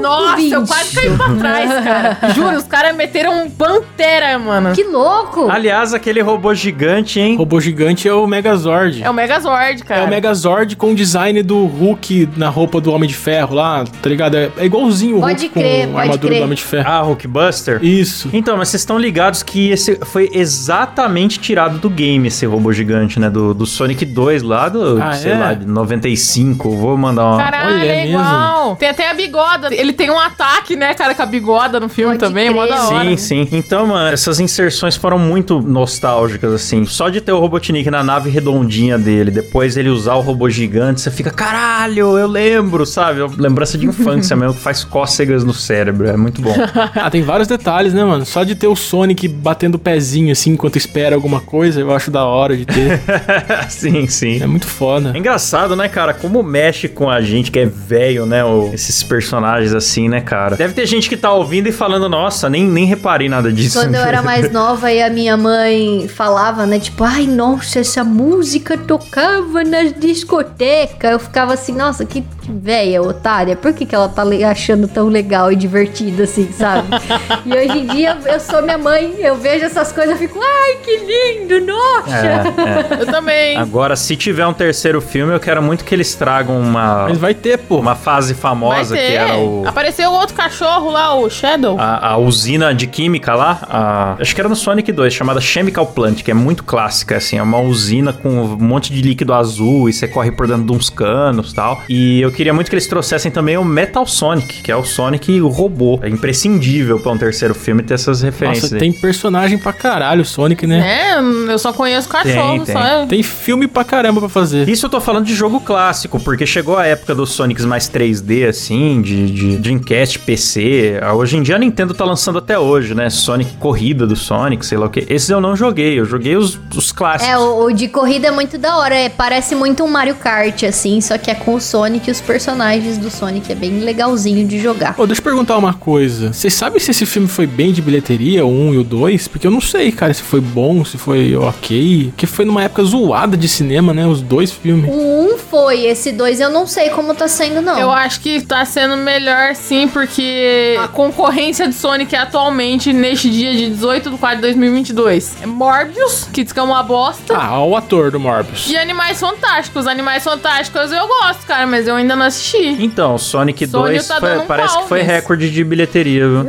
Nossa, 0.00 0.42
eu 0.42 0.66
quase 0.66 0.96
caí 0.96 1.16
pra 1.16 1.34
trás, 1.34 1.84
cara. 1.84 2.18
Juro, 2.34 2.56
os 2.56 2.64
caras 2.64 2.96
meteram 2.96 3.44
um 3.44 3.50
pantera, 3.50 4.38
mano. 4.38 4.72
Que 4.72 4.84
louco! 4.84 5.50
Aliás, 5.50 5.92
aquele 5.92 6.20
robô 6.20 6.54
gigante, 6.54 7.20
hein? 7.20 7.34
O 7.34 7.38
robô 7.38 7.60
gigante 7.60 8.08
é 8.08 8.14
o 8.14 8.26
Megazord. 8.26 9.02
É 9.02 9.10
o 9.10 9.14
Megazord, 9.14 9.84
cara. 9.84 10.00
É 10.00 10.04
o 10.04 10.08
Megazord 10.08 10.76
com 10.76 10.92
o 10.92 10.94
design 10.94 11.42
do 11.42 11.66
Hulk 11.66 12.30
na 12.36 12.48
roupa 12.48 12.80
do 12.80 12.92
Homem 12.92 13.08
de 13.08 13.14
Ferro 13.14 13.54
lá, 13.54 13.84
tá 14.02 14.08
ligado? 14.08 14.36
É, 14.36 14.50
é 14.58 14.64
igualzinho 14.64 15.18
o 15.18 15.20
Pode 15.20 15.46
Hulk 15.46 15.48
crer, 15.60 15.88
com 15.88 15.98
a 15.98 16.00
armadura 16.02 16.28
crer. 16.28 16.38
do 16.40 16.44
Homem 16.44 16.56
de 16.56 16.62
Ferro. 16.62 16.88
Ah, 16.88 17.00
Hulkbuster? 17.02 17.84
Isso. 17.84 18.28
Então, 18.32 18.56
mas 18.56 18.68
vocês 18.68 18.82
estão 18.82 18.98
ligados 18.98 19.42
que 19.42 19.70
esse 19.70 19.96
foi 20.04 20.28
exatamente 20.32 21.38
tirado 21.38 21.78
do 21.78 21.90
game, 21.90 22.28
esse 22.28 22.46
robô 22.46 22.72
gigante, 22.72 23.18
né? 23.18 23.28
Do, 23.30 23.52
do 23.54 23.66
Sonic 23.66 24.04
2 24.04 24.42
lá, 24.42 24.68
do, 24.68 25.00
Ah, 25.02 25.12
sei 25.12 25.32
é? 25.32 25.38
lá, 25.38 25.54
de 25.54 25.66
95. 25.66 26.70
Vou 26.76 26.96
mandar 26.96 27.26
uma. 27.26 27.38
Caralho, 27.38 27.74
Olha, 27.74 27.84
é 27.84 27.88
é 28.00 28.08
igual. 28.08 28.76
Tem 28.76 28.88
até 28.88 29.10
a 29.10 29.14
bigoda. 29.14 29.74
Ele 29.74 29.92
tem 29.92 30.10
um 30.10 30.18
ataque, 30.18 30.76
né, 30.76 30.94
cara, 30.94 31.14
com 31.14 31.22
a 31.22 31.26
bigoda 31.26 31.78
no 31.80 31.88
filme 31.88 32.16
Pode 32.16 32.28
também. 32.28 32.50
Mó 32.50 32.64
crer. 32.66 32.76
da 32.76 32.88
hora. 32.88 33.08
Sim, 33.10 33.16
sim. 33.16 33.48
Então, 33.52 33.86
mano, 33.86 34.08
essas 34.12 34.40
inserções 34.40 34.96
foram 34.96 35.18
muito 35.18 35.60
nostálgicas, 35.60 36.52
assim. 36.52 36.84
Só 36.86 37.08
de 37.08 37.20
ter 37.20 37.32
o 37.32 37.38
Robotnik 37.38 37.90
na 37.90 38.02
nave 38.02 38.30
redondinha 38.30 38.98
dele, 38.98 39.30
depois 39.30 39.76
ele 39.76 39.88
usar 39.88 40.14
o 40.14 40.20
robô 40.20 40.48
gigante, 40.48 41.00
você 41.00 41.10
fica, 41.10 41.30
caralho, 41.30 42.18
eu 42.18 42.26
lembro, 42.26 42.84
sabe? 42.86 43.20
Lembrança 43.38 43.76
de 43.80 43.86
infância 43.86 44.36
mesmo, 44.36 44.54
que 44.54 44.60
faz 44.60 44.84
cócegas 44.84 45.42
no 45.44 45.52
cérebro. 45.54 46.08
É 46.08 46.16
muito 46.16 46.40
bom. 46.40 46.54
Ah, 46.94 47.10
tem 47.10 47.22
vários 47.22 47.48
detalhes, 47.48 47.92
né, 47.94 48.04
mano? 48.04 48.24
Só 48.26 48.42
de 48.44 48.54
ter 48.54 48.66
o 48.66 48.76
Sonic 48.76 49.26
batendo 49.28 49.76
o 49.76 49.78
pezinho 49.78 50.32
assim 50.32 50.50
enquanto 50.52 50.76
espera 50.76 51.14
alguma 51.14 51.40
coisa, 51.40 51.80
eu 51.80 51.94
acho 51.94 52.10
da 52.10 52.24
hora 52.24 52.56
de 52.56 52.64
ter. 52.66 53.00
sim, 53.70 54.06
sim. 54.06 54.42
é 54.42 54.46
muito 54.46 54.66
foda. 54.66 55.12
É 55.14 55.18
engraçado, 55.18 55.74
né, 55.76 55.88
cara? 55.88 56.12
Como 56.12 56.42
mexe 56.42 56.88
com 56.88 57.08
a 57.08 57.20
gente 57.20 57.50
que 57.50 57.58
é 57.58 57.66
velho, 57.66 58.26
né? 58.26 58.44
o- 58.44 58.70
esses 58.72 59.02
personagens 59.02 59.72
assim, 59.72 60.08
né, 60.08 60.20
cara? 60.20 60.56
Deve 60.56 60.74
ter 60.74 60.86
gente 60.86 61.08
que 61.08 61.16
tá 61.16 61.32
ouvindo 61.32 61.68
e 61.68 61.72
falando, 61.72 62.08
nossa, 62.08 62.48
nem, 62.50 62.64
nem 62.66 62.84
reparei 62.84 63.28
nada 63.28 63.52
disso. 63.52 63.78
Quando 63.80 63.94
eu 63.94 64.02
era 64.02 64.20
mais 64.22 64.50
nova 64.52 64.90
e 64.92 65.02
a 65.02 65.08
minha 65.10 65.36
mãe 65.36 66.08
falava, 66.08 66.66
né? 66.66 66.78
Tipo, 66.78 67.04
ai, 67.04 67.26
nossa, 67.26 67.78
essa 67.80 68.04
música 68.04 68.76
tocava 68.76 69.62
nas 69.64 69.92
discotecas. 69.98 71.12
Eu 71.12 71.18
ficava 71.18 71.54
assim, 71.54 71.72
nossa, 71.74 72.04
que 72.04 72.22
velha 72.50 73.02
otária. 73.02 73.56
Por 73.56 73.72
que, 73.72 73.86
que 73.86 73.94
ela 73.94 74.08
tá 74.08 74.22
achando 74.50 74.86
tão 74.88 75.08
legal 75.08 75.50
e 75.52 75.56
divertido 75.56 76.22
assim, 76.22 76.50
sabe? 76.52 76.88
e 77.46 77.52
hoje 77.52 77.78
em 77.78 77.86
dia 77.86 78.16
eu 78.26 78.40
sou 78.40 78.62
minha 78.62 78.78
mãe, 78.78 79.14
eu 79.18 79.36
vejo 79.36 79.64
essas 79.64 79.92
coisas 79.92 80.16
e 80.16 80.18
fico, 80.18 80.38
ai, 80.42 80.76
que 80.84 80.96
lindo, 80.98 81.66
nossa. 81.66 82.16
É, 82.16 82.96
é. 82.98 83.02
Eu 83.02 83.06
também. 83.06 83.56
Agora, 83.56 83.96
se 83.96 84.16
tiver 84.16 84.46
um 84.46 84.52
terceiro 84.52 85.00
filme, 85.00 85.32
eu 85.32 85.40
quero 85.40 85.62
muito 85.62 85.84
que 85.84 85.94
eles 85.94 86.14
tragam 86.14 86.58
uma, 86.60 87.06
Mas 87.08 87.18
vai 87.18 87.34
ter, 87.34 87.58
pô. 87.58 87.78
uma 87.78 87.94
fase 87.94 88.32
Vai 88.34 88.42
famosa 88.42 88.94
ter. 88.94 89.06
que 89.06 89.12
era 89.14 89.36
o. 89.38 89.64
Apareceu 89.66 90.10
outro 90.12 90.34
cachorro 90.34 90.90
lá, 90.90 91.14
o 91.14 91.28
Shadow. 91.30 91.78
A, 91.78 92.08
a 92.12 92.16
usina 92.18 92.74
de 92.74 92.86
química 92.86 93.34
lá, 93.34 93.58
a- 93.68 94.16
acho 94.20 94.34
que 94.34 94.40
era 94.40 94.48
no 94.48 94.56
Sonic 94.56 94.90
2, 94.92 95.12
chamada 95.12 95.40
Chemical 95.40 95.86
Plant, 95.86 96.22
que 96.22 96.30
é 96.30 96.34
muito 96.34 96.64
clássica, 96.64 97.16
assim, 97.16 97.38
é 97.38 97.42
uma 97.42 97.60
usina 97.60 98.12
com 98.12 98.28
um 98.28 98.56
monte 98.56 98.92
de 98.92 99.00
líquido 99.02 99.32
azul 99.34 99.88
e 99.88 99.92
você 99.92 100.06
corre 100.08 100.30
por 100.32 100.46
dentro 100.46 100.64
de 100.64 100.72
uns 100.72 100.90
canos 100.90 101.52
e 101.52 101.54
tal. 101.54 101.82
E 101.88 102.20
eu 102.20 102.30
queria 102.40 102.54
muito 102.54 102.70
que 102.70 102.74
eles 102.74 102.86
trouxessem 102.86 103.30
também 103.30 103.58
o 103.58 103.64
Metal 103.64 104.06
Sonic, 104.06 104.62
que 104.62 104.72
é 104.72 104.76
o 104.76 104.82
Sonic 104.82 105.38
o 105.42 105.48
robô. 105.48 106.00
É 106.02 106.08
imprescindível 106.08 106.98
pra 106.98 107.12
um 107.12 107.18
terceiro 107.18 107.54
filme 107.54 107.82
ter 107.82 107.92
essas 107.92 108.22
referências. 108.22 108.62
Nossa, 108.70 108.76
aí. 108.76 108.80
tem 108.80 108.92
personagem 108.94 109.58
pra 109.58 109.74
caralho, 109.74 110.22
o 110.22 110.24
Sonic, 110.24 110.66
né? 110.66 111.12
É, 111.12 111.52
eu 111.52 111.58
só 111.58 111.70
conheço 111.70 112.08
cachorro, 112.08 112.64
tem. 112.64 112.74
só. 112.74 112.80
é. 112.82 113.06
Tem 113.06 113.22
filme 113.22 113.68
pra 113.68 113.84
caramba 113.84 114.20
pra 114.20 114.28
fazer. 114.30 114.66
Isso 114.70 114.86
eu 114.86 114.90
tô 114.90 115.02
falando 115.02 115.26
de 115.26 115.34
jogo 115.34 115.60
clássico, 115.60 116.18
porque 116.18 116.46
chegou 116.46 116.78
a 116.78 116.86
época 116.86 117.14
dos 117.14 117.28
Sonics 117.32 117.66
mais 117.66 117.90
3D, 117.90 118.48
assim, 118.48 119.02
de, 119.02 119.30
de 119.30 119.58
Dreamcast, 119.58 120.20
PC. 120.20 120.98
Ah, 121.02 121.12
Hoje 121.12 121.36
em 121.36 121.42
dia 121.42 121.56
a 121.56 121.58
Nintendo 121.58 121.92
tá 121.92 122.06
lançando 122.06 122.38
até 122.38 122.58
hoje, 122.58 122.94
né? 122.94 123.10
Sonic 123.10 123.52
Corrida 123.58 124.06
do 124.06 124.16
Sonic, 124.16 124.64
sei 124.64 124.78
lá 124.78 124.86
o 124.86 124.88
que. 124.88 125.04
Esses 125.10 125.28
eu 125.28 125.42
não 125.42 125.54
joguei, 125.54 126.00
eu 126.00 126.06
joguei 126.06 126.38
os, 126.38 126.58
os 126.74 126.90
clássicos. 126.90 127.34
É, 127.34 127.36
o, 127.36 127.64
o 127.64 127.70
de 127.70 127.86
corrida 127.86 128.28
é 128.28 128.30
muito 128.30 128.56
da 128.56 128.78
hora. 128.78 128.94
É, 128.94 129.10
parece 129.10 129.54
muito 129.54 129.84
um 129.84 129.88
Mario 129.88 130.14
Kart, 130.14 130.62
assim, 130.62 131.02
só 131.02 131.18
que 131.18 131.30
é 131.30 131.34
com 131.34 131.54
o 131.54 131.60
Sonic 131.60 132.08
e 132.08 132.10
os 132.20 132.26
personagens 132.26 132.98
do 132.98 133.10
Sonic. 133.10 133.50
É 133.50 133.54
bem 133.54 133.80
legalzinho 133.80 134.46
de 134.46 134.58
jogar. 134.58 134.94
Ô, 134.96 135.06
deixa 135.06 135.20
eu 135.20 135.24
perguntar 135.24 135.56
uma 135.56 135.74
coisa. 135.74 136.32
Vocês 136.32 136.54
sabem 136.54 136.78
se 136.78 136.90
esse 136.90 137.06
filme 137.06 137.26
foi 137.26 137.46
bem 137.46 137.72
de 137.72 137.80
bilheteria, 137.82 138.44
o 138.44 138.50
1 138.50 138.74
e 138.74 138.78
o 138.78 138.84
2? 138.84 139.28
Porque 139.28 139.46
eu 139.46 139.50
não 139.50 139.60
sei, 139.60 139.90
cara, 139.90 140.12
se 140.12 140.22
foi 140.22 140.40
bom, 140.40 140.84
se 140.84 140.98
foi 140.98 141.34
ok. 141.34 142.06
Porque 142.10 142.26
foi 142.26 142.44
numa 142.44 142.62
época 142.62 142.84
zoada 142.84 143.36
de 143.36 143.48
cinema, 143.48 143.92
né? 143.92 144.06
Os 144.06 144.20
dois 144.20 144.52
filmes. 144.52 144.90
O 144.90 145.34
1 145.34 145.38
foi, 145.38 145.86
esse 145.86 146.12
2 146.12 146.40
eu 146.40 146.50
não 146.50 146.66
sei 146.66 146.90
como 146.90 147.14
tá 147.14 147.26
sendo, 147.26 147.60
não. 147.62 147.78
Eu 147.78 147.90
acho 147.90 148.20
que 148.20 148.40
tá 148.42 148.64
sendo 148.64 148.96
melhor 148.96 149.54
sim, 149.54 149.88
porque 149.88 150.76
a 150.82 150.88
concorrência 150.88 151.66
de 151.66 151.74
Sonic 151.74 152.14
atualmente, 152.14 152.92
neste 152.92 153.30
dia 153.30 153.52
de 153.52 153.70
18 153.70 154.10
de 154.10 154.18
4 154.18 154.36
de 154.36 154.42
2022, 154.42 155.36
é 155.42 155.46
Morbius, 155.46 156.28
que 156.32 156.44
diz 156.44 156.52
que 156.52 156.58
é 156.58 156.62
uma 156.62 156.82
bosta. 156.82 157.36
Ah, 157.36 157.62
o 157.64 157.76
ator 157.76 158.10
do 158.10 158.20
Morbius. 158.20 158.68
E 158.68 158.76
Animais 158.76 159.18
Fantásticos. 159.18 159.86
Animais 159.86 160.22
Fantásticos 160.22 160.92
eu 160.92 161.06
gosto, 161.06 161.46
cara, 161.46 161.66
mas 161.66 161.86
eu 161.86 161.94
ainda 161.94 162.09
não 162.16 162.26
assisti. 162.26 162.76
Então, 162.82 163.16
Sonic 163.18 163.66
Sony 163.66 163.94
2 163.94 164.06
tá 164.08 164.20
foi- 164.20 164.38
um 164.38 164.46
parece 164.46 164.74
pau 164.74 164.82
que 164.82 164.88
foi 164.88 165.02
recorde 165.02 165.50
de 165.50 165.64
bilheteria, 165.64 166.26
viu? 166.28 166.46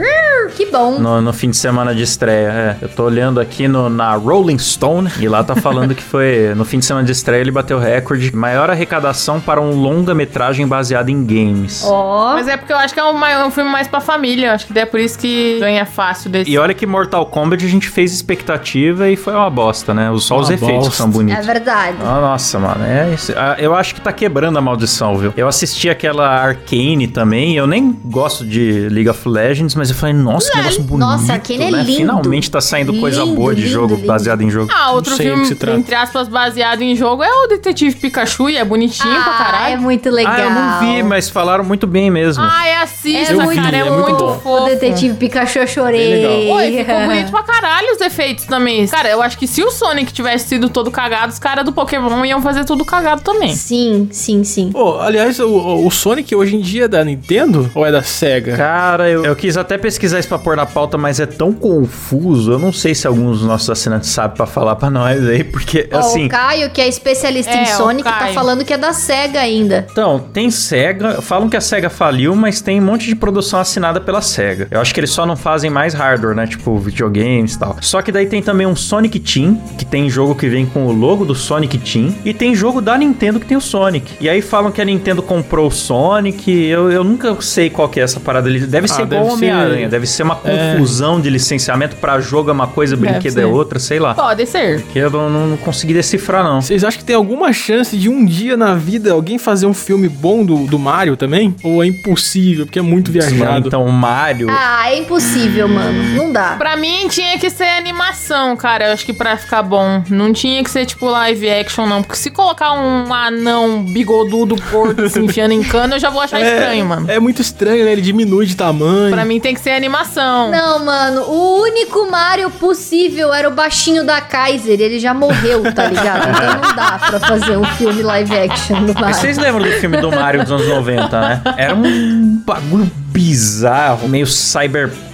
Que 0.56 0.66
bom. 0.66 1.00
No, 1.00 1.22
no 1.22 1.32
fim 1.32 1.50
de 1.50 1.56
semana 1.58 1.96
de 1.96 2.04
estreia. 2.04 2.48
É, 2.50 2.76
eu 2.82 2.90
tô 2.90 3.04
olhando 3.06 3.40
aqui 3.40 3.68
no, 3.70 3.90
na 3.90 4.14
Rolling 4.16 4.60
Stone 4.60 5.10
e 5.20 5.28
lá 5.28 5.44
tá 5.44 5.56
falando 5.56 5.96
que 5.96 6.04
foi 6.04 6.52
no 6.58 6.66
fim 6.66 6.80
de 6.80 6.86
semana 6.86 7.06
de 7.06 7.12
estreia 7.14 7.40
ele 7.40 7.52
bateu 7.52 7.80
recorde. 7.80 8.36
Maior 8.36 8.70
arrecadação 8.70 9.40
para 9.40 9.62
um 9.62 9.72
longa-metragem 9.76 10.68
baseado 10.68 11.08
em 11.10 11.24
games. 11.26 11.84
Ó. 11.86 12.34
Mas 12.34 12.48
é 12.50 12.58
porque 12.58 12.74
eu 12.74 12.78
acho 12.78 12.94
que 12.94 13.00
é 13.00 13.04
um, 13.04 13.14
mai- 13.14 13.42
um 13.46 13.50
filme 13.52 13.70
mais 13.72 13.88
pra 13.88 14.02
família. 14.02 14.48
Eu 14.48 14.54
acho 14.54 14.68
que 14.68 14.78
é 14.78 14.86
por 14.86 15.00
isso 15.00 15.18
que 15.18 15.58
ganha 15.60 15.86
fácil 15.86 16.30
desse. 16.30 16.52
E 16.52 16.58
olha 16.58 16.74
que 16.74 16.86
Mortal 16.86 17.26
Kombat 17.28 17.64
a 17.66 17.70
gente 17.70 17.88
fez 17.88 18.14
expectativa 18.14 19.08
e 19.10 19.16
foi 19.16 19.34
uma 19.34 19.50
bosta, 19.50 19.94
né? 19.94 20.12
Só 20.18 20.38
os 20.40 20.50
Uma 20.50 20.56
efeitos 20.56 20.90
que 20.90 20.96
são 20.96 21.08
bosta. 21.10 21.22
É 21.22 21.26
bonitos. 21.26 21.46
verdade. 21.46 21.98
Ah, 22.04 22.20
Nossa, 22.22 22.60
mano, 22.60 22.84
é 22.86 23.14
isso. 23.14 23.34
Ah, 23.38 23.56
Eu 23.58 23.74
acho 23.74 23.96
que 23.96 24.02
tá 24.02 24.12
quebrando 24.12 24.58
a 24.58 24.62
maldição, 24.62 25.18
viu? 25.18 25.34
Eu 25.38 25.48
assisti 25.52 25.90
aquela 25.90 26.28
Arcane 26.28 27.08
também. 27.08 27.56
Eu 27.56 27.68
nem 27.68 27.92
gosto 28.06 28.44
de 28.44 28.88
League 28.90 29.08
of 29.10 29.28
Legends, 29.30 29.76
mas 29.76 29.90
eu 29.90 29.96
falei, 29.96 30.16
nossa, 30.16 30.50
que 30.52 30.58
negócio 30.58 30.82
bonito. 30.84 31.08
Nossa, 31.08 31.34
Arcane 31.34 31.64
é 31.64 31.72
né? 31.72 31.84
lindo. 31.84 31.98
Finalmente 31.98 32.50
tá 32.50 32.60
saindo 32.60 32.94
coisa 33.00 33.24
Lindo, 33.24 33.36
boa 33.36 33.54
de 33.54 33.62
lindo, 33.62 33.74
jogo, 33.74 33.96
lindo. 33.96 34.08
baseado 34.08 34.42
em 34.42 34.50
jogo. 34.50 34.72
Ah, 34.74 34.92
outro 34.94 35.16
filme, 35.16 35.42
que 35.44 35.48
se 35.50 35.56
trata. 35.56 35.78
entre 35.78 35.94
aspas, 35.94 36.28
baseado 36.28 36.82
em 36.82 36.96
jogo 36.96 37.22
é 37.24 37.30
o 37.32 37.48
Detetive 37.48 37.96
Pikachu 37.96 38.50
e 38.50 38.58
é 38.58 38.66
bonitinho 38.66 39.14
pra 39.14 39.32
Ah, 39.32 39.38
caralho. 39.44 39.74
é 39.74 39.78
muito 39.78 40.10
legal. 40.10 40.34
Ah, 40.36 40.40
eu 40.42 40.50
não 40.50 40.80
vi, 40.96 41.04
mas 41.04 41.30
falaram 41.30 41.64
muito 41.64 41.86
bem 41.86 42.10
mesmo. 42.10 42.44
Ai, 42.44 42.74
assista, 42.82 43.34
É 43.34 43.36
muito 43.36 43.62
cara, 43.62 43.78
é, 43.78 43.80
é 43.82 43.84
muito 43.92 44.02
muito, 44.10 44.18
bom. 44.26 44.40
fofo. 44.40 44.64
O 44.64 44.66
Detetive 44.66 45.16
Pikachu 45.16 45.60
eu 45.60 45.68
chorei. 45.68 46.50
Oi, 46.52 46.78
ficou 46.78 47.00
bonito 47.06 47.30
pra 47.32 47.44
caralho 47.44 47.92
os 47.94 48.02
efeitos 48.02 48.46
também. 48.46 48.88
Cara, 48.88 49.10
eu 49.10 49.22
acho 49.22 49.38
que 49.38 49.48
se 49.48 49.62
o 49.64 49.70
Sonic 49.72 50.12
tivesse 50.14 50.48
sido 50.50 50.70
todo 50.70 50.90
cagado, 50.90 51.32
os 51.34 51.40
caras 51.40 51.66
do 51.66 51.72
Pokémon 51.74 52.24
iam 52.26 52.42
fazer 52.42 52.64
tudo 52.66 52.86
cagado 52.86 53.22
também. 53.22 53.54
Sim, 53.54 54.08
sim, 54.12 54.44
sim. 54.44 54.72
Pô, 54.72 55.00
aliás, 55.00 55.40
o, 55.42 55.86
o 55.86 55.92
Sonic 55.92 56.36
hoje 56.36 56.56
em 56.56 56.62
dia 56.62 56.86
é 56.86 56.88
da 56.88 57.04
Nintendo 57.04 57.70
ou 57.76 57.86
é 57.86 57.92
da 57.92 58.02
SEGA? 58.02 58.56
Cara, 58.56 59.10
eu, 59.10 59.26
eu 59.26 59.36
quis 59.36 59.58
até 59.58 59.78
pesquisar 59.78 60.20
isso 60.20 60.28
pra 60.28 60.40
pôr 60.40 60.56
na 60.56 60.66
pauta, 60.66 60.98
mas 60.98 61.20
é 61.20 61.26
tão 61.26 61.52
confuso. 61.54 62.52
Eu 62.52 62.60
não 62.60 62.72
sei 62.72 62.94
se 62.96 63.08
alguns 63.08 63.40
dos 63.40 63.48
nossos 63.48 63.70
assinantes 63.70 64.10
sabem 64.10 64.38
pra 64.38 64.46
falar 64.46 64.76
pra 64.76 64.90
nós 64.90 65.26
aí, 65.28 65.44
porque 65.44 65.88
Ó, 65.92 65.98
assim. 66.00 66.26
o 66.26 66.30
Caio, 66.30 66.70
que 66.72 66.82
é 66.82 66.88
especialista 66.88 67.52
É, 67.52 67.64
em 67.64 67.66
Sonic, 67.66 68.04
tá 68.04 68.28
falando 68.34 68.64
que 68.64 68.74
é 68.74 68.78
da 68.78 68.94
SEGA 68.94 69.40
ainda. 69.40 69.88
Então, 69.92 70.20
tem 70.34 70.50
SEGA, 70.50 71.22
falam 71.22 71.50
que 71.50 71.58
a 71.58 71.62
SEGA 71.62 71.90
faliu, 71.90 72.36
mas 72.36 72.62
tem 72.62 72.80
um 72.80 72.84
monte 72.86 73.08
de 73.08 73.16
produção 73.16 73.60
assinada 73.60 74.00
pela 74.00 74.22
SEGA. 74.22 74.68
Eu 74.72 74.80
acho 74.82 74.94
que 74.94 75.00
eles 75.00 75.12
só 75.12 75.26
não 75.26 75.36
fazem 75.36 75.70
mais 75.70 75.94
hardware, 75.94 76.36
né? 76.36 76.48
Tipo, 76.48 76.78
videogames 76.78 77.56
e 77.56 77.60
tal. 77.60 77.76
Só 77.82 78.02
que 78.02 78.12
daí 78.12 78.26
tem 78.26 78.42
também 78.42 78.68
um 78.68 78.76
Sonic 78.76 79.20
Team, 79.20 79.56
que 79.78 79.86
tem 79.86 80.10
jogo 80.10 80.36
que 80.36 80.48
vem 80.48 80.66
com 80.66 80.86
o 80.88 80.92
logo 80.92 81.26
do 81.26 81.36
Sonic 81.36 81.78
Team, 81.78 82.14
e 82.24 82.34
tem 82.34 82.56
jogo 82.56 82.82
da 82.82 82.98
Nintendo 82.98 83.40
que 83.40 83.46
tem 83.46 83.58
o 83.58 83.62
Sonic. 83.62 84.14
E 84.20 84.30
aí 84.30 84.42
falam 84.42 84.72
que 84.72 84.82
a 84.82 84.86
Nintendo 84.86 85.22
comprou 85.32 85.68
o 85.68 85.72
Sonic, 85.72 86.52
eu, 86.52 86.92
eu 86.92 87.04
nunca 87.06 87.40
sei 87.42 87.70
qual 87.70 87.88
que 87.88 88.00
é 88.02 88.04
essa 88.04 88.20
parada 88.20 88.50
ali. 88.50 88.60
Deve 88.60 88.86
ser 88.88 89.04
Ah, 89.04 89.06
igual 89.06 89.22
deve 89.24 89.34
Homem-Aranha, 89.34 89.86
ser- 89.86 89.90
deve 89.90 90.06
ser 90.08 90.24
uma 90.24 90.36
confusão 90.36 91.22
de 91.22 91.30
licenciamento 91.30 91.96
pra 91.96 92.20
jogo 92.20 92.50
é 92.50 92.54
uma 92.54 92.68
coisa, 92.68 92.98
brinquedo 92.98 93.38
é 93.40 93.46
outra, 93.46 93.80
sei 93.80 93.98
lá. 93.98 94.14
Pode 94.14 94.46
ser. 94.46 94.82
Que 94.92 95.00
eu 95.00 95.10
não, 95.10 95.30
não 95.48 95.58
consegui 95.58 95.94
decifrar, 95.94 96.44
não. 96.44 96.62
Vocês 96.62 96.84
acham 96.84 97.00
que 97.00 97.06
tem 97.06 97.16
alguma 97.16 97.54
chance 97.54 97.96
de 97.96 98.10
um 98.10 98.26
dia 98.26 98.58
na 98.58 98.74
vida 98.76 99.14
alguém 99.14 99.38
fazer 99.38 99.66
um 99.66 99.74
filme 99.74 100.10
bom 100.10 100.44
do, 100.46 100.66
do 100.68 100.78
Mario 100.78 101.16
também? 101.16 101.56
Ou 101.64 101.82
é 101.82 101.88
impossível, 101.88 102.66
porque 102.66 102.80
é 102.80 102.82
muito 102.82 103.10
viajado? 103.12 103.68
Então, 103.68 103.86
o 103.86 103.92
Mario. 103.92 104.48
Ah, 104.50 104.92
é 104.92 104.98
impossível, 105.00 105.68
mano. 105.70 106.04
Não 106.16 106.34
dá. 106.34 106.56
Pra 106.58 106.76
mim 106.76 107.08
tinha 107.08 107.38
que 107.40 107.50
ser 107.50 107.64
animação, 107.78 108.56
cara. 108.58 108.88
Eu 108.88 108.94
acho 108.94 109.06
que 109.06 109.14
pra 109.14 109.38
ficar 109.38 109.64
bom. 109.64 110.04
Não 110.10 110.34
tinha 110.34 110.62
que 110.64 110.70
ser 110.70 110.86
tipo 110.86 111.06
live 111.10 111.50
action, 111.50 111.86
não. 111.86 112.02
Porque 112.02 112.18
se 112.18 112.30
colocar 112.32 112.74
um 112.74 113.14
anão 113.14 113.84
bigodudo 113.84 114.56
gordo 114.72 115.04
assim 115.06 115.21
enfiando 115.30 115.52
em 115.52 115.64
cano, 115.64 115.96
eu 115.96 116.00
já 116.00 116.10
vou 116.10 116.22
achar 116.22 116.42
estranho, 116.42 116.86
mano. 116.86 117.10
É 117.10 117.20
muito 117.20 117.42
estranho, 117.42 117.86
né? 117.86 117.92
Ele 117.92 118.02
diminui 118.02 118.46
de 118.46 118.56
tamanho. 118.56 119.14
Pra 119.14 119.26
mim 119.26 119.40
tem 119.40 119.54
que 119.54 119.60
ser 119.60 119.72
animação. 119.72 120.50
Não, 120.52 120.84
mano, 120.84 121.22
o 121.24 121.62
único 121.62 122.10
Mario 122.10 122.50
possível 122.50 123.34
era 123.34 123.48
o 123.48 123.52
baixinho 123.52 124.06
da 124.06 124.22
Kaiser. 124.22 124.80
Ele 124.80 125.00
já 125.00 125.14
morreu, 125.14 125.64
tá 125.74 125.86
ligado? 125.88 126.30
Então 126.30 126.62
não 126.62 126.76
dá 126.76 127.00
pra 127.00 127.20
fazer 127.20 127.58
um 127.58 127.66
filme 127.66 128.02
live 128.02 128.38
action 128.38 128.80
do 128.84 128.94
Mas 128.94 129.02
Mario. 129.02 129.16
vocês 129.16 129.38
lembram 129.38 129.64
do 129.64 129.72
filme 129.74 129.98
do 129.98 130.12
Mario 130.12 130.42
dos 130.44 130.52
anos 130.52 130.68
90, 130.68 131.22
né? 131.22 131.42
Era 131.58 131.76
um 131.76 132.42
bagulho 132.46 132.90
bizarro, 133.08 134.08
meio 134.08 134.26
cyberpunk, 134.26 135.11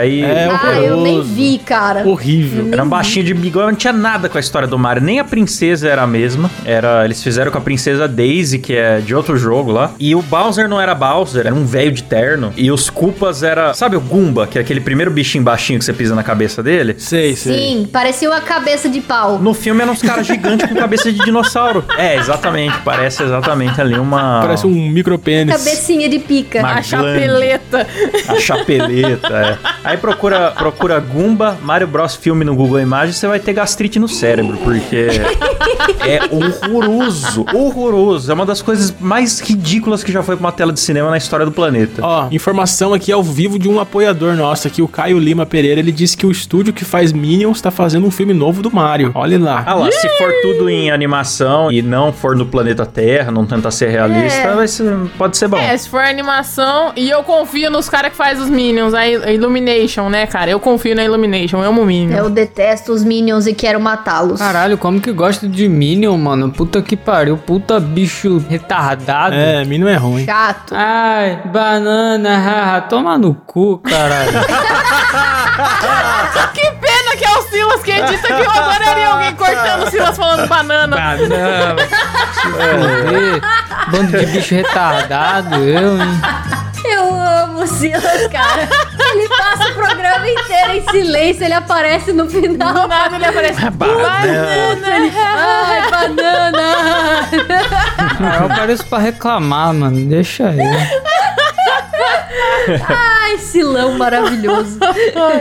aí... 0.00 0.22
É, 0.22 0.48
Ah, 0.50 0.80
eu 0.80 1.00
nem 1.00 1.22
vi, 1.22 1.58
cara. 1.58 2.06
Horrível. 2.06 2.68
Era 2.72 2.82
um 2.82 2.88
baixinho 2.88 3.24
de 3.24 3.34
bigode, 3.34 3.68
não 3.68 3.74
tinha 3.74 3.92
nada 3.92 4.28
com 4.28 4.36
a 4.36 4.40
história 4.40 4.66
do 4.66 4.78
Mario. 4.78 5.02
Nem 5.02 5.20
a 5.20 5.24
princesa 5.24 5.88
era 5.88 6.02
a 6.02 6.06
mesma. 6.06 6.50
Era, 6.64 7.04
eles 7.04 7.22
fizeram 7.22 7.50
com 7.50 7.58
a 7.58 7.60
princesa 7.60 8.06
Daisy, 8.08 8.58
que 8.58 8.74
é 8.74 9.00
de 9.00 9.14
outro 9.14 9.36
jogo 9.36 9.70
lá. 9.70 9.92
E 9.98 10.14
o 10.14 10.22
Bowser 10.22 10.68
não 10.68 10.80
era 10.80 10.94
Bowser, 10.94 11.46
era 11.46 11.54
um 11.54 11.64
velho 11.64 11.92
de 11.92 12.02
terno. 12.02 12.52
E 12.56 12.70
os 12.70 12.90
Koopas 12.90 13.42
era, 13.42 13.72
sabe 13.74 13.96
o 13.96 14.00
Goomba, 14.00 14.46
que 14.46 14.58
é 14.58 14.60
aquele 14.60 14.80
primeiro 14.80 15.10
bichinho 15.10 15.44
baixinho 15.44 15.78
que 15.78 15.84
você 15.84 15.92
pisa 15.92 16.14
na 16.14 16.22
cabeça 16.22 16.62
dele? 16.62 16.96
Sei, 16.98 17.34
sei. 17.36 17.58
Sim, 17.58 17.88
parecia 17.90 18.28
uma 18.28 18.40
cabeça 18.40 18.88
de 18.88 19.00
pau. 19.00 19.38
No 19.38 19.54
filme 19.54 19.82
eram 19.82 19.92
uns 19.92 20.02
caras 20.02 20.26
gigantes 20.26 20.68
com 20.68 20.74
cabeça 20.74 21.12
de 21.12 21.18
dinossauro. 21.24 21.84
É, 21.98 22.14
exatamente. 22.16 22.78
Parece 22.84 23.24
exatamente 23.24 23.80
ali 23.80 23.98
uma. 23.98 24.40
Parece 24.40 24.66
um 24.66 24.88
micropênis. 24.88 25.56
Cabecinha 25.56 26.08
de 26.08 26.20
pica. 26.20 26.60
Uma 26.60 26.74
A 26.74 26.82
chapeleta. 26.82 27.86
A 28.28 28.36
chapeleta, 28.36 29.37
é. 29.40 29.58
Aí 29.84 29.96
procura, 29.96 30.50
procura 30.52 30.98
Goomba, 31.00 31.56
Mario 31.62 31.86
Bros 31.86 32.14
filme 32.16 32.44
no 32.44 32.54
Google 32.54 32.80
Imagens, 32.80 33.16
você 33.16 33.26
vai 33.26 33.38
ter 33.40 33.52
gastrite 33.52 33.98
no 33.98 34.08
cérebro, 34.08 34.56
porque 34.58 35.08
é 36.00 36.20
horroroso, 36.30 37.44
horroroso. 37.54 38.30
É 38.30 38.34
uma 38.34 38.46
das 38.46 38.62
coisas 38.62 38.94
mais 39.00 39.40
ridículas 39.40 40.02
que 40.04 40.12
já 40.12 40.22
foi 40.22 40.36
pra 40.36 40.44
uma 40.46 40.52
tela 40.52 40.72
de 40.72 40.80
cinema 40.80 41.10
na 41.10 41.16
história 41.16 41.44
do 41.44 41.52
planeta. 41.52 42.00
Ó, 42.04 42.28
informação 42.30 42.92
aqui 42.94 43.10
ao 43.12 43.22
vivo 43.22 43.58
de 43.58 43.68
um 43.68 43.80
apoiador 43.80 44.34
nosso 44.34 44.66
aqui, 44.68 44.82
o 44.82 44.88
Caio 44.88 45.18
Lima 45.18 45.46
Pereira. 45.46 45.80
Ele 45.80 45.92
disse 45.92 46.16
que 46.16 46.26
o 46.26 46.30
estúdio 46.30 46.72
que 46.72 46.84
faz 46.84 47.12
Minions 47.12 47.60
tá 47.60 47.70
fazendo 47.70 48.06
um 48.06 48.10
filme 48.10 48.34
novo 48.34 48.62
do 48.62 48.70
Mario. 48.74 49.12
Olha 49.14 49.38
lá. 49.38 49.62
Ah 49.66 49.74
lá, 49.74 49.90
se 49.90 50.08
for 50.18 50.32
tudo 50.42 50.68
em 50.68 50.90
animação 50.90 51.70
e 51.70 51.82
não 51.82 52.12
for 52.12 52.36
no 52.36 52.46
planeta 52.46 52.84
Terra, 52.86 53.30
não 53.30 53.46
tentar 53.46 53.70
ser 53.70 53.88
realista, 53.88 54.38
É. 54.48 54.54
vai 54.54 54.68
ser- 54.68 54.96
pode 55.16 55.36
ser 55.36 55.48
bom. 55.48 55.56
É, 55.58 55.76
se 55.76 55.88
for 55.88 56.00
animação, 56.00 56.92
e 56.96 57.08
eu 57.10 57.22
confio 57.22 57.70
nos 57.70 57.88
caras 57.88 58.10
que 58.10 58.16
faz 58.16 58.40
os 58.40 58.48
Minions, 58.48 58.94
a 58.94 59.06
Il- 59.06 59.22
a 59.24 59.27
Illumination, 59.32 60.08
né, 60.08 60.26
cara? 60.26 60.50
Eu 60.50 60.60
confio 60.60 60.94
na 60.94 61.04
Illumination, 61.04 61.58
eu 61.62 61.68
amo 61.68 61.84
Minion. 61.84 62.16
Eu 62.16 62.30
detesto 62.30 62.92
os 62.92 63.04
Minions 63.04 63.46
e 63.46 63.54
quero 63.54 63.80
matá-los. 63.80 64.38
Caralho, 64.38 64.78
como 64.78 65.00
que 65.00 65.12
gosta 65.12 65.48
de 65.48 65.68
Minion, 65.68 66.16
mano? 66.16 66.50
Puta 66.50 66.82
que 66.82 66.96
pariu, 66.96 67.36
puta 67.36 67.78
bicho 67.80 68.42
retardado. 68.48 69.34
É, 69.34 69.64
Minion 69.64 69.88
é 69.88 69.96
ruim. 69.96 70.24
Chato. 70.24 70.74
Ai, 70.74 71.40
banana, 71.46 72.36
haha, 72.38 72.80
toma 72.82 73.18
no 73.18 73.34
cu, 73.34 73.78
caralho. 73.78 74.32
Que 76.54 76.70
pena 76.72 77.16
que 77.16 77.24
é 77.24 77.38
o 77.38 77.42
Silas 77.42 77.82
que 77.82 77.90
edita 77.90 78.26
que 78.26 78.32
eu 78.32 78.50
adoraria 78.50 79.08
alguém 79.08 79.34
cortando 79.34 79.86
o 79.86 79.90
Silas 79.90 80.16
falando 80.16 80.48
banana. 80.48 80.96
Banana. 80.96 81.76
Bando 83.90 84.18
de 84.18 84.26
bicho 84.26 84.54
retardado, 84.54 85.56
eu, 85.56 86.00
hein? 86.00 86.20
Silas, 87.68 88.26
cara. 88.28 88.68
Ele 89.12 89.28
passa 89.28 89.68
o 89.70 89.74
programa 89.74 90.28
inteiro 90.28 90.72
em 90.72 90.90
silêncio, 90.90 91.44
ele 91.44 91.54
aparece 91.54 92.12
no 92.12 92.24
Do 92.24 92.30
final. 92.30 92.88
nada 92.88 93.16
ele 93.16 93.24
aparece. 93.26 93.70
Banana. 93.70 94.86
Ai, 95.36 95.90
banana! 95.90 97.28
Ah, 98.20 98.36
eu 98.40 98.46
apareço 98.46 98.84
pra 98.86 98.98
reclamar, 98.98 99.72
mano. 99.74 100.04
Deixa 100.06 100.44
eu. 100.44 101.17
Ai, 102.88 103.38
Silão 103.38 103.96
maravilhoso. 103.98 104.78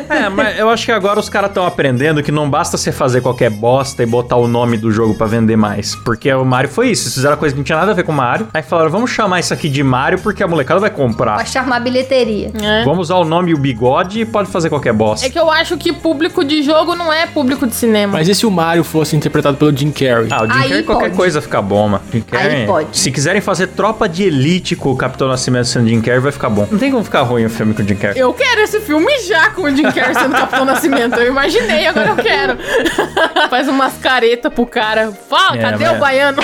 É, 0.10 0.30
mas 0.30 0.58
eu 0.58 0.70
acho 0.70 0.86
que 0.86 0.92
agora 0.92 1.20
os 1.20 1.30
caras 1.30 1.50
estão 1.50 1.66
aprendendo 1.66 2.22
que 2.24 2.32
não 2.32 2.50
basta 2.50 2.78
você 2.78 2.92
fazer 2.92 3.22
qualquer 3.22 3.50
bosta 3.50 4.02
e 4.04 4.06
botar 4.06 4.36
o 4.38 4.48
nome 4.48 4.78
do 4.78 4.92
jogo 4.92 5.16
pra 5.16 5.28
vender 5.28 5.56
mais. 5.56 5.96
Porque 5.96 6.32
o 6.34 6.46
Mario 6.46 6.70
foi 6.70 6.90
isso. 6.90 7.04
Eles 7.04 7.14
fizeram 7.16 7.38
coisa 7.38 7.54
que 7.54 7.60
não 7.60 7.64
tinha 7.66 7.78
nada 7.78 7.92
a 7.92 7.94
ver 7.94 8.04
com 8.04 8.12
o 8.12 8.16
Mario. 8.16 8.48
Aí 8.54 8.62
falaram, 8.64 8.90
vamos 8.90 9.12
chamar 9.12 9.40
isso 9.40 9.54
aqui 9.54 9.68
de 9.70 9.84
Mario 9.84 10.20
porque 10.20 10.42
a 10.44 10.48
molecada 10.48 10.80
vai 10.80 10.90
Pra 10.90 10.98
comprar. 10.98 11.46
chamar 11.48 11.80
bilheteria. 11.80 12.52
É. 12.62 12.84
Vamos 12.84 13.08
usar 13.08 13.16
o 13.18 13.26
nome 13.26 13.52
e 13.52 13.54
o 13.54 13.58
bigode 13.58 14.22
e 14.22 14.26
pode 14.26 14.50
fazer 14.50 14.70
qualquer 14.70 14.94
bosta. 14.94 15.26
É 15.26 15.30
que 15.30 15.38
eu 15.40 15.50
acho 15.52 15.78
que 15.78 15.92
público 15.94 16.44
de 16.44 16.64
jogo 16.64 16.96
não 16.96 17.12
é 17.12 17.28
público 17.28 17.68
de 17.68 17.76
cinema. 17.76 18.14
Mas 18.14 18.28
e 18.28 18.36
se 18.36 18.46
o 18.46 18.52
Mario 18.52 18.84
fosse 18.84 19.16
interpretado 19.16 19.58
pelo 19.58 19.76
Jim 19.76 19.92
Carrey? 19.92 20.28
Ah, 20.32 20.44
o 20.44 20.48
Jim 20.48 20.54
Aí 20.54 20.70
Carrey 20.70 20.84
qualquer 20.84 21.06
pode. 21.08 21.18
coisa 21.18 21.42
fica 21.42 21.62
bom, 21.62 21.90
mano. 21.90 22.04
Jim 22.12 22.22
Carrey, 22.22 22.66
pode. 22.66 22.98
Se 22.98 23.12
quiserem 23.12 23.42
fazer 23.42 23.68
tropa 23.68 24.08
de 24.08 24.24
elite 24.24 24.76
com 24.76 24.92
o 24.92 24.96
Capitão 24.96 25.28
Nascimento 25.28 25.66
sendo 25.68 25.88
Jim 25.88 26.02
Carrey, 26.02 26.20
vai 26.22 26.32
ficar 26.32 26.47
bom. 26.50 26.68
Não 26.72 26.78
tem 26.80 26.92
como 26.92 27.04
ficar 27.04 27.22
ruim 27.22 27.46
o 27.46 27.50
filme 27.50 27.74
com 27.74 27.82
o 27.82 27.88
Jim 27.88 27.96
Carrey. 27.96 28.20
Eu 28.22 28.34
quero 28.34 28.62
esse 28.62 28.80
filme 28.82 29.12
já 29.28 29.50
com 29.52 29.64
o 29.64 29.70
Jim 29.76 29.84
Carrey 29.92 30.14
sendo 30.16 30.32
Capitão 30.36 30.66
Nascimento. 30.66 31.16
Eu 31.20 31.28
imaginei, 31.28 31.88
agora 31.88 32.10
eu 32.10 32.16
quero. 32.16 32.58
Faz 33.50 33.68
umas 33.68 33.94
caretas 33.98 34.52
pro 34.54 34.66
cara. 34.66 35.12
Fala, 35.30 35.58
É, 35.58 35.62
cadê 35.62 35.86
mas- 35.86 35.98
o 35.98 36.00
baiano? 36.00 36.38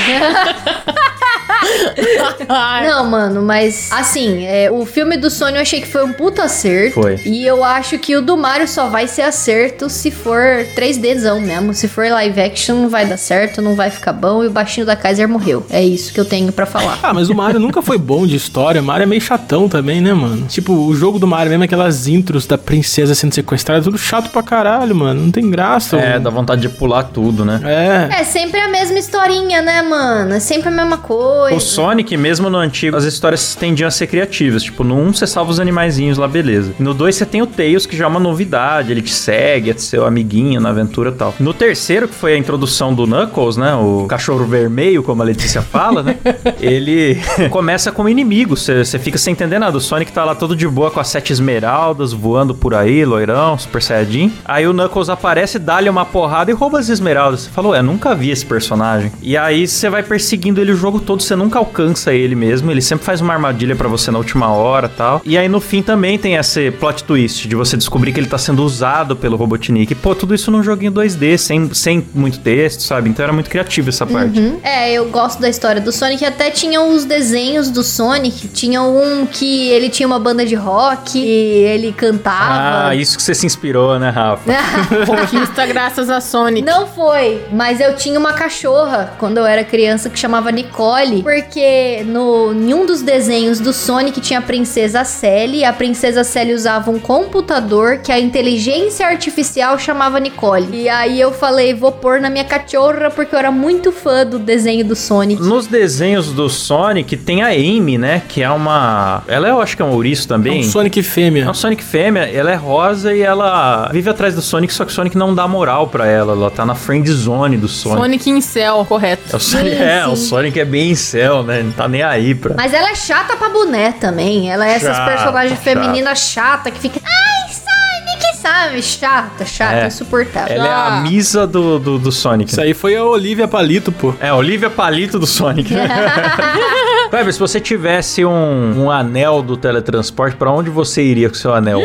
Ai, 2.49 2.88
Não, 2.89 3.06
mano, 3.10 3.41
mas 3.41 3.89
assim, 3.91 4.45
é, 4.45 4.70
o 4.72 4.86
filme 4.86 5.18
do 5.18 5.30
Sony 5.30 5.56
eu 5.56 5.62
achei 5.62 5.82
que 5.82 5.88
foi 5.88 6.04
um 6.04 6.14
puta 6.14 6.43
acerto. 6.43 7.01
Foi. 7.01 7.20
E 7.26 7.45
eu 7.45 7.64
acho 7.64 7.97
que 7.97 8.16
o 8.16 8.22
do 8.22 8.36
Mario 8.38 8.68
só 8.68 8.88
vai 8.88 9.08
ser 9.08 9.22
acerto 9.24 9.89
se 9.89 10.12
for 10.12 10.66
3Dzão 10.76 11.39
mesmo. 11.41 11.74
Se 11.74 11.88
for 11.88 12.06
live 12.10 12.39
action, 12.41 12.76
não 12.76 12.89
vai 12.89 13.06
dar 13.06 13.18
certo, 13.18 13.62
não 13.62 13.76
vai 13.76 13.89
ficar 13.89 14.14
bom. 14.14 14.43
E 14.43 14.47
o 14.47 14.51
baixinho 14.51 14.86
da 14.86 14.95
Kaiser 14.95 15.28
morreu. 15.28 15.66
É 15.70 15.82
isso 15.84 16.14
que 16.14 16.20
eu 16.20 16.26
tenho 16.26 16.51
pra 16.51 16.66
falar. 16.66 16.99
Ah, 17.01 17.14
mas 17.14 17.30
o 17.30 17.36
Mario 17.36 17.60
nunca 17.60 17.82
foi 17.82 17.97
bom 17.97 18.26
de 18.28 18.36
história. 18.36 18.82
O 18.82 18.84
Mario 18.84 19.04
é 19.04 19.08
meio 19.08 19.22
chatão 19.22 19.68
também, 19.70 19.93
né, 20.02 20.14
mano? 20.14 20.46
Tipo, 20.48 20.74
o 20.74 20.96
jogo 20.96 21.20
do 21.20 21.28
Mario 21.28 21.52
mesmo, 21.52 21.64
aquelas 21.64 22.08
intros 22.08 22.46
da 22.46 22.58
princesa 22.58 23.16
sendo 23.16 23.34
sequestrada, 23.34 23.84
tudo 23.84 23.98
chato 23.98 24.30
pra 24.30 24.44
caralho, 24.44 24.96
mano. 24.96 25.24
Não 25.24 25.32
tem 25.32 25.50
graça. 25.50 25.98
É, 25.98 26.14
mano. 26.14 26.24
dá 26.24 26.30
vontade 26.30 26.62
de 26.62 26.70
pular 26.70 27.04
tudo, 27.04 27.44
né? 27.44 27.60
É. 27.64 28.22
É 28.22 28.24
sempre 28.24 28.60
a 28.60 28.68
mesma 28.70 29.00
historinha, 29.00 29.62
né, 29.62 29.82
mano? 29.82 30.34
É 30.34 30.39
sempre 30.39 30.70
a 30.70 30.72
mesma 30.72 30.98
coisa. 30.98 31.56
O 31.56 31.60
Sonic, 31.60 32.16
mesmo 32.18 32.50
no 32.50 32.58
antigo, 32.58 32.96
as 32.96 33.04
histórias 33.04 33.56
tendiam 33.56 33.88
a 33.88 33.91
ser 33.91 34.08
criativas. 34.08 34.64
Tipo, 34.64 34.84
no 34.84 34.96
1 34.96 35.14
você 35.14 35.28
salva 35.28 35.52
os 35.52 35.60
animaizinhos 35.60 36.18
lá, 36.18 36.28
beleza. 36.28 36.74
No 36.80 36.94
2 36.94 37.16
você 37.16 37.26
tem 37.26 37.41
o 37.41 37.48
Tails, 37.48 37.86
que 37.86 37.96
já 37.96 38.06
é 38.06 38.08
uma 38.08 38.20
novidade. 38.20 38.91
Ele 38.91 39.02
te 39.02 39.14
segue, 39.14 39.72
é 39.72 39.74
seu 39.78 40.06
amiguinho 40.06 40.62
na 40.62 40.70
aventura 40.70 41.10
e 41.10 41.14
tal. 41.14 41.34
No 41.39 41.54
terceiro, 41.54 42.08
que 42.08 42.16
foi 42.16 42.34
a 42.34 42.38
introdução 42.38 42.94
do 42.94 43.06
Knuckles, 43.06 43.58
né? 43.58 43.74
O 43.76 44.06
cachorro 44.08 44.46
vermelho, 44.46 45.04
como 45.04 45.22
a 45.22 45.26
Letícia 45.26 45.62
fala, 45.62 46.04
né? 46.04 46.18
Ele 46.60 47.20
começa 47.50 47.91
como 47.91 48.10
inimigo. 48.10 48.56
Você 48.56 48.84
você 48.84 49.00
fica 49.00 49.18
sem 49.18 49.32
entender 49.32 49.60
nada. 49.60 49.80
Sonic 49.84 50.11
tá 50.11 50.23
lá 50.23 50.34
todo 50.34 50.55
de 50.55 50.67
boa 50.67 50.89
com 50.89 50.99
as 50.99 51.07
sete 51.07 51.31
esmeraldas, 51.31 52.13
voando 52.13 52.55
por 52.55 52.73
aí, 52.73 53.05
loirão, 53.05 53.57
super 53.57 53.81
saiyajin. 53.81 54.31
Aí 54.45 54.67
o 54.67 54.73
Knuckles 54.73 55.09
aparece, 55.09 55.59
dá-lhe 55.59 55.89
uma 55.89 56.05
porrada 56.05 56.49
e 56.49 56.53
rouba 56.53 56.79
as 56.79 56.89
esmeraldas. 56.89 57.41
Você 57.41 57.49
falou, 57.49 57.75
é, 57.75 57.81
nunca 57.81 58.15
vi 58.15 58.31
esse 58.31 58.45
personagem. 58.45 59.11
E 59.21 59.38
aí 59.38 59.67
você 59.67 59.89
vai 59.89 60.01
perseguindo 60.01 60.61
ele 60.61 60.71
o 60.71 60.75
jogo 60.75 60.99
todo, 60.99 61.21
você 61.21 61.36
nunca 61.36 61.59
alcança 61.59 62.13
ele 62.13 62.36
mesmo. 62.36 62.71
Ele 62.71 62.81
sempre 62.81 63.05
faz 63.05 63.21
uma 63.21 63.34
armadilha 63.34 63.75
pra 63.75 63.88
você 63.88 64.09
na 64.09 64.17
última 64.17 64.49
hora 64.49 64.89
tal. 64.89 65.21
E 65.25 65.38
aí 65.38 65.47
no 65.47 65.59
fim 65.59 65.81
também 65.81 66.17
tem 66.17 66.36
esse 66.36 66.71
plot 66.71 67.03
twist 67.03 67.47
de 67.47 67.55
você 67.55 67.75
descobrir 67.75 68.11
que 68.13 68.19
ele 68.19 68.27
tá 68.27 68.38
sendo 68.38 68.63
usado 68.63 69.15
pelo 69.15 69.36
Robotnik. 69.36 69.93
Pô, 69.95 70.15
tudo 70.15 70.34
isso 70.34 70.49
num 70.49 70.63
joguinho 70.63 70.91
2D, 70.91 71.38
sem, 71.38 71.73
sem 71.73 72.05
muito 72.13 72.39
texto, 72.39 72.81
sabe? 72.81 73.09
Então 73.09 73.23
era 73.23 73.34
muito 73.34 73.49
criativo 73.49 73.89
essa 73.89 74.05
parte. 74.05 74.39
Uhum. 74.39 74.59
É, 74.63 74.93
eu 74.93 75.09
gosto 75.09 75.41
da 75.41 75.49
história 75.49 75.81
do 75.81 75.91
Sonic. 75.91 76.23
Até 76.23 76.49
tinham 76.49 76.89
os 76.89 77.05
desenhos 77.05 77.69
do 77.69 77.84
Sonic. 77.84 78.47
Tinha 78.47 78.81
um 78.81 79.25
que 79.25 79.71
ele 79.74 79.89
tinha 79.89 80.07
uma 80.07 80.19
banda 80.19 80.45
de 80.45 80.55
rock 80.55 81.19
e 81.19 81.63
ele 81.63 81.91
cantava. 81.91 82.88
Ah, 82.89 82.95
isso 82.95 83.17
que 83.17 83.24
você 83.24 83.34
se 83.34 83.45
inspirou, 83.45 83.99
né, 83.99 84.09
Rafa? 84.09 84.43
conquista 85.05 85.65
graças 85.65 86.09
a 86.09 86.21
Sonic. 86.21 86.65
Não 86.65 86.88
foi, 86.88 87.43
mas 87.51 87.80
eu 87.80 87.95
tinha 87.95 88.19
uma 88.19 88.34
cachorra 88.34 89.13
quando 89.19 89.38
eu 89.38 89.45
era 89.45 89.63
criança 89.63 90.09
que 90.09 90.17
chamava 90.17 90.51
Nicole, 90.51 91.24
porque 91.24 92.03
no 92.05 92.53
em 92.53 92.74
um 92.74 92.86
dos 92.86 93.01
desenhos 93.01 93.59
do 93.59 93.74
Sonic 93.74 94.21
tinha 94.21 94.39
a 94.39 94.41
princesa 94.41 95.03
Sally, 95.03 95.59
e 95.59 95.65
a 95.65 95.74
princesa 95.74 96.24
Sally 96.24 96.53
usava 96.53 96.91
um 96.91 96.99
computador 96.99 97.99
que 97.99 98.11
a 98.11 98.19
inteligência 98.19 99.07
artificial 99.07 99.78
chamava 99.78 100.19
Nicole. 100.19 100.67
E 100.74 100.89
aí 100.89 101.19
eu 101.19 101.32
falei, 101.32 101.74
vou 101.74 101.91
pôr 101.91 102.19
na 102.19 102.30
minha 102.30 102.43
cachorra 102.43 103.09
porque 103.09 103.36
eu 103.36 103.39
era 103.39 103.51
muito 103.51 103.91
fã 103.91 104.26
do 104.26 104.39
desenho 104.39 104.86
do 104.86 104.95
Sonic. 104.95 105.41
Nos 105.41 105.67
desenhos 105.67 106.32
do 106.32 106.49
Sonic 106.49 107.17
tem 107.17 107.41
a 107.43 107.47
Amy, 107.47 107.97
né? 107.97 108.21
Que 108.28 108.43
é 108.43 108.49
uma. 108.49 109.24
Ela 109.28 109.47
é, 109.47 109.62
acho 109.64 109.76
que 109.76 109.82
é 109.82 109.86
um 109.86 109.91
ouriço 109.91 110.26
É 110.26 110.28
também. 110.28 110.59
um 110.59 110.64
Sonic 110.64 110.99
É 110.99 111.03
fêmea. 111.03 111.49
um 111.49 111.53
Sonic 111.53 111.84
fêmea, 111.84 112.24
ela 112.32 112.51
é 112.51 112.55
rosa 112.55 113.14
e 113.14 113.22
ela 113.22 113.89
vive 113.91 114.09
atrás 114.09 114.36
do 114.36 114.41
Sonic, 114.41 114.74
só 114.74 114.86
que 114.86 114.91
o 114.91 114.93
Sonic 114.93 115.18
não 115.18 115.34
dá 115.34 115.47
moral 115.47 115.88
pra 115.88 116.05
ela. 116.07 116.34
Ela 116.34 116.51
tá 116.51 116.66
na 116.66 116.76
friend 116.76 117.09
zone 117.11 117.57
do 117.57 117.68
Sonic. 117.68 117.99
Sonic 118.01 118.30
em 118.30 118.41
céu, 118.41 118.86
correto. 118.88 119.24
É, 119.34 119.36
o 119.36 119.39
Sonic, 119.39 119.76
Sim, 119.76 119.82
é, 119.82 120.03
sim. 120.03 120.11
o 120.11 120.16
Sonic 120.16 120.59
é 120.59 120.66
bem 120.66 120.91
em 120.91 120.95
céu, 120.95 121.41
né? 121.43 121.64
Não 121.64 121.72
tá 121.72 121.88
nem 121.88 122.03
aí 122.03 122.36
pra. 122.36 122.53
Mas 122.55 122.74
ela 122.74 122.89
é 122.89 122.95
chata 122.95 123.36
pra 123.36 123.49
boné 123.49 123.91
também. 123.93 124.51
Ela 124.51 124.68
é 124.68 124.74
essas 124.76 124.95
Chata, 124.95 125.11
personagens 125.11 125.59
chata. 125.59 125.64
femininas 125.64 126.20
chata 126.20 126.70
que 126.72 126.80
fica. 126.80 126.99
Ai, 127.03 127.49
Sonic, 127.53 128.38
sabe? 128.41 128.82
Chata, 128.82 129.45
chata, 129.45 129.76
É. 129.76 129.88
insuportável. 129.88 130.55
Ela 130.55 130.68
é 130.68 130.72
a 130.72 130.88
Ah. 130.88 131.01
misa 131.01 131.47
do, 131.47 131.80
do, 131.80 131.97
do 131.99 132.11
Sonic. 132.11 132.51
Isso 132.51 132.59
né? 132.59 132.68
aí 132.68 132.74
foi 132.74 132.95
a 132.95 133.03
Olivia 133.03 133.47
Palito, 133.47 133.91
pô. 133.91 134.14
É, 134.20 134.30
a 134.30 134.36
Olivia 134.36 134.70
Palito 134.70 135.18
do 135.20 135.26
Sonic. 135.28 135.74
Kleber, 137.14 137.32
se 137.32 137.39
você 137.39 137.59
tivesse 137.59 138.26
um, 138.26 138.86
um 138.86 138.89
anel 138.89 139.43
do 139.43 139.55
teletransporte, 139.55 140.36
pra 140.36 140.49
onde 140.49 140.72
você 140.72 141.03
iria 141.03 141.30
com 141.30 141.36
o 141.36 141.38
seu 141.38 141.53
anel? 141.53 141.80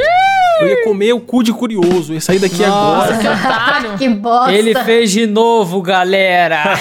Eu 0.58 0.66
ia 0.66 0.82
comer 0.84 1.12
o 1.12 1.20
cu 1.20 1.42
de 1.42 1.52
curioso, 1.52 2.14
ia 2.14 2.20
sair 2.22 2.38
daqui 2.38 2.64
agora. 2.64 3.18
Que 3.18 3.28
otário. 3.28 3.88
Que 3.98 4.08
bosta. 4.08 4.52
Ele 4.52 4.74
fez 4.74 5.10
de 5.10 5.26
novo, 5.26 5.82
galera. 5.82 6.78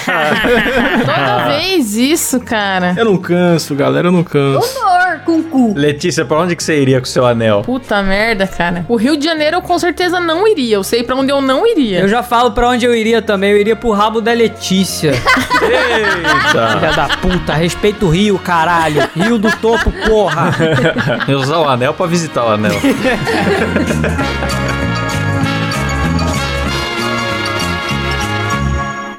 Toda 1.04 1.44
vez 1.58 1.94
isso, 1.94 2.40
cara. 2.40 2.94
Eu 2.96 3.04
não 3.04 3.18
canso, 3.18 3.74
galera, 3.74 4.08
eu 4.08 4.12
não 4.12 4.24
canso. 4.24 4.66
Humor 4.80 4.97
com 5.28 5.42
cu. 5.42 5.74
Letícia, 5.76 6.24
pra 6.24 6.38
onde 6.38 6.56
que 6.56 6.64
você 6.64 6.80
iria 6.80 6.98
com 6.98 7.04
o 7.04 7.08
seu 7.08 7.26
anel? 7.26 7.60
Puta 7.60 8.02
merda, 8.02 8.46
cara. 8.46 8.86
O 8.88 8.96
Rio 8.96 9.14
de 9.14 9.26
Janeiro 9.26 9.58
eu 9.58 9.62
com 9.62 9.78
certeza 9.78 10.18
não 10.18 10.48
iria. 10.48 10.76
Eu 10.76 10.82
sei 10.82 11.02
pra 11.02 11.14
onde 11.14 11.30
eu 11.30 11.42
não 11.42 11.66
iria. 11.66 12.00
Eu 12.00 12.08
já 12.08 12.22
falo 12.22 12.52
pra 12.52 12.70
onde 12.70 12.86
eu 12.86 12.94
iria 12.94 13.20
também. 13.20 13.50
Eu 13.50 13.58
iria 13.58 13.76
pro 13.76 13.90
rabo 13.90 14.22
da 14.22 14.32
Letícia. 14.32 15.10
Eita! 15.10 16.68
Filha 16.80 16.92
da 16.92 17.08
puta, 17.18 17.52
respeita 17.52 18.06
o 18.06 18.08
Rio, 18.08 18.38
caralho. 18.38 19.06
Rio 19.14 19.36
do 19.36 19.54
topo, 19.58 19.92
porra. 20.06 20.50
Eu 21.28 21.40
usar 21.40 21.58
o 21.58 21.68
anel 21.68 21.92
pra 21.92 22.06
visitar 22.06 22.46
o 22.46 22.48
anel. 22.48 22.72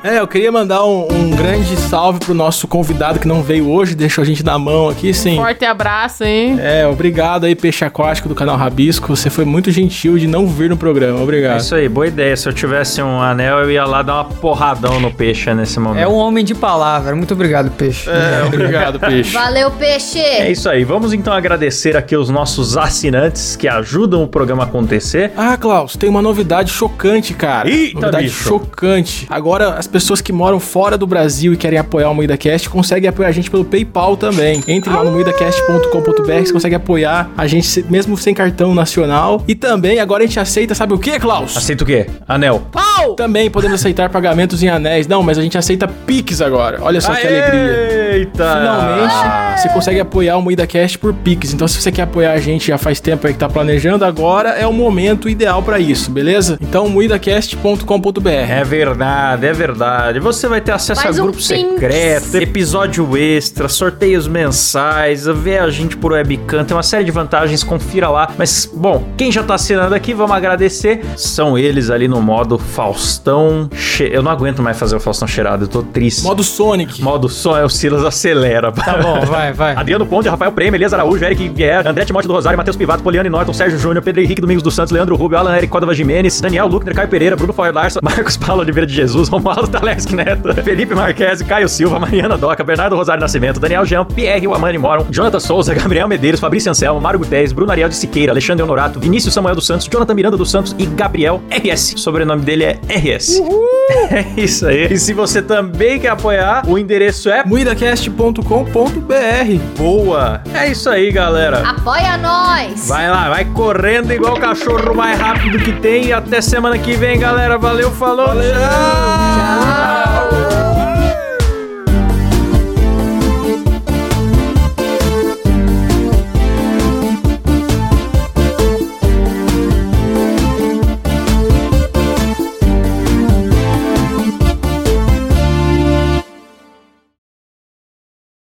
É, 0.02 0.18
eu 0.20 0.28
queria 0.28 0.50
mandar 0.50 0.86
um, 0.86 1.08
um 1.12 1.30
grande 1.32 1.76
salve 1.76 2.20
pro 2.20 2.34
nosso 2.34 2.70
convidado 2.70 3.20
que 3.20 3.28
não 3.28 3.44
veio 3.44 3.70
hoje, 3.70 3.96
deixou 3.96 4.22
a 4.22 4.26
gente 4.26 4.44
na 4.46 4.58
mão 4.58 4.88
aqui, 4.88 5.14
sim. 5.14 5.36
Forte 5.36 5.66
abraço, 5.66 6.24
hein? 6.24 6.58
É, 6.58 6.88
obrigado 6.88 7.44
aí, 7.44 7.54
Peixe 7.54 7.84
Aquático 7.84 8.30
do 8.30 8.34
canal 8.34 8.56
Rabisco. 8.56 9.14
Você 9.14 9.30
foi 9.30 9.44
muito 9.44 9.70
gentil 9.72 10.18
de 10.18 10.26
não 10.26 10.48
vir 10.48 10.70
no 10.70 10.78
programa. 10.78 11.20
É 11.20 11.24
Obrigado. 11.24 11.60
isso 11.60 11.76
aí, 11.76 11.90
boa 11.90 12.08
ideia. 12.08 12.36
Se 12.38 12.48
eu 12.48 12.54
tivesse 12.54 13.02
um 13.02 13.22
anel, 13.22 13.60
eu 13.60 13.72
ia 13.72 13.84
lá 13.84 14.02
dar 14.02 14.14
uma 14.16 14.26
porradão 14.26 15.02
no 15.02 15.12
peixe 15.12 15.54
nesse 15.54 15.82
momento. 15.82 16.02
É 16.02 16.08
um 16.08 16.16
homem 16.16 16.46
de 16.46 16.56
palavra. 16.56 17.14
Muito 17.14 17.34
obrigado, 17.34 17.70
peixe. 17.72 18.10
É, 18.10 18.46
obrigado, 18.46 19.00
Peixe. 19.02 19.32
Valeu, 19.34 19.70
peixe. 19.72 20.20
É 20.20 20.50
isso 20.50 20.70
aí, 20.70 20.86
vamos 20.86 21.12
então 21.12 21.34
agradecer 21.34 21.98
aqui 21.98 22.16
os 22.16 22.30
nossos 22.30 22.78
assinantes 22.78 23.58
que 23.58 23.68
ajudam 23.68 24.24
o 24.24 24.28
programa 24.28 24.64
a 24.64 24.66
acontecer. 24.66 25.34
Ah, 25.36 25.58
Klaus, 25.58 25.98
tem 25.98 26.10
uma 26.10 26.22
novidade 26.22 26.72
chocante, 26.72 27.34
cara. 27.34 27.70
Eita, 27.70 28.00
novidade 28.00 28.24
bicho. 28.26 28.44
chocante. 28.44 29.28
Agora, 29.30 29.74
as 29.74 29.89
pessoas 29.90 30.22
que 30.22 30.32
moram 30.32 30.60
fora 30.60 30.98
do 30.98 31.06
Brasil 31.06 31.54
e 31.54 31.58
querem 31.58 31.80
apoiar 31.80 32.10
o 32.10 32.16
MoídaCast 32.16 32.70
conseguem 32.70 33.10
apoiar 33.10 33.30
a 33.30 33.32
gente 33.32 33.50
pelo 33.50 33.66
PayPal 33.66 34.16
também. 34.16 34.64
Entre 34.68 34.92
lá 34.92 35.04
no 35.04 35.12
moidacast.com.br, 35.12 36.46
você 36.46 36.54
consegue 36.54 36.76
apoiar 36.76 37.30
a 37.38 37.48
gente 37.48 37.86
mesmo 37.90 38.18
sem 38.18 38.34
cartão 38.34 38.74
nacional. 38.74 39.44
E 39.48 39.56
também, 39.56 40.00
agora 40.00 40.24
a 40.24 40.26
gente 40.26 40.40
aceita, 40.40 40.74
sabe 40.76 40.94
o 40.94 41.00
que, 41.00 41.20
Klaus? 41.20 41.58
Aceita 41.58 41.84
o 41.84 41.88
quê? 41.88 42.06
Anel. 42.28 42.62
Pau! 42.72 43.16
Também 43.16 43.50
podemos 43.50 43.80
aceitar 43.80 44.10
pagamentos 44.10 44.62
em 44.64 44.70
anéis. 44.70 45.08
Não, 45.08 45.24
mas 45.24 45.38
a 45.38 45.42
gente 45.42 45.58
aceita 45.58 45.88
Pix 45.88 46.42
agora. 46.42 46.80
Olha 46.82 47.02
só 47.02 47.14
que 47.14 47.26
alegria. 47.26 48.10
Eita! 48.14 48.56
Finalmente, 48.56 49.62
você 49.62 49.70
consegue 49.70 50.00
apoiar 50.00 50.38
o 50.38 50.42
MoídaCast 50.42 50.98
por 51.00 51.14
Pix. 51.14 51.54
Então, 51.54 51.68
se 51.68 51.82
você 51.82 51.92
quer 51.92 52.04
apoiar 52.04 52.34
a 52.34 52.40
gente 52.40 52.68
já 52.68 52.78
faz 52.78 53.00
tempo 53.00 53.28
aí 53.28 53.34
que 53.34 53.40
tá 53.40 53.50
planejando, 53.50 54.06
agora 54.06 54.50
é 54.50 54.66
o 54.68 54.74
momento 54.74 55.28
ideal 55.28 55.62
pra 55.64 55.80
isso, 55.80 56.12
beleza? 56.12 56.58
Então, 56.62 56.88
moidacast.com.br. 56.90 58.30
É 58.30 58.64
verdade, 58.64 59.46
é 59.46 59.54
verdade. 59.54 59.79
Você 60.22 60.48
vai 60.48 60.62
ter 60.62 60.72
acesso 60.72 61.02
Faz 61.02 61.18
a 61.18 61.22
um 61.22 61.26
grupo 61.26 61.38
Pinks. 61.38 61.48
secreto, 61.48 62.36
episódio 62.36 63.18
extra, 63.18 63.68
sorteios 63.70 64.28
mensais, 64.28 65.26
ver 65.26 65.60
a 65.60 65.70
gente 65.70 65.96
por 65.98 66.12
webcam, 66.12 66.64
tem 66.66 66.76
uma 66.76 66.84
série 66.84 67.04
de 67.04 67.12
vantagens, 67.12 67.64
confira 67.64 68.10
lá. 68.10 68.30
Mas, 68.38 68.70
bom, 68.74 69.04
quem 69.18 69.32
já 69.32 69.42
tá 69.44 69.56
assinando 69.56 69.96
aqui, 69.96 70.14
vamos 70.14 70.36
agradecer. 70.36 71.02
São 71.16 71.58
eles 71.58 71.90
ali 71.90 72.08
no 72.08 72.22
modo 72.22 72.58
Faustão. 72.58 73.70
che- 73.74 74.10
Eu 74.12 74.22
não 74.24 74.32
aguento 74.32 74.62
mais 74.62 74.78
fazer 74.78 74.96
o 74.96 75.00
Faustão 75.00 75.28
cheirado, 75.28 75.64
eu 75.66 75.68
tô 75.68 75.82
triste. 75.84 76.24
Modo 76.24 76.44
Sonic. 76.44 77.02
Modo 77.02 77.30
som 77.30 77.56
é 77.58 77.64
o 77.64 77.70
Silas 77.70 78.04
acelera. 78.04 78.72
Tá 78.72 78.98
bom, 78.98 79.22
vai, 79.28 79.54
vai. 79.54 79.76
Adriano 79.76 80.06
Ponte, 80.06 80.28
Rafael 80.28 80.52
Prêmio, 80.52 80.76
Elias 80.78 80.94
Araújo, 80.94 81.24
Eric 81.24 81.48
Guerra, 81.50 81.90
André 81.92 82.06
Timóteo 82.06 82.28
do 82.28 82.34
Rosário, 82.34 82.58
Matheus 82.58 82.76
Pivato, 82.76 83.04
Poliane 83.04 83.30
Norton, 83.30 83.54
Sérgio 83.54 83.78
Júnior, 83.80 84.04
Pedro 84.04 84.22
Henrique 84.22 84.42
Domingos 84.42 84.64
dos 84.64 84.74
Santos, 84.76 84.92
Leandro 84.92 85.16
Rubio, 85.16 85.38
Alan 85.38 85.56
Eric 85.56 85.68
Códova 85.70 85.94
Jimenez, 85.94 86.42
Daniel 86.42 86.68
Luckner, 86.68 86.94
Caio 86.96 87.08
Pereira, 87.08 87.36
Bruno 87.36 87.54
Foyer 87.54 87.74
Larson, 87.74 88.00
Marcos 88.04 88.36
Paulo 88.38 88.62
Oliveira 88.62 88.88
de 88.88 88.94
Jesus, 88.94 89.30
Romualdo 89.30 89.69
Taleschi 89.70 90.16
Neto, 90.16 90.54
Felipe 90.64 90.96
Marques, 90.96 91.42
Caio 91.42 91.70
Silva, 91.70 92.00
Mariana 92.00 92.38
Doca, 92.38 92.64
Bernardo 92.64 92.96
Rosário 92.96 93.22
Nascimento, 93.22 93.60
Daniel 93.60 93.86
Jean, 93.86 94.06
Pierre 94.06 94.48
Wamani 94.48 94.78
Moron, 94.78 95.06
Jonathan 95.10 95.40
Souza, 95.40 95.74
Gabriel 95.74 96.08
Medeiros, 96.08 96.40
Fabrício 96.40 96.70
Anselmo, 96.70 97.00
Mário 97.00 97.20
Guterres, 97.20 97.52
Bruno 97.52 97.72
Ariel 97.72 97.90
de 97.90 97.96
Siqueira, 97.96 98.32
Alexandre 98.32 98.64
Honorato, 98.64 99.00
Vinícius 99.00 99.34
Samuel 99.34 99.56
dos 99.56 99.66
Santos, 99.66 99.88
Jonathan 99.88 100.14
Miranda 100.14 100.38
dos 100.38 100.52
Santos 100.52 100.76
e 100.78 100.86
Gabriel 100.86 101.42
RS. 101.50 101.94
O 101.94 102.00
sobrenome 102.00 102.42
dele 102.42 102.64
é 102.66 102.80
RS. 102.88 103.42
É 104.12 104.26
isso 104.38 104.68
aí. 104.68 104.94
E 104.94 105.00
se 105.00 105.14
você 105.14 105.42
também 105.42 106.00
quer 106.00 106.10
apoiar, 106.10 106.64
o 106.68 106.78
endereço 106.78 107.30
é 107.30 107.44
moidacast.com.br. 107.44 109.78
boa. 109.78 110.42
É 110.54 110.70
isso 110.70 110.90
aí, 110.90 111.12
galera. 111.12 111.68
Apoia 111.68 112.18
nós. 112.18 112.88
Vai 112.88 113.10
lá, 113.10 113.30
vai 113.30 113.46
correndo 113.46 114.12
igual 114.12 114.36
o 114.36 114.40
cachorro 114.40 114.94
mais 114.96 115.20
rápido 115.20 115.60
que 115.60 115.74
tem. 115.74 116.08
E 116.08 116.14
até 116.14 116.42
semana 116.42 116.78
que 116.78 116.94
vem, 116.94 117.20
galera. 117.20 117.58
Valeu, 117.58 117.92
falou. 117.92 118.28
Tchau. 118.28 118.36
Tchau. 118.36 119.59
Ah. 119.62 119.99